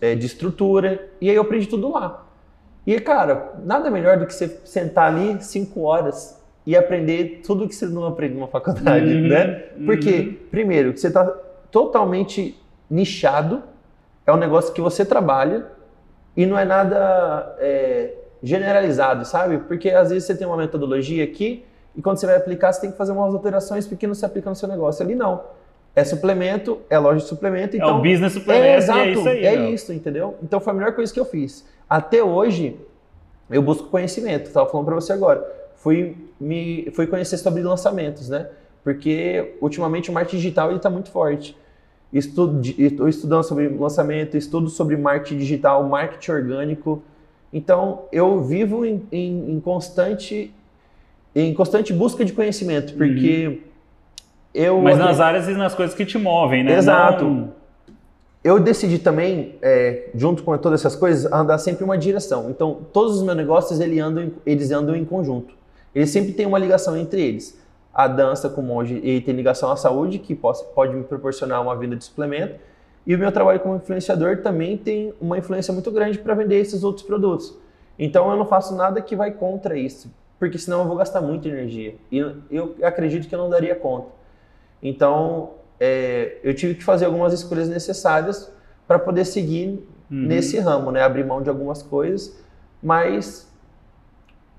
é, 0.00 0.14
de 0.14 0.26
estrutura, 0.26 1.08
e 1.20 1.28
aí 1.28 1.36
eu 1.36 1.42
aprendi 1.42 1.66
tudo 1.66 1.92
lá. 1.92 2.24
E, 2.86 2.98
cara, 3.00 3.54
nada 3.64 3.90
melhor 3.90 4.16
do 4.18 4.26
que 4.26 4.32
você 4.32 4.48
sentar 4.64 5.12
ali 5.12 5.42
cinco 5.42 5.82
horas 5.82 6.40
e 6.64 6.76
aprender 6.76 7.42
tudo 7.44 7.68
que 7.68 7.74
você 7.74 7.86
não 7.86 8.06
aprende 8.06 8.34
numa 8.34 8.48
faculdade, 8.48 9.12
Uhum, 9.14 9.28
né? 9.28 9.46
Porque, 9.84 10.10
uhum. 10.20 10.36
primeiro, 10.50 10.96
você 10.96 11.08
está 11.08 11.24
totalmente 11.70 12.58
nichado, 12.90 13.62
é 14.28 14.32
um 14.32 14.36
negócio 14.36 14.74
que 14.74 14.80
você 14.82 15.06
trabalha 15.06 15.64
e 16.36 16.44
não 16.44 16.58
é 16.58 16.64
nada 16.64 17.56
é, 17.58 18.12
generalizado, 18.42 19.24
sabe? 19.24 19.56
Porque 19.56 19.88
às 19.88 20.10
vezes 20.10 20.24
você 20.24 20.36
tem 20.36 20.46
uma 20.46 20.56
metodologia 20.58 21.24
aqui 21.24 21.64
e 21.96 22.02
quando 22.02 22.18
você 22.18 22.26
vai 22.26 22.36
aplicar, 22.36 22.70
você 22.70 22.82
tem 22.82 22.90
que 22.90 22.98
fazer 22.98 23.12
umas 23.12 23.34
alterações 23.34 23.86
porque 23.86 24.06
não 24.06 24.14
se 24.14 24.26
aplica 24.26 24.50
no 24.50 24.54
seu 24.54 24.68
negócio. 24.68 25.02
Ali 25.02 25.14
não. 25.14 25.40
É 25.96 26.04
suplemento, 26.04 26.78
é 26.90 26.98
loja 26.98 27.20
de 27.20 27.26
suplemento, 27.26 27.74
É 27.74 27.78
então 27.78 27.98
o 27.98 28.02
business 28.02 28.36
é, 28.36 28.38
suplemento 28.38 28.76
exato, 28.76 28.98
e 28.98 29.02
é 29.02 29.12
isso 29.12 29.28
aí. 29.28 29.46
é 29.46 29.56
meu. 29.56 29.74
isso, 29.74 29.92
entendeu? 29.94 30.36
Então 30.42 30.60
foi 30.60 30.74
a 30.74 30.76
melhor 30.76 30.92
coisa 30.92 31.10
que 31.10 31.18
eu 31.18 31.24
fiz. 31.24 31.66
Até 31.88 32.22
hoje, 32.22 32.78
eu 33.50 33.62
busco 33.62 33.88
conhecimento, 33.88 34.48
estava 34.48 34.68
falando 34.68 34.84
para 34.84 34.94
você 34.94 35.14
agora. 35.14 35.42
Fui, 35.76 36.14
me, 36.38 36.90
fui 36.94 37.06
conhecer 37.06 37.38
sobre 37.38 37.62
lançamentos, 37.62 38.28
né? 38.28 38.46
Porque 38.84 39.56
ultimamente 39.58 40.10
o 40.10 40.12
marketing 40.12 40.36
digital 40.36 40.70
está 40.76 40.90
muito 40.90 41.10
forte. 41.10 41.56
Estou 42.12 42.60
estudando 43.08 43.42
sobre 43.44 43.68
lançamento, 43.68 44.36
estudo 44.36 44.68
sobre 44.70 44.96
marketing 44.96 45.38
digital, 45.38 45.84
marketing 45.88 46.30
orgânico. 46.30 47.02
Então 47.52 48.02
eu 48.10 48.42
vivo 48.42 48.84
em, 48.84 49.02
em- 49.12 49.52
em 49.52 49.60
constante 49.60 50.52
em 51.34 51.52
constante 51.54 51.92
busca 51.92 52.24
de 52.24 52.32
conhecimento, 52.32 52.94
porque 52.94 53.60
eu 54.54 54.76
Uhum. 54.76 54.82
Mas 54.82 54.98
nas 54.98 55.20
áreas 55.20 55.46
e 55.48 55.52
nas 55.52 55.74
coisas 55.74 55.94
que 55.94 56.04
te 56.06 56.18
movem, 56.18 56.64
né? 56.64 56.76
Exato. 56.76 57.24
Não- 57.24 57.52
eu 58.42 58.58
decidi 58.58 58.98
também, 58.98 59.56
é, 59.60 60.08
junto 60.14 60.42
com 60.42 60.56
todas 60.56 60.80
essas 60.80 60.96
coisas, 60.96 61.30
andar 61.30 61.58
sempre 61.58 61.82
em 61.82 61.84
uma 61.84 61.98
direção. 61.98 62.48
Então, 62.50 62.78
todos 62.92 63.16
os 63.16 63.22
meus 63.22 63.36
negócios 63.36 63.78
eles 63.80 64.00
andam, 64.00 64.30
eles 64.46 64.70
andam 64.70 64.96
em 64.96 65.04
conjunto. 65.04 65.52
Eles 65.94 66.08
sempre 66.10 66.32
têm 66.32 66.46
uma 66.46 66.58
ligação 66.58 66.96
entre 66.96 67.20
eles. 67.20 67.58
A 67.92 68.06
dança 68.06 68.48
com 68.48 68.60
o 68.60 68.64
monge 68.64 68.94
ele 68.96 69.20
tem 69.20 69.34
ligação 69.34 69.70
à 69.70 69.76
saúde, 69.76 70.18
que 70.18 70.34
pode, 70.34 70.62
pode 70.74 70.94
me 70.94 71.04
proporcionar 71.04 71.60
uma 71.60 71.74
venda 71.76 71.96
de 71.96 72.04
suplemento. 72.04 72.60
E 73.06 73.14
o 73.14 73.18
meu 73.18 73.32
trabalho 73.32 73.58
como 73.60 73.76
influenciador 73.76 74.42
também 74.42 74.76
tem 74.76 75.14
uma 75.20 75.38
influência 75.38 75.72
muito 75.72 75.90
grande 75.90 76.18
para 76.18 76.34
vender 76.34 76.60
esses 76.60 76.84
outros 76.84 77.04
produtos. 77.04 77.56
Então, 77.98 78.30
eu 78.30 78.36
não 78.36 78.46
faço 78.46 78.76
nada 78.76 79.00
que 79.00 79.16
vai 79.16 79.32
contra 79.32 79.76
isso, 79.76 80.12
porque 80.38 80.58
senão 80.58 80.80
eu 80.80 80.86
vou 80.86 80.96
gastar 80.96 81.20
muita 81.20 81.48
energia. 81.48 81.96
E 82.12 82.18
eu 82.50 82.76
acredito 82.82 83.26
que 83.26 83.34
eu 83.34 83.38
não 83.38 83.50
daria 83.50 83.74
conta. 83.74 84.08
Então, 84.82 85.54
é, 85.80 86.38
eu 86.42 86.54
tive 86.54 86.74
que 86.74 86.84
fazer 86.84 87.06
algumas 87.06 87.32
escolhas 87.32 87.68
necessárias 87.68 88.52
para 88.86 88.98
poder 88.98 89.24
seguir 89.24 89.68
uhum. 90.10 90.26
nesse 90.26 90.58
ramo, 90.58 90.90
né? 90.90 91.02
Abrir 91.02 91.24
mão 91.24 91.42
de 91.42 91.48
algumas 91.48 91.82
coisas, 91.82 92.38
mas 92.82 93.47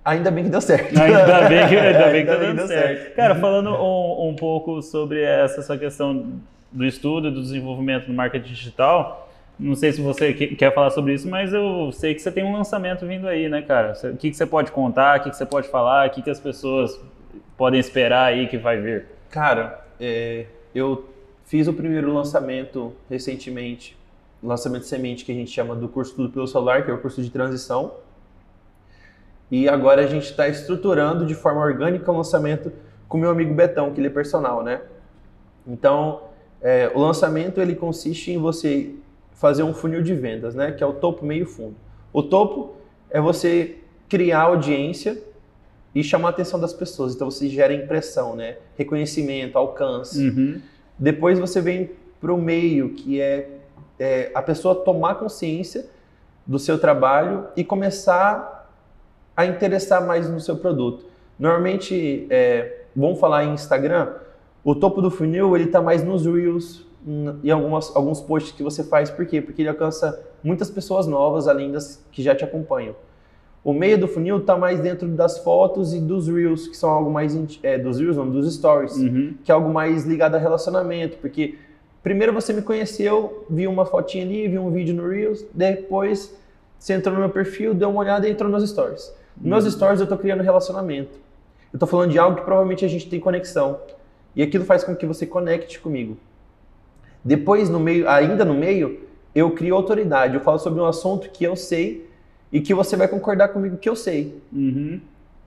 ainda 0.03 0.31
bem 0.31 0.43
que 0.43 0.49
deu 0.49 0.61
certo. 0.61 0.99
Ainda 0.99 1.47
bem 1.47 1.67
que, 1.67 1.75
ainda 1.75 2.07
bem 2.09 2.25
que 2.25 2.31
ainda 2.31 2.53
deu, 2.53 2.67
certo. 2.67 3.01
certo. 3.01 3.15
Cara, 3.15 3.35
falando 3.35 3.71
um, 3.71 4.29
um 4.29 4.35
pouco 4.35 4.81
sobre 4.81 5.21
essa, 5.21 5.59
essa 5.59 5.77
questão 5.77 6.33
do 6.71 6.85
estudo 6.85 7.31
do 7.31 7.41
desenvolvimento 7.41 8.07
no 8.07 8.13
marketing 8.13 8.53
digital, 8.53 9.29
não 9.59 9.75
sei 9.75 9.91
se 9.91 10.01
você 10.01 10.33
quer 10.33 10.73
falar 10.73 10.89
sobre 10.91 11.13
isso, 11.13 11.27
mas 11.27 11.51
eu 11.51 11.91
sei 11.91 12.15
que 12.15 12.21
você 12.21 12.31
tem 12.31 12.45
um 12.45 12.53
lançamento 12.53 13.05
vindo 13.05 13.27
aí, 13.27 13.49
né, 13.49 13.61
cara? 13.61 13.93
O 14.05 14.15
que, 14.15 14.31
que 14.31 14.37
você 14.37 14.45
pode 14.45 14.71
contar, 14.71 15.19
o 15.19 15.23
que, 15.23 15.29
que 15.31 15.35
você 15.35 15.45
pode 15.45 15.67
falar, 15.67 16.07
o 16.07 16.11
que, 16.11 16.21
que 16.21 16.29
as 16.29 16.39
pessoas 16.39 16.99
podem 17.57 17.79
esperar 17.79 18.25
aí 18.27 18.47
que 18.47 18.57
vai 18.57 18.79
vir? 18.79 19.05
Cara, 19.29 19.83
é, 19.99 20.45
eu 20.73 21.09
fiz 21.45 21.67
o 21.67 21.73
primeiro 21.73 22.13
lançamento 22.13 22.93
recentemente, 23.09 23.97
lançamento 24.41 24.83
de 24.83 24.87
semente 24.87 25.25
que 25.25 25.31
a 25.31 25.35
gente 25.35 25.51
chama 25.51 25.75
do 25.75 25.89
curso 25.89 26.15
Tudo 26.15 26.29
pelo 26.29 26.47
Celular, 26.47 26.85
que 26.85 26.91
é 26.91 26.93
o 26.93 26.99
curso 26.99 27.21
de 27.21 27.29
transição. 27.29 27.95
E 29.51 29.67
agora 29.67 30.03
a 30.03 30.07
gente 30.07 30.25
está 30.25 30.47
estruturando 30.47 31.25
de 31.25 31.33
forma 31.33 31.61
orgânica 31.61 32.11
o 32.11 32.15
lançamento 32.15 32.71
com 33.07 33.17
o 33.17 33.21
meu 33.21 33.31
amigo 33.31 33.53
Betão, 33.53 33.91
que 33.91 33.99
ele 33.99 34.07
é 34.07 34.11
personal, 34.11 34.63
né? 34.63 34.81
Então, 35.65 36.21
é, 36.61 36.91
o 36.93 36.99
lançamento 36.99 37.59
ele 37.59 37.75
consiste 37.75 38.31
em 38.31 38.37
você 38.37 38.93
fazer 39.33 39.63
um 39.63 39.73
funil 39.73 40.01
de 40.03 40.13
vendas, 40.13 40.53
né? 40.53 40.71
Que 40.71 40.83
é 40.83 40.87
o 40.87 40.93
topo, 40.93 41.25
meio 41.25 41.45
fundo. 41.45 41.75
O 42.13 42.21
topo 42.21 42.75
é 43.09 43.19
você 43.19 43.77
criar 44.07 44.41
audiência 44.41 45.21
e 45.93 46.03
chamar 46.03 46.29
a 46.29 46.31
atenção 46.31 46.59
das 46.59 46.73
pessoas. 46.73 47.15
Então 47.15 47.29
você 47.29 47.47
gera 47.47 47.73
impressão, 47.73 48.35
né? 48.35 48.57
Reconhecimento, 48.77 49.57
alcance. 49.57 50.29
Uhum. 50.29 50.61
Depois 50.97 51.39
você 51.39 51.61
vem 51.61 51.91
para 52.19 52.33
o 52.33 52.37
meio, 52.37 52.89
que 52.89 53.21
é, 53.21 53.49
é, 53.97 54.31
a 54.35 54.41
pessoa 54.41 54.75
tomar 54.75 55.15
consciência 55.15 55.87
do 56.45 56.59
seu 56.59 56.77
trabalho 56.77 57.47
e 57.55 57.63
começar 57.63 58.58
a 59.39 59.45
interessar 59.45 60.05
mais 60.05 60.29
no 60.29 60.37
seu 60.41 60.57
produto. 60.57 61.05
Normalmente, 61.39 62.27
é, 62.29 62.81
vamos 62.93 63.21
falar 63.21 63.45
em 63.45 63.53
Instagram, 63.53 64.09
o 64.65 64.75
topo 64.75 65.01
do 65.01 65.09
funil 65.09 65.55
ele 65.55 65.63
está 65.63 65.81
mais 65.81 66.03
nos 66.03 66.25
reels 66.25 66.85
e 67.41 67.49
algumas, 67.49 67.95
alguns 67.95 68.19
posts 68.19 68.51
que 68.51 68.61
você 68.61 68.83
faz. 68.83 69.09
Por 69.09 69.25
quê? 69.25 69.41
Porque 69.41 69.61
ele 69.61 69.69
alcança 69.69 70.21
muitas 70.43 70.69
pessoas 70.69 71.07
novas, 71.07 71.47
além 71.47 71.71
das 71.71 72.05
que 72.11 72.21
já 72.21 72.35
te 72.35 72.43
acompanham. 72.43 72.93
O 73.63 73.71
meio 73.71 73.97
do 73.97 74.09
funil 74.09 74.39
está 74.39 74.57
mais 74.57 74.81
dentro 74.81 75.07
das 75.07 75.37
fotos 75.37 75.93
e 75.93 76.01
dos 76.01 76.27
reels, 76.27 76.67
que 76.67 76.75
são 76.75 76.89
algo 76.89 77.09
mais 77.09 77.33
é, 77.63 77.77
dos 77.77 77.97
reels, 77.97 78.17
não, 78.17 78.29
dos 78.29 78.53
stories, 78.53 78.97
uhum. 78.97 79.35
que 79.41 79.49
é 79.49 79.55
algo 79.55 79.69
mais 79.69 80.05
ligado 80.05 80.35
a 80.35 80.37
relacionamento, 80.37 81.15
porque 81.19 81.55
primeiro 82.03 82.33
você 82.33 82.51
me 82.51 82.61
conheceu, 82.61 83.45
viu 83.49 83.71
uma 83.71 83.85
fotinha 83.85 84.25
ali, 84.25 84.49
viu 84.49 84.61
um 84.61 84.71
vídeo 84.71 84.93
no 84.93 85.07
reels, 85.07 85.45
depois 85.53 86.37
você 86.79 86.93
entrou 86.93 87.13
no 87.13 87.19
meu 87.19 87.29
perfil, 87.29 87.73
deu 87.73 87.89
uma 87.89 87.99
olhada 87.99 88.27
e 88.27 88.31
entrou 88.31 88.49
nos 88.49 88.67
stories. 88.67 89.13
Nos 89.35 89.63
meus 89.63 89.73
stories 89.73 89.99
eu 89.99 90.05
estou 90.05 90.17
criando 90.17 90.43
relacionamento. 90.43 91.17
Eu 91.71 91.77
estou 91.77 91.87
falando 91.87 92.11
de 92.11 92.19
algo 92.19 92.37
que 92.37 92.43
provavelmente 92.43 92.83
a 92.83 92.87
gente 92.87 93.09
tem 93.09 93.19
conexão. 93.19 93.79
E 94.35 94.41
aquilo 94.41 94.65
faz 94.65 94.83
com 94.83 94.95
que 94.95 95.05
você 95.05 95.25
conecte 95.25 95.79
comigo. 95.79 96.17
Depois, 97.23 97.69
no 97.69 97.79
meio, 97.79 98.09
ainda 98.09 98.45
no 98.45 98.53
meio, 98.53 99.01
eu 99.35 99.51
crio 99.51 99.75
autoridade. 99.75 100.35
Eu 100.35 100.41
falo 100.41 100.59
sobre 100.59 100.79
um 100.79 100.85
assunto 100.85 101.29
que 101.29 101.43
eu 101.43 101.55
sei 101.55 102.09
e 102.51 102.59
que 102.61 102.73
você 102.73 102.95
vai 102.95 103.07
concordar 103.07 103.49
comigo 103.49 103.77
que 103.77 103.89
eu 103.89 103.95
sei. 103.95 104.41
Uhum. 104.51 104.99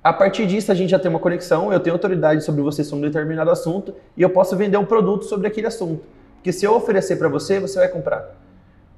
A 0.03 0.13
partir 0.13 0.47
disso, 0.47 0.71
a 0.71 0.75
gente 0.75 0.91
já 0.91 0.99
tem 0.99 1.09
uma 1.09 1.21
conexão, 1.21 1.73
eu 1.73 1.79
tenho 1.79 1.95
autoridade 1.95 2.45
sobre 2.45 2.61
você 2.61 2.83
sobre 2.83 3.07
um 3.07 3.09
determinado 3.09 3.51
assunto 3.51 3.95
e 4.17 4.23
eu 4.23 4.31
posso 4.31 4.57
vender 4.57 4.77
um 4.77 4.85
produto 4.85 5.25
sobre 5.25 5.47
aquele 5.47 5.67
assunto. 5.67 6.05
Porque 6.37 6.53
se 6.53 6.65
eu 6.65 6.75
oferecer 6.75 7.17
para 7.17 7.29
você, 7.29 7.61
você 7.61 7.79
vai 7.79 7.89
comprar. 7.89 8.42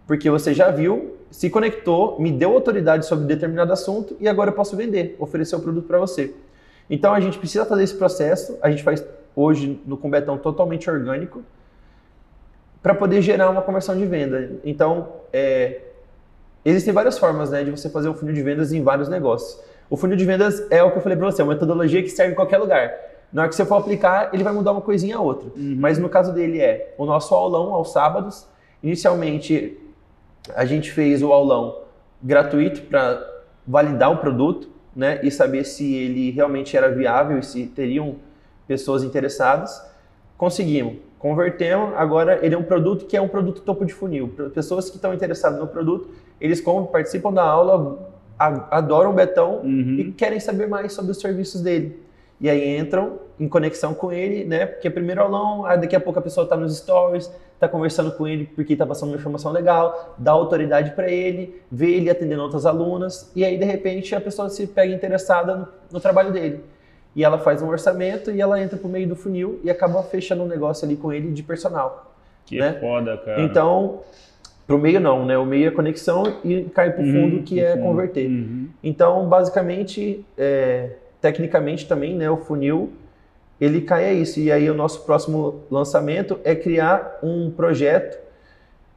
Porque 0.06 0.30
você 0.30 0.52
já 0.52 0.70
viu, 0.70 1.16
se 1.30 1.48
conectou, 1.48 2.20
me 2.20 2.30
deu 2.30 2.52
autoridade 2.52 3.06
sobre 3.06 3.26
determinado 3.26 3.72
assunto 3.72 4.16
e 4.20 4.28
agora 4.28 4.50
eu 4.50 4.54
posso 4.54 4.76
vender, 4.76 5.16
oferecer 5.18 5.56
o 5.56 5.60
produto 5.60 5.86
para 5.86 5.98
você. 5.98 6.34
Então 6.88 7.14
a 7.14 7.20
gente 7.20 7.38
precisa 7.38 7.64
fazer 7.64 7.84
esse 7.84 7.94
processo, 7.94 8.58
a 8.60 8.70
gente 8.70 8.82
faz 8.82 9.04
hoje 9.34 9.80
no 9.86 9.96
Combetão 9.96 10.36
totalmente 10.36 10.90
orgânico, 10.90 11.42
para 12.82 12.94
poder 12.94 13.22
gerar 13.22 13.48
uma 13.48 13.62
conversão 13.62 13.96
de 13.96 14.04
venda. 14.04 14.60
Então, 14.62 15.08
é, 15.32 15.80
Existem 16.64 16.94
várias 16.94 17.18
formas 17.18 17.50
né, 17.50 17.62
de 17.62 17.70
você 17.70 17.90
fazer 17.90 18.08
um 18.08 18.14
funil 18.14 18.34
de 18.34 18.42
vendas 18.42 18.72
em 18.72 18.82
vários 18.82 19.08
negócios. 19.08 19.60
O 19.90 19.96
funil 19.98 20.16
de 20.16 20.24
vendas 20.24 20.66
é 20.70 20.82
o 20.82 20.90
que 20.90 20.96
eu 20.96 21.02
falei 21.02 21.16
para 21.18 21.30
você, 21.30 21.42
é 21.42 21.44
uma 21.44 21.52
metodologia 21.52 22.02
que 22.02 22.08
serve 22.08 22.32
em 22.32 22.34
qualquer 22.34 22.56
lugar. 22.56 22.90
Na 23.30 23.42
hora 23.42 23.48
que 23.50 23.54
você 23.54 23.66
for 23.66 23.76
aplicar, 23.76 24.30
ele 24.32 24.42
vai 24.42 24.52
mudar 24.52 24.72
uma 24.72 24.80
coisinha 24.80 25.16
a 25.16 25.20
outra. 25.20 25.48
Uhum. 25.54 25.76
Mas 25.78 25.98
no 25.98 26.08
caso 26.08 26.32
dele 26.32 26.60
é 26.60 26.94
o 26.96 27.04
nosso 27.04 27.34
aulão 27.34 27.74
aos 27.74 27.92
sábados. 27.92 28.46
Inicialmente, 28.82 29.78
a 30.54 30.64
gente 30.64 30.90
fez 30.90 31.22
o 31.22 31.32
aulão 31.32 31.82
gratuito 32.22 32.82
para 32.82 33.24
validar 33.66 34.12
o 34.12 34.18
produto 34.18 34.68
né, 34.94 35.20
e 35.22 35.30
saber 35.30 35.64
se 35.64 35.94
ele 35.94 36.30
realmente 36.30 36.76
era 36.76 36.90
viável 36.90 37.38
e 37.38 37.42
se 37.42 37.66
teriam 37.66 38.16
pessoas 38.66 39.02
interessadas. 39.02 39.82
Conseguimos 40.36 40.96
convertemos, 41.24 41.94
agora 41.96 42.38
ele 42.44 42.54
é 42.54 42.58
um 42.58 42.62
produto 42.62 43.06
que 43.06 43.16
é 43.16 43.20
um 43.20 43.28
produto 43.28 43.62
topo 43.62 43.86
de 43.86 43.94
funil. 43.94 44.28
Pessoas 44.54 44.90
que 44.90 44.96
estão 44.96 45.14
interessadas 45.14 45.58
no 45.58 45.66
produto, 45.66 46.10
eles 46.38 46.60
compram, 46.60 46.84
participam 46.84 47.32
da 47.32 47.42
aula, 47.42 48.12
adoram 48.70 49.10
o 49.10 49.14
Betão 49.14 49.60
uhum. 49.60 49.96
e 49.98 50.12
querem 50.12 50.38
saber 50.38 50.68
mais 50.68 50.92
sobre 50.92 51.12
os 51.12 51.18
serviços 51.18 51.62
dele. 51.62 51.98
E 52.44 52.50
aí 52.50 52.76
entram 52.76 53.20
em 53.40 53.48
conexão 53.48 53.94
com 53.94 54.12
ele, 54.12 54.44
né? 54.44 54.66
Porque 54.66 54.86
é 54.86 54.90
primeiro 54.90 55.22
aulão, 55.22 55.64
aí 55.64 55.80
daqui 55.80 55.96
a 55.96 56.00
pouco 56.00 56.18
a 56.18 56.22
pessoa 56.22 56.44
está 56.44 56.54
nos 56.54 56.76
stories, 56.76 57.32
está 57.54 57.66
conversando 57.66 58.12
com 58.12 58.28
ele 58.28 58.44
porque 58.54 58.74
está 58.74 58.84
passando 58.84 59.08
uma 59.08 59.16
informação 59.16 59.50
legal, 59.50 60.14
dá 60.18 60.32
autoridade 60.32 60.90
para 60.90 61.10
ele, 61.10 61.58
vê 61.72 61.92
ele 61.94 62.10
atendendo 62.10 62.42
outras 62.42 62.66
alunas, 62.66 63.32
e 63.34 63.46
aí 63.46 63.56
de 63.56 63.64
repente 63.64 64.14
a 64.14 64.20
pessoa 64.20 64.50
se 64.50 64.66
pega 64.66 64.92
interessada 64.92 65.56
no, 65.56 65.68
no 65.90 66.00
trabalho 66.00 66.32
dele 66.32 66.62
e 67.16 67.24
ela 67.24 67.38
faz 67.38 67.62
um 67.62 67.68
orçamento 67.68 68.30
e 68.30 68.42
ela 68.42 68.60
entra 68.60 68.76
pro 68.76 68.90
meio 68.90 69.08
do 69.08 69.16
funil 69.16 69.58
e 69.64 69.70
acaba 69.70 70.02
fechando 70.02 70.42
um 70.42 70.46
negócio 70.46 70.84
ali 70.84 70.96
com 70.96 71.10
ele 71.10 71.32
de 71.32 71.42
personal. 71.42 72.14
Que 72.44 72.58
né? 72.58 72.74
foda, 72.78 73.16
cara. 73.16 73.40
Então, 73.40 74.00
pro 74.66 74.78
meio 74.78 75.00
não, 75.00 75.24
né? 75.24 75.38
O 75.38 75.46
meio 75.46 75.68
é 75.68 75.70
conexão 75.70 76.24
e 76.44 76.64
cai 76.64 76.92
pro 76.92 77.04
fundo, 77.04 77.36
uhum, 77.36 77.42
que 77.42 77.58
é 77.58 77.72
fundo. 77.72 77.84
converter. 77.84 78.28
Uhum. 78.28 78.68
Então, 78.82 79.26
basicamente, 79.26 80.26
é, 80.36 80.90
tecnicamente 81.24 81.88
também, 81.88 82.14
né, 82.14 82.30
o 82.30 82.36
funil, 82.36 82.92
ele 83.58 83.80
cai 83.80 84.10
a 84.10 84.12
isso. 84.12 84.38
E 84.38 84.52
aí 84.52 84.68
o 84.68 84.74
nosso 84.74 85.06
próximo 85.06 85.62
lançamento 85.70 86.38
é 86.44 86.54
criar 86.54 87.18
um 87.22 87.50
projeto 87.50 88.18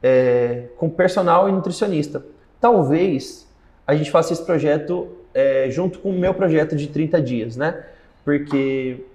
é, 0.02 0.64
com 0.76 0.90
personal 0.90 1.48
e 1.48 1.52
nutricionista. 1.52 2.22
Talvez 2.60 3.48
a 3.86 3.94
gente 3.94 4.10
faça 4.10 4.34
esse 4.34 4.44
projeto 4.44 5.08
é, 5.32 5.70
junto 5.70 6.00
com 6.00 6.10
o 6.10 6.18
meu 6.18 6.34
projeto 6.34 6.76
de 6.76 6.88
30 6.88 7.22
dias, 7.22 7.56
né? 7.56 7.82
porque 8.26 9.06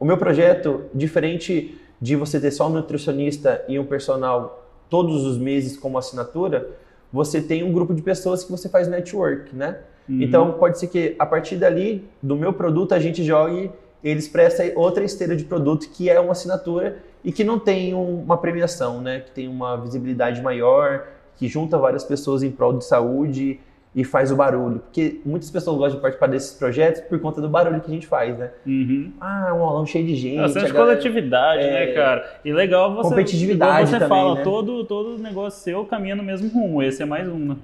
o 0.00 0.04
meu 0.04 0.18
projeto, 0.18 0.86
diferente 0.92 1.80
de 2.00 2.16
você 2.16 2.40
ter 2.40 2.50
só 2.50 2.66
um 2.66 2.70
nutricionista 2.70 3.64
e 3.68 3.78
um 3.78 3.86
personal 3.86 4.68
todos 4.90 5.24
os 5.24 5.38
meses 5.38 5.76
como 5.76 5.96
assinatura, 5.96 6.68
você 7.12 7.40
tem 7.40 7.62
um 7.62 7.72
grupo 7.72 7.94
de 7.94 8.02
pessoas 8.02 8.42
que 8.42 8.50
você 8.50 8.68
faz 8.68 8.88
network, 8.88 9.54
né? 9.54 9.78
Uhum. 10.08 10.22
Então 10.22 10.52
pode 10.52 10.78
ser 10.78 10.86
que 10.86 11.14
a 11.18 11.26
partir 11.26 11.56
dali, 11.56 12.04
do 12.22 12.34
meu 12.36 12.52
produto, 12.52 12.94
a 12.94 12.98
gente 12.98 13.22
jogue 13.24 13.70
eles 14.02 14.28
para 14.28 14.42
essa 14.42 14.62
outra 14.76 15.04
esteira 15.04 15.34
de 15.34 15.44
produto 15.44 15.88
que 15.90 16.08
é 16.08 16.18
uma 16.18 16.32
assinatura 16.32 16.98
e 17.24 17.32
que 17.32 17.42
não 17.42 17.58
tem 17.58 17.94
uma 17.94 18.38
premiação, 18.38 19.00
né? 19.00 19.20
Que 19.20 19.30
tem 19.32 19.48
uma 19.48 19.76
visibilidade 19.76 20.40
maior, 20.40 21.06
que 21.36 21.48
junta 21.48 21.76
várias 21.76 22.04
pessoas 22.04 22.42
em 22.42 22.50
prol 22.50 22.78
de 22.78 22.84
saúde 22.84 23.60
e 23.94 24.04
faz 24.04 24.30
o 24.30 24.36
barulho. 24.36 24.80
Porque 24.80 25.20
muitas 25.24 25.50
pessoas 25.50 25.76
gostam 25.76 25.96
de 25.96 26.02
participar 26.02 26.28
desses 26.28 26.52
projetos 26.52 27.00
por 27.02 27.18
conta 27.20 27.40
do 27.40 27.48
barulho 27.48 27.80
que 27.80 27.90
a 27.90 27.94
gente 27.94 28.06
faz, 28.06 28.38
né? 28.38 28.50
Uhum. 28.64 29.12
Ah, 29.20 29.52
um 29.54 29.62
aulão 29.62 29.84
cheio 29.84 30.06
de 30.06 30.14
gente. 30.14 30.38
Bastante 30.38 30.72
coletividade, 30.72 31.62
né, 31.62 31.82
é... 31.82 31.86
né, 31.86 31.92
cara? 31.92 32.40
E 32.44 32.52
legal 32.52 32.94
você. 32.94 33.08
Competitividade. 33.10 33.90
você 33.90 33.98
também, 33.98 34.08
fala, 34.08 34.34
né? 34.36 34.42
todo, 34.42 34.84
todo 34.84 35.18
negócio 35.18 35.60
seu 35.60 35.84
caminha 35.84 36.14
no 36.14 36.22
mesmo 36.22 36.48
rumo. 36.48 36.82
Esse 36.82 37.02
é 37.02 37.06
mais 37.06 37.28
um, 37.28 37.38
né? 37.38 37.56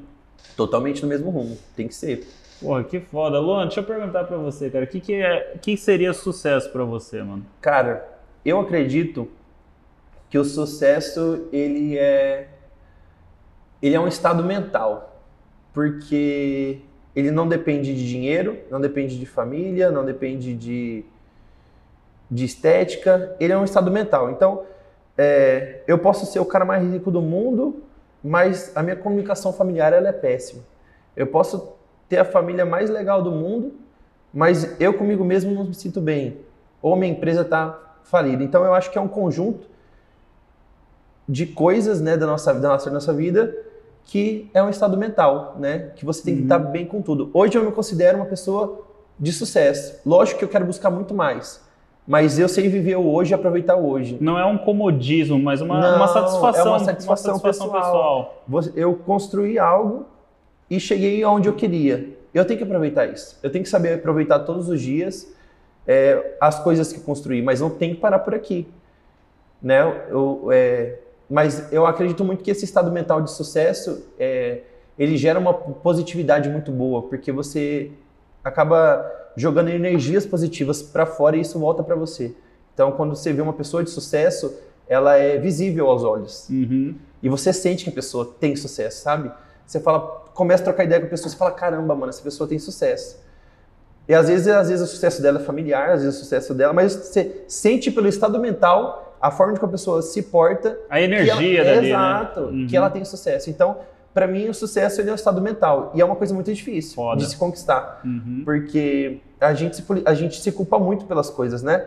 Totalmente 0.57 1.03
no 1.03 1.09
mesmo 1.09 1.31
rumo. 1.31 1.57
Tem 1.77 1.89
que 1.89 1.95
ser. 1.95 2.27
Porra, 2.61 2.85
que 2.85 3.01
foda. 3.01 3.39
Luan, 3.41 3.67
deixa 3.67 3.81
eu 3.81 3.85
perguntar 3.85 4.25
pra 4.25 4.37
você, 4.37 4.71
cara. 4.71 4.85
O 4.85 4.89
que, 4.89 5.01
que, 5.01 5.15
é, 5.15 5.57
que 5.61 5.77
seria 5.77 6.13
sucesso 6.13 6.71
para 6.71 6.85
você, 6.85 7.23
mano? 7.23 7.45
Cara, 7.61 8.09
eu 8.45 8.61
acredito 8.61 9.29
que 10.31 10.39
o 10.39 10.45
sucesso, 10.45 11.49
ele 11.53 11.97
é 11.99 12.49
Ele 13.83 13.95
é 13.95 14.01
um 14.01 14.09
estado 14.09 14.43
mental, 14.43 15.21
porque 15.73 16.81
ele 17.15 17.31
não 17.31 17.47
depende 17.47 17.95
de 17.95 18.09
dinheiro, 18.09 18.59
não 18.71 18.81
depende 18.81 19.19
de 19.19 19.27
família, 19.27 19.91
não 19.91 20.05
depende 20.05 20.55
de, 20.55 21.05
de 22.31 22.45
estética, 22.45 23.37
ele 23.39 23.53
é 23.53 23.59
um 23.59 23.65
estado 23.65 23.91
mental. 23.91 24.31
Então, 24.31 24.65
é, 25.17 25.83
eu 25.87 25.99
posso 25.99 26.27
ser 26.27 26.41
o 26.41 26.45
cara 26.47 26.65
mais 26.65 26.83
rico 26.91 27.11
do 27.11 27.21
mundo, 27.21 27.83
mas 28.25 28.73
a 28.75 28.83
minha 28.83 28.97
comunicação 28.97 29.53
familiar 29.53 29.93
ela 29.93 30.09
é 30.09 30.13
péssima. 30.13 30.63
Eu 31.15 31.27
posso 31.27 31.75
ter 32.09 32.17
a 32.17 32.25
família 32.25 32.65
mais 32.65 32.89
legal 32.89 33.23
do 33.23 33.31
mundo, 33.31 33.75
mas 34.33 34.81
eu 34.81 34.95
comigo 34.95 35.23
mesmo 35.23 35.53
não 35.53 35.65
me 35.65 35.75
sinto 35.75 36.01
bem. 36.01 36.39
Ou 36.81 36.97
minha 36.97 37.13
empresa 37.13 37.43
está 37.43 37.99
falida. 38.03 38.43
Então, 38.43 38.65
eu 38.65 38.73
acho 38.73 38.91
que 38.91 38.97
é 38.97 39.01
um 39.01 39.09
conjunto 39.09 39.69
de 41.29 41.47
coisas 41.47 42.01
né, 42.01 42.17
da, 42.17 42.27
nossa, 42.27 42.55
da, 42.55 42.69
nossa, 42.69 42.87
da 42.87 42.95
nossa 42.95 43.13
vida 43.13 43.55
que 44.05 44.51
é 44.53 44.63
um 44.63 44.69
estado 44.69 44.97
mental, 44.97 45.57
né? 45.59 45.91
Que 45.97 46.05
você 46.05 46.23
tem 46.23 46.37
que 46.37 46.43
estar 46.43 46.61
uhum. 46.61 46.71
bem 46.71 46.87
com 46.87 47.01
tudo. 47.01 47.31
Hoje 47.33 47.57
eu 47.57 47.65
me 47.65 47.73
considero 47.73 48.19
uma 48.19 48.27
pessoa 48.27 48.85
de 49.19 49.33
sucesso. 49.33 49.99
Lógico 50.05 50.41
que 50.41 50.45
eu 50.45 50.49
quero 50.49 50.67
buscar 50.67 50.91
muito 50.91 51.15
mais. 51.15 51.64
Mas 52.07 52.39
eu 52.39 52.49
sei 52.49 52.69
viver 52.69 52.97
hoje 52.97 53.33
e 53.33 53.35
aproveitar 53.35 53.77
hoje. 53.77 54.19
Não 54.21 54.39
é 54.39 54.45
um 54.45 54.59
comodismo, 54.59 55.39
mas 55.39 55.61
uma, 55.61 55.81
Não, 55.81 55.97
uma 55.97 56.09
satisfação. 56.09 56.67
É 56.67 56.71
uma 56.71 56.79
satisfação, 56.79 57.35
uma 57.35 57.41
satisfação 57.41 57.71
pessoal. 57.71 58.43
pessoal. 58.47 58.73
Eu 58.77 58.95
construí 58.95 59.59
algo 59.59 60.07
e 60.69 60.79
cheguei 60.79 61.23
aonde 61.23 61.49
eu 61.49 61.55
queria. 61.55 62.11
Eu 62.35 62.45
tenho 62.45 62.59
que 62.59 62.65
aproveitar 62.65 63.07
isso. 63.07 63.39
Eu 63.43 63.51
tenho 63.51 63.63
que 63.63 63.71
saber 63.71 63.95
aproveitar 63.95 64.41
todos 64.41 64.69
os 64.69 64.81
dias 64.81 65.33
é, 65.87 66.37
as 66.41 66.59
coisas 66.59 66.93
que 66.93 67.01
construí, 67.01 67.43
mas 67.43 67.61
não 67.61 67.71
tem 67.71 67.95
que 67.95 68.01
parar 68.01 68.19
por 68.21 68.35
aqui. 68.35 68.67
Né? 69.63 69.81
Eu, 70.11 70.49
é, 70.53 70.99
mas 71.29 71.73
eu 71.73 71.87
acredito 71.87 72.25
muito 72.25 72.43
que 72.43 72.51
esse 72.51 72.65
estado 72.65 72.91
mental 72.91 73.23
de 73.23 73.31
sucesso 73.31 74.07
é, 74.19 74.61
ele 74.99 75.17
gera 75.17 75.39
uma 75.39 75.55
positividade 75.55 76.49
muito 76.49 76.71
boa, 76.71 77.03
porque 77.03 77.33
você 77.33 77.91
acaba 78.43 79.11
jogando 79.37 79.69
energias 79.69 80.25
positivas 80.25 80.83
para 80.83 81.07
fora 81.07 81.37
e 81.37 81.41
isso 81.41 81.59
volta 81.59 81.83
para 81.83 81.95
você. 81.95 82.35
Então, 82.73 82.93
quando 82.93 83.15
você 83.15 83.33
vê 83.33 83.41
uma 83.41 83.53
pessoa 83.53 83.83
de 83.83 83.91
sucesso, 83.91 84.55
ela 84.89 85.17
é 85.17 85.39
visível 85.39 85.89
aos 85.89 86.03
olhos. 86.03 86.49
Uhum. 86.51 86.95
E 87.23 87.29
você 87.29 87.53
sente 87.53 87.85
que 87.85 87.91
a 87.91 87.93
pessoa 87.93 88.35
tem 88.39 88.55
sucesso, 88.57 89.03
sabe? 89.03 89.31
Você 89.67 89.81
fala, 89.81 90.01
começa 90.35 90.63
a 90.63 90.65
trocar 90.65 90.85
ideia 90.85 91.01
com 91.01 91.07
a 91.07 91.11
pessoa, 91.11 91.31
você 91.31 91.37
fala, 91.37 91.53
caramba, 91.53 91.95
mano, 91.95 92.11
essa 92.11 92.23
pessoa 92.23 92.49
tem 92.49 92.59
sucesso. 92.59 93.23
E 94.07 94.15
às 94.15 94.29
vezes, 94.29 94.49
às 94.49 94.69
vezes 94.69 94.87
o 94.87 94.91
sucesso 94.91 95.23
dela 95.23 95.41
é 95.41 95.43
familiar, 95.43 95.91
às 95.91 96.03
vezes 96.03 96.17
o 96.17 96.23
sucesso 96.23 96.53
dela, 96.53 96.73
mas 96.73 96.93
você 96.93 97.45
sente 97.49 97.91
pelo 97.91 98.07
estado 98.07 98.39
mental 98.39 99.17
a 99.21 99.31
forma 99.31 99.57
que 99.57 99.65
a 99.65 99.69
pessoa 99.69 100.03
se 100.03 100.21
porta. 100.21 100.79
A 100.91 101.01
energia 101.01 101.63
ela, 101.63 101.75
dali, 101.75 101.81
né? 101.81 101.89
Exato, 101.89 102.41
né? 102.41 102.47
uhum. 102.47 102.67
que 102.67 102.77
ela 102.77 102.91
tem 102.91 103.03
sucesso. 103.05 103.49
Então, 103.49 103.79
para 104.15 104.27
mim, 104.27 104.49
o 104.49 104.55
sucesso 104.55 105.01
ele 105.01 105.11
é 105.11 105.13
um 105.13 105.17
estado 105.17 105.43
mental. 105.43 105.93
E 105.95 106.01
é 106.01 106.05
uma 106.05 106.17
coisa 106.17 106.33
muito 106.33 106.53
difícil 106.53 106.95
Foda. 106.95 107.21
de 107.21 107.27
se 107.27 107.37
conquistar. 107.37 108.01
Uhum. 108.05 108.43
Porque 108.45 109.21
a 109.41 109.53
gente, 109.53 109.77
se, 109.77 109.85
a 110.07 110.15
gente 110.15 110.41
se 110.41 110.53
culpa 110.53 110.79
muito 110.79 111.05
pelas 111.05 111.29
coisas, 111.29 111.63
né? 111.63 111.87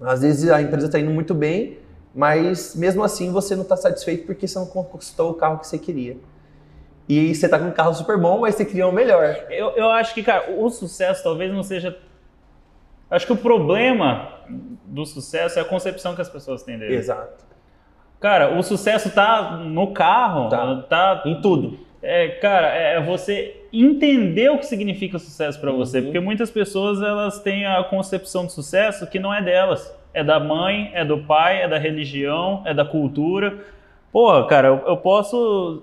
Às 0.00 0.22
vezes 0.22 0.50
a 0.50 0.60
empresa 0.60 0.86
está 0.86 0.98
indo 0.98 1.10
muito 1.10 1.34
bem, 1.34 1.78
mas 2.14 2.74
mesmo 2.74 3.02
assim 3.02 3.30
você 3.30 3.54
não 3.54 3.62
está 3.62 3.76
satisfeito 3.76 4.26
porque 4.26 4.46
você 4.46 4.58
não 4.58 4.66
conquistou 4.66 5.30
o 5.30 5.34
carro 5.34 5.58
que 5.58 5.66
você 5.66 5.78
queria. 5.78 6.16
E 7.08 7.34
você 7.34 7.46
está 7.46 7.58
com 7.58 7.66
um 7.66 7.72
carro 7.72 7.94
super 7.94 8.18
bom, 8.18 8.40
mas 8.40 8.56
você 8.56 8.64
queria 8.64 8.86
um 8.86 8.92
melhor. 8.92 9.24
Eu, 9.48 9.70
eu 9.70 9.88
acho 9.88 10.12
que, 10.12 10.22
cara, 10.22 10.50
o 10.50 10.68
sucesso 10.68 11.22
talvez 11.22 11.50
não 11.50 11.62
seja 11.62 11.96
Acho 13.10 13.26
que 13.26 13.32
o 13.32 13.36
problema 13.36 14.42
do 14.84 15.06
sucesso 15.06 15.58
é 15.58 15.62
a 15.62 15.64
concepção 15.64 16.14
que 16.14 16.20
as 16.20 16.28
pessoas 16.28 16.62
têm 16.62 16.78
dele. 16.78 16.94
Exato. 16.94 17.47
Cara, 18.20 18.58
o 18.58 18.62
sucesso 18.62 19.10
tá 19.10 19.58
no 19.64 19.88
carro, 19.88 20.48
tá, 20.48 20.76
tá 20.88 21.22
em 21.24 21.40
tudo. 21.40 21.78
É, 22.02 22.28
cara, 22.28 22.68
é 22.68 23.00
você 23.00 23.56
entender 23.72 24.50
o 24.50 24.58
que 24.58 24.66
significa 24.66 25.18
sucesso 25.18 25.60
para 25.60 25.70
você, 25.70 25.98
uhum. 25.98 26.04
porque 26.04 26.20
muitas 26.20 26.50
pessoas 26.50 27.02
elas 27.02 27.40
têm 27.40 27.66
a 27.66 27.82
concepção 27.84 28.46
de 28.46 28.52
sucesso 28.52 29.06
que 29.06 29.18
não 29.18 29.32
é 29.32 29.42
delas, 29.42 29.94
é 30.14 30.24
da 30.24 30.40
mãe, 30.40 30.90
é 30.94 31.04
do 31.04 31.18
pai, 31.18 31.62
é 31.62 31.68
da 31.68 31.78
religião, 31.78 32.62
é 32.64 32.72
da 32.72 32.84
cultura. 32.84 33.58
Porra, 34.10 34.46
cara, 34.46 34.68
eu, 34.68 34.82
eu 34.86 34.96
posso 34.96 35.82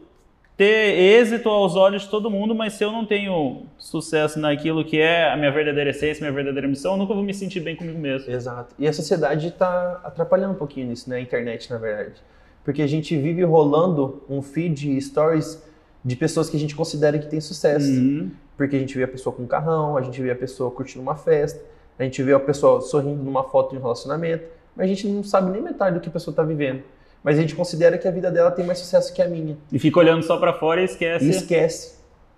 ter 0.57 0.97
êxito 0.97 1.49
aos 1.49 1.75
olhos 1.75 2.03
de 2.03 2.09
todo 2.09 2.29
mundo, 2.29 2.55
mas 2.55 2.73
se 2.73 2.83
eu 2.83 2.91
não 2.91 3.05
tenho 3.05 3.63
sucesso 3.77 4.39
naquilo 4.39 4.85
que 4.85 4.97
é 4.99 5.29
a 5.29 5.35
minha 5.35 5.51
verdadeira 5.51 5.89
essência, 5.89 6.21
minha 6.21 6.31
verdadeira 6.31 6.67
missão, 6.67 6.93
eu 6.93 6.97
nunca 6.97 7.13
vou 7.13 7.23
me 7.23 7.33
sentir 7.33 7.59
bem 7.59 7.75
comigo 7.75 7.99
mesmo. 7.99 8.31
Exato. 8.31 8.73
E 8.79 8.87
a 8.87 8.93
sociedade 8.93 9.47
está 9.47 9.99
atrapalhando 10.03 10.53
um 10.53 10.57
pouquinho 10.57 10.87
nisso, 10.87 11.09
né? 11.09 11.17
A 11.17 11.19
internet, 11.19 11.69
na 11.69 11.77
verdade. 11.77 12.21
Porque 12.63 12.81
a 12.81 12.87
gente 12.87 13.17
vive 13.17 13.43
rolando 13.43 14.23
um 14.29 14.41
feed 14.41 14.99
stories 15.01 15.61
de 16.03 16.15
pessoas 16.15 16.49
que 16.49 16.55
a 16.55 16.59
gente 16.59 16.75
considera 16.75 17.19
que 17.19 17.27
tem 17.27 17.41
sucesso. 17.41 17.91
Uhum. 17.91 18.31
Porque 18.55 18.77
a 18.77 18.79
gente 18.79 18.95
vê 18.97 19.03
a 19.03 19.07
pessoa 19.07 19.35
com 19.35 19.43
um 19.43 19.47
carrão, 19.47 19.97
a 19.97 20.01
gente 20.01 20.21
vê 20.21 20.31
a 20.31 20.35
pessoa 20.35 20.71
curtindo 20.71 21.01
uma 21.01 21.15
festa, 21.15 21.61
a 21.99 22.03
gente 22.03 22.23
vê 22.23 22.33
a 22.33 22.39
pessoa 22.39 22.79
sorrindo 22.79 23.21
numa 23.21 23.43
foto 23.43 23.71
de 23.71 23.77
um 23.77 23.81
relacionamento, 23.81 24.45
mas 24.73 24.85
a 24.85 24.87
gente 24.87 25.05
não 25.07 25.23
sabe 25.23 25.51
nem 25.51 25.61
metade 25.61 25.95
do 25.95 26.01
que 26.01 26.07
a 26.07 26.11
pessoa 26.11 26.31
está 26.31 26.43
vivendo 26.43 26.81
mas 27.25 27.39
a 27.39 27.41
gente 27.41 27.55
considera 27.55 27.97
que 27.97 28.07
a 28.07 28.11
vida 28.11 28.29
dela 28.29 28.51
tem 28.51 28.63
mais 28.63 28.77
sucesso 28.77 29.11
que 29.11 29.19
a 29.19 29.27
minha. 29.27 29.57
E 29.71 29.79
fica 29.79 29.97
olhando 29.97 30.21
só 30.21 30.37
para 30.37 30.53
fora 30.53 30.79
e 30.79 30.85
esquece. 30.85 31.25
E 31.25 31.29
esquece. 31.31 31.95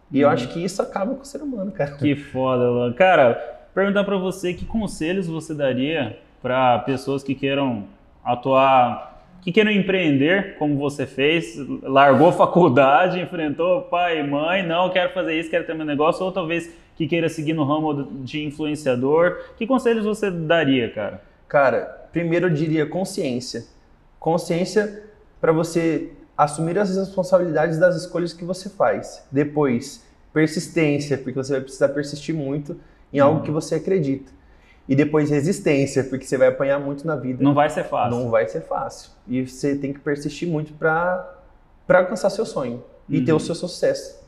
E 0.09 0.21
eu 0.21 0.29
uhum. 0.29 0.33
acho 0.33 0.47
que 0.47 0.63
isso 0.63 0.81
acaba 0.81 1.13
com 1.13 1.23
o 1.23 1.25
ser 1.25 1.41
humano, 1.41 1.73
cara. 1.73 1.91
Que 1.97 2.15
foda, 2.15 2.71
mano. 2.71 2.93
Cara, 2.93 3.33
perguntar 3.75 4.05
para 4.05 4.15
você 4.15 4.53
que 4.53 4.63
conselhos 4.63 5.27
você 5.27 5.53
daria 5.53 6.17
para 6.41 6.79
pessoas 6.79 7.21
que 7.21 7.35
queiram 7.35 7.83
atuar, 8.23 9.27
que 9.41 9.51
queiram 9.51 9.71
empreender, 9.71 10.55
como 10.57 10.77
você 10.77 11.05
fez, 11.05 11.57
largou 11.83 12.31
faculdade, 12.31 13.19
enfrentou 13.21 13.81
pai 13.81 14.21
e 14.21 14.23
mãe, 14.23 14.65
não 14.65 14.89
quero 14.89 15.13
fazer 15.13 15.37
isso, 15.37 15.49
quero 15.49 15.65
ter 15.65 15.75
meu 15.75 15.85
negócio, 15.85 16.23
ou 16.23 16.31
talvez 16.31 16.73
que 16.95 17.09
queira 17.09 17.27
seguir 17.27 17.51
no 17.51 17.65
ramo 17.65 18.05
de 18.23 18.41
influenciador. 18.41 19.37
Que 19.57 19.67
conselhos 19.67 20.05
você 20.05 20.31
daria, 20.31 20.89
cara? 20.89 21.21
Cara, 21.45 22.07
primeiro 22.13 22.47
eu 22.47 22.53
diria 22.53 22.85
consciência 22.85 23.75
consciência 24.19 25.03
para 25.39 25.51
você 25.51 26.11
assumir 26.37 26.77
as 26.77 26.95
responsabilidades 26.95 27.79
das 27.79 27.95
escolhas 27.95 28.33
que 28.33 28.45
você 28.45 28.69
faz. 28.69 29.23
Depois, 29.31 30.03
persistência, 30.33 31.17
porque 31.17 31.33
você 31.33 31.53
vai 31.53 31.61
precisar 31.61 31.89
persistir 31.89 32.35
muito 32.35 32.79
em 33.11 33.19
algo 33.19 33.41
que 33.41 33.51
você 33.51 33.75
acredita. 33.75 34.31
E 34.87 34.95
depois 34.95 35.29
resistência, 35.29 36.03
porque 36.03 36.25
você 36.25 36.37
vai 36.37 36.47
apanhar 36.47 36.79
muito 36.79 37.05
na 37.05 37.15
vida. 37.15 37.43
Não 37.43 37.53
vai 37.53 37.69
ser 37.69 37.83
fácil. 37.83 38.17
Não 38.17 38.29
vai 38.29 38.47
ser 38.47 38.61
fácil. 38.61 39.11
E 39.27 39.45
você 39.45 39.75
tem 39.75 39.91
que 39.91 39.99
persistir 39.99 40.47
muito 40.47 40.73
para 40.73 41.35
alcançar 41.89 42.29
seu 42.29 42.45
sonho 42.45 42.83
e 43.09 43.21
ter 43.21 43.31
o 43.31 43.35
uhum. 43.35 43.39
seu 43.39 43.55
sucesso. 43.55 44.25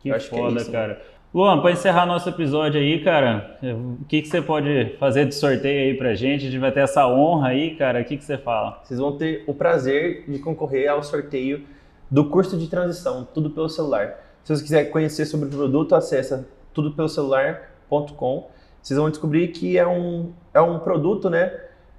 Que 0.00 0.08
Eu 0.08 0.20
foda, 0.20 0.58
é 0.58 0.62
isso, 0.62 0.72
cara. 0.72 0.94
Né? 0.94 1.00
Luan, 1.34 1.62
para 1.62 1.72
encerrar 1.72 2.04
nosso 2.04 2.28
episódio 2.28 2.78
aí, 2.78 3.02
cara, 3.02 3.58
o 3.62 4.04
que, 4.04 4.20
que 4.20 4.28
você 4.28 4.42
pode 4.42 4.96
fazer 4.98 5.24
de 5.24 5.34
sorteio 5.34 5.88
aí 5.88 5.96
pra 5.96 6.14
gente? 6.14 6.46
A 6.46 6.50
gente 6.50 6.60
vai 6.60 6.70
ter 6.70 6.80
essa 6.80 7.08
honra 7.08 7.48
aí, 7.48 7.74
cara. 7.74 8.02
O 8.02 8.04
que, 8.04 8.18
que 8.18 8.24
você 8.24 8.36
fala? 8.36 8.82
Vocês 8.84 9.00
vão 9.00 9.16
ter 9.16 9.42
o 9.46 9.54
prazer 9.54 10.24
de 10.28 10.38
concorrer 10.38 10.90
ao 10.90 11.02
sorteio 11.02 11.64
do 12.10 12.28
curso 12.28 12.58
de 12.58 12.68
transição, 12.68 13.26
tudo 13.32 13.48
pelo 13.48 13.70
celular. 13.70 14.22
Se 14.44 14.54
você 14.54 14.62
quiser 14.62 14.84
conhecer 14.90 15.24
sobre 15.24 15.48
o 15.48 15.50
produto, 15.50 15.94
acessa 15.94 16.46
tudopelocelular.com. 16.74 18.50
Vocês 18.82 19.00
vão 19.00 19.08
descobrir 19.08 19.48
que 19.48 19.78
é 19.78 19.88
um, 19.88 20.32
é 20.52 20.60
um 20.60 20.80
produto, 20.80 21.30
né, 21.30 21.50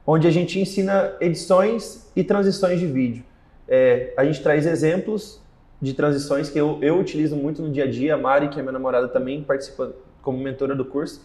onde 0.06 0.28
a 0.28 0.32
gente 0.32 0.60
ensina 0.60 1.12
edições 1.20 2.12
e 2.16 2.24
transições 2.24 2.80
de 2.80 2.86
vídeo. 2.86 3.24
É, 3.68 4.14
a 4.16 4.26
gente 4.26 4.44
traz 4.44 4.68
exemplos 4.68 5.43
de 5.84 5.94
transições 5.94 6.50
que 6.50 6.58
eu, 6.58 6.80
eu 6.82 6.98
utilizo 6.98 7.36
muito 7.36 7.62
no 7.62 7.70
dia 7.70 7.84
a 7.84 7.92
dia. 7.92 8.16
A 8.16 8.18
Mari, 8.18 8.48
que 8.48 8.58
é 8.58 8.62
minha 8.62 8.72
namorada, 8.72 9.10
também 9.10 9.44
participa 9.44 9.94
como 10.22 10.38
mentora 10.38 10.74
do 10.74 10.86
curso. 10.86 11.22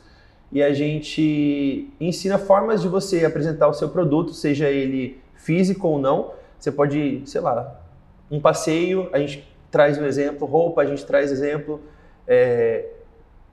E 0.51 0.61
a 0.61 0.75
gente 0.75 1.89
ensina 2.01 2.39
formas 2.39 2.83
de 2.83 2.89
você 2.89 3.25
apresentar 3.25 3.69
o 3.69 3.73
seu 3.73 3.89
produto, 3.89 4.33
seja 4.33 4.69
ele 4.69 5.21
físico 5.37 5.87
ou 5.87 5.99
não. 6.01 6.33
Você 6.59 6.73
pode, 6.73 7.23
sei 7.25 7.41
lá, 7.41 7.81
um 8.29 8.41
passeio, 8.41 9.09
a 9.13 9.21
gente 9.21 9.49
traz 9.71 9.97
um 9.97 10.05
exemplo, 10.05 10.45
roupa, 10.45 10.83
a 10.83 10.87
gente 10.87 11.07
traz 11.07 11.31
exemplo, 11.31 11.81
é, 12.27 12.87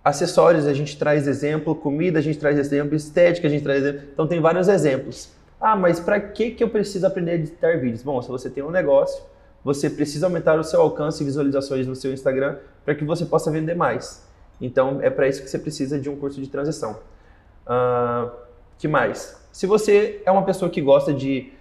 acessórios, 0.03 0.66
a 0.66 0.74
gente 0.74 0.97
traz 0.97 1.28
exemplo, 1.28 1.76
comida, 1.76 2.18
a 2.18 2.22
gente 2.22 2.39
traz 2.39 2.58
exemplo, 2.58 2.95
estética, 2.95 3.47
a 3.47 3.51
gente 3.51 3.64
traz 3.64 3.84
exemplo. 3.84 4.08
Então 4.12 4.26
tem 4.26 4.41
vários 4.41 4.68
exemplos. 4.68 5.32
Ah, 5.62 5.76
mas 5.76 5.99
para 5.99 6.20
que, 6.20 6.49
que 6.51 6.64
eu 6.64 6.70
preciso 6.70 7.06
aprender 7.06 7.32
a 7.32 7.36
editar 7.36 7.78
vídeos? 7.78 8.01
Bom, 8.01 8.20
se 8.24 8.28
você 8.28 8.49
tem 8.49 8.64
um 8.64 8.72
negócio, 8.72 9.22
você 9.66 9.89
precisa 9.89 10.28
aumentar 10.28 10.59
o 10.59 10.63
seu 10.63 10.80
alcance 10.80 11.24
e 11.24 11.26
visualizações 11.26 11.88
no 11.88 11.95
seu 11.95 12.13
Instagram 12.13 12.57
para 12.86 12.93
que 12.93 13.03
você 13.03 13.26
possa 13.26 13.49
vender 13.49 13.74
mais. 13.74 14.24
Então, 14.61 14.99
é 15.01 15.09
para 15.09 15.28
isso 15.28 15.41
que 15.41 15.49
você 15.49 15.57
precisa 15.57 15.99
de 15.99 16.07
um 16.07 16.16
curso 16.16 16.39
de 16.39 16.47
transição. 16.47 16.99
Uh, 17.66 18.30
que 18.78 18.88
mais? 18.88 19.36
Se 19.51 19.66
você 19.66 20.22
é 20.24 20.30
uma 20.30 20.43
pessoa 20.43 20.70
que 20.70 20.80
gosta 20.80 21.11
de 21.11 21.51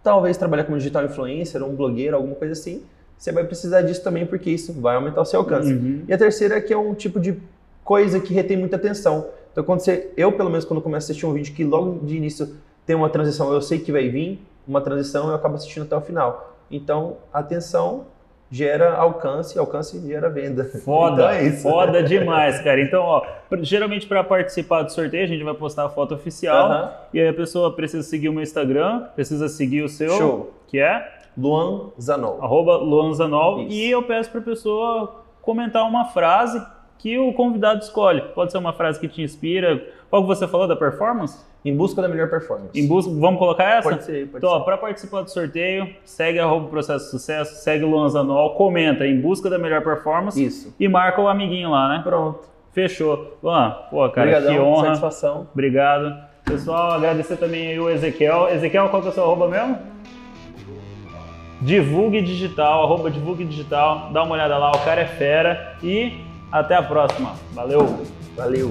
talvez 0.00 0.36
trabalhar 0.36 0.62
como 0.62 0.78
digital 0.78 1.04
influencer, 1.04 1.60
um 1.64 1.74
blogueiro, 1.74 2.14
alguma 2.14 2.36
coisa 2.36 2.52
assim, 2.52 2.84
você 3.18 3.32
vai 3.32 3.42
precisar 3.42 3.82
disso 3.82 4.04
também 4.04 4.24
porque 4.24 4.48
isso 4.48 4.72
vai 4.72 4.94
aumentar 4.94 5.20
o 5.20 5.24
seu 5.24 5.40
alcance. 5.40 5.72
Uhum. 5.72 6.04
E 6.06 6.12
a 6.12 6.16
terceira 6.16 6.58
é 6.58 6.60
que 6.60 6.72
é 6.72 6.78
um 6.78 6.94
tipo 6.94 7.18
de 7.18 7.36
coisa 7.82 8.20
que 8.20 8.32
retém 8.32 8.56
muita 8.56 8.76
atenção. 8.76 9.26
Então, 9.50 9.64
quando 9.64 9.80
você, 9.80 10.12
eu 10.16 10.30
pelo 10.30 10.50
menos 10.50 10.64
quando 10.64 10.80
começo 10.80 11.06
a 11.06 11.10
assistir 11.10 11.26
um 11.26 11.32
vídeo 11.32 11.52
que 11.52 11.64
logo 11.64 12.06
de 12.06 12.16
início 12.16 12.54
tem 12.86 12.94
uma 12.94 13.10
transição, 13.10 13.52
eu 13.52 13.60
sei 13.60 13.80
que 13.80 13.90
vai 13.90 14.08
vir 14.08 14.40
uma 14.68 14.80
transição, 14.80 15.28
eu 15.28 15.34
acabo 15.34 15.56
assistindo 15.56 15.82
até 15.82 15.96
o 15.96 16.00
final. 16.00 16.57
Então, 16.70 17.16
atenção 17.32 18.06
gera 18.50 18.94
alcance, 18.96 19.58
alcance 19.58 20.00
gera 20.06 20.30
venda. 20.30 20.64
Foda, 20.64 21.22
então 21.24 21.28
é 21.28 21.44
isso. 21.44 21.62
foda 21.62 22.02
demais, 22.02 22.60
cara. 22.62 22.80
Então, 22.80 23.02
ó, 23.02 23.26
geralmente 23.60 24.06
para 24.06 24.24
participar 24.24 24.82
do 24.82 24.92
sorteio 24.92 25.24
a 25.24 25.26
gente 25.26 25.44
vai 25.44 25.54
postar 25.54 25.84
a 25.84 25.88
foto 25.88 26.14
oficial 26.14 26.68
uh 26.68 26.72
-huh. 26.72 26.90
e 27.14 27.20
aí 27.20 27.28
a 27.28 27.34
pessoa 27.34 27.74
precisa 27.74 28.02
seguir 28.02 28.28
o 28.28 28.32
meu 28.32 28.42
Instagram, 28.42 29.06
precisa 29.14 29.48
seguir 29.48 29.82
o 29.82 29.88
seu, 29.88 30.10
Show. 30.16 30.54
que 30.66 30.78
é 30.78 31.06
Luan 31.36 31.90
Zanol. 32.00 32.42
Arroba 32.42 32.76
Luan 32.78 33.12
Zanol. 33.12 33.60
Isso. 33.62 33.72
E 33.72 33.90
eu 33.90 34.02
peço 34.02 34.30
para 34.30 34.40
a 34.40 34.44
pessoa 34.44 35.22
comentar 35.42 35.86
uma 35.86 36.06
frase 36.06 36.60
que 36.98 37.16
o 37.16 37.32
convidado 37.32 37.80
escolhe. 37.80 38.20
Pode 38.34 38.50
ser 38.50 38.58
uma 38.58 38.72
frase 38.72 38.98
que 38.98 39.06
te 39.06 39.22
inspira. 39.22 39.80
Qual 40.10 40.22
que 40.22 40.28
você 40.28 40.48
falou 40.48 40.66
da 40.66 40.74
performance? 40.74 41.38
Em 41.64 41.76
busca 41.76 42.00
da 42.00 42.08
melhor 42.08 42.30
performance. 42.30 42.78
Em 42.78 42.86
busca, 42.86 43.10
vamos 43.12 43.38
colocar 43.38 43.64
essa? 43.64 43.90
Pode 43.90 44.04
ser, 44.04 44.26
pode 44.28 44.44
então, 44.44 44.62
para 44.62 44.78
participar 44.78 45.22
do 45.22 45.30
sorteio, 45.30 45.94
segue 46.04 46.38
arroba 46.38 46.68
processo 46.68 47.06
de 47.06 47.10
sucesso, 47.10 47.62
segue 47.62 47.84
o 47.84 47.90
Luan 47.90 48.08
Zanol, 48.08 48.54
comenta 48.54 49.06
em 49.06 49.20
busca 49.20 49.50
da 49.50 49.58
melhor 49.58 49.82
performance. 49.82 50.42
Isso. 50.42 50.74
E 50.80 50.88
marca 50.88 51.20
o 51.20 51.28
amiguinho 51.28 51.70
lá, 51.70 51.88
né? 51.88 52.00
Pronto. 52.02 52.40
Fechou. 52.72 53.36
Luan, 53.42 53.76
pô, 53.90 54.08
cara, 54.08 54.28
Obrigadão, 54.28 54.54
que 54.54 54.60
honra. 54.60 54.86
satisfação. 54.86 55.48
Obrigado. 55.52 56.16
Pessoal, 56.44 56.92
agradecer 56.92 57.36
também 57.36 57.78
o 57.78 57.90
Ezequiel. 57.90 58.48
Ezequiel, 58.48 58.88
qual 58.88 59.02
que 59.02 59.08
é 59.08 59.10
o 59.10 59.14
seu 59.14 59.24
arroba 59.24 59.48
mesmo? 59.48 59.78
Divulgue 61.60 62.22
Digital, 62.22 62.84
arroba 62.84 63.10
Divulgue 63.10 63.44
Digital. 63.44 64.10
Dá 64.12 64.22
uma 64.22 64.34
olhada 64.34 64.56
lá, 64.56 64.70
o 64.70 64.78
cara 64.84 65.02
é 65.02 65.06
fera. 65.06 65.76
E 65.82 66.18
até 66.50 66.76
a 66.76 66.82
próxima. 66.82 67.34
Valeu! 67.52 67.98
Valeu! 68.36 68.70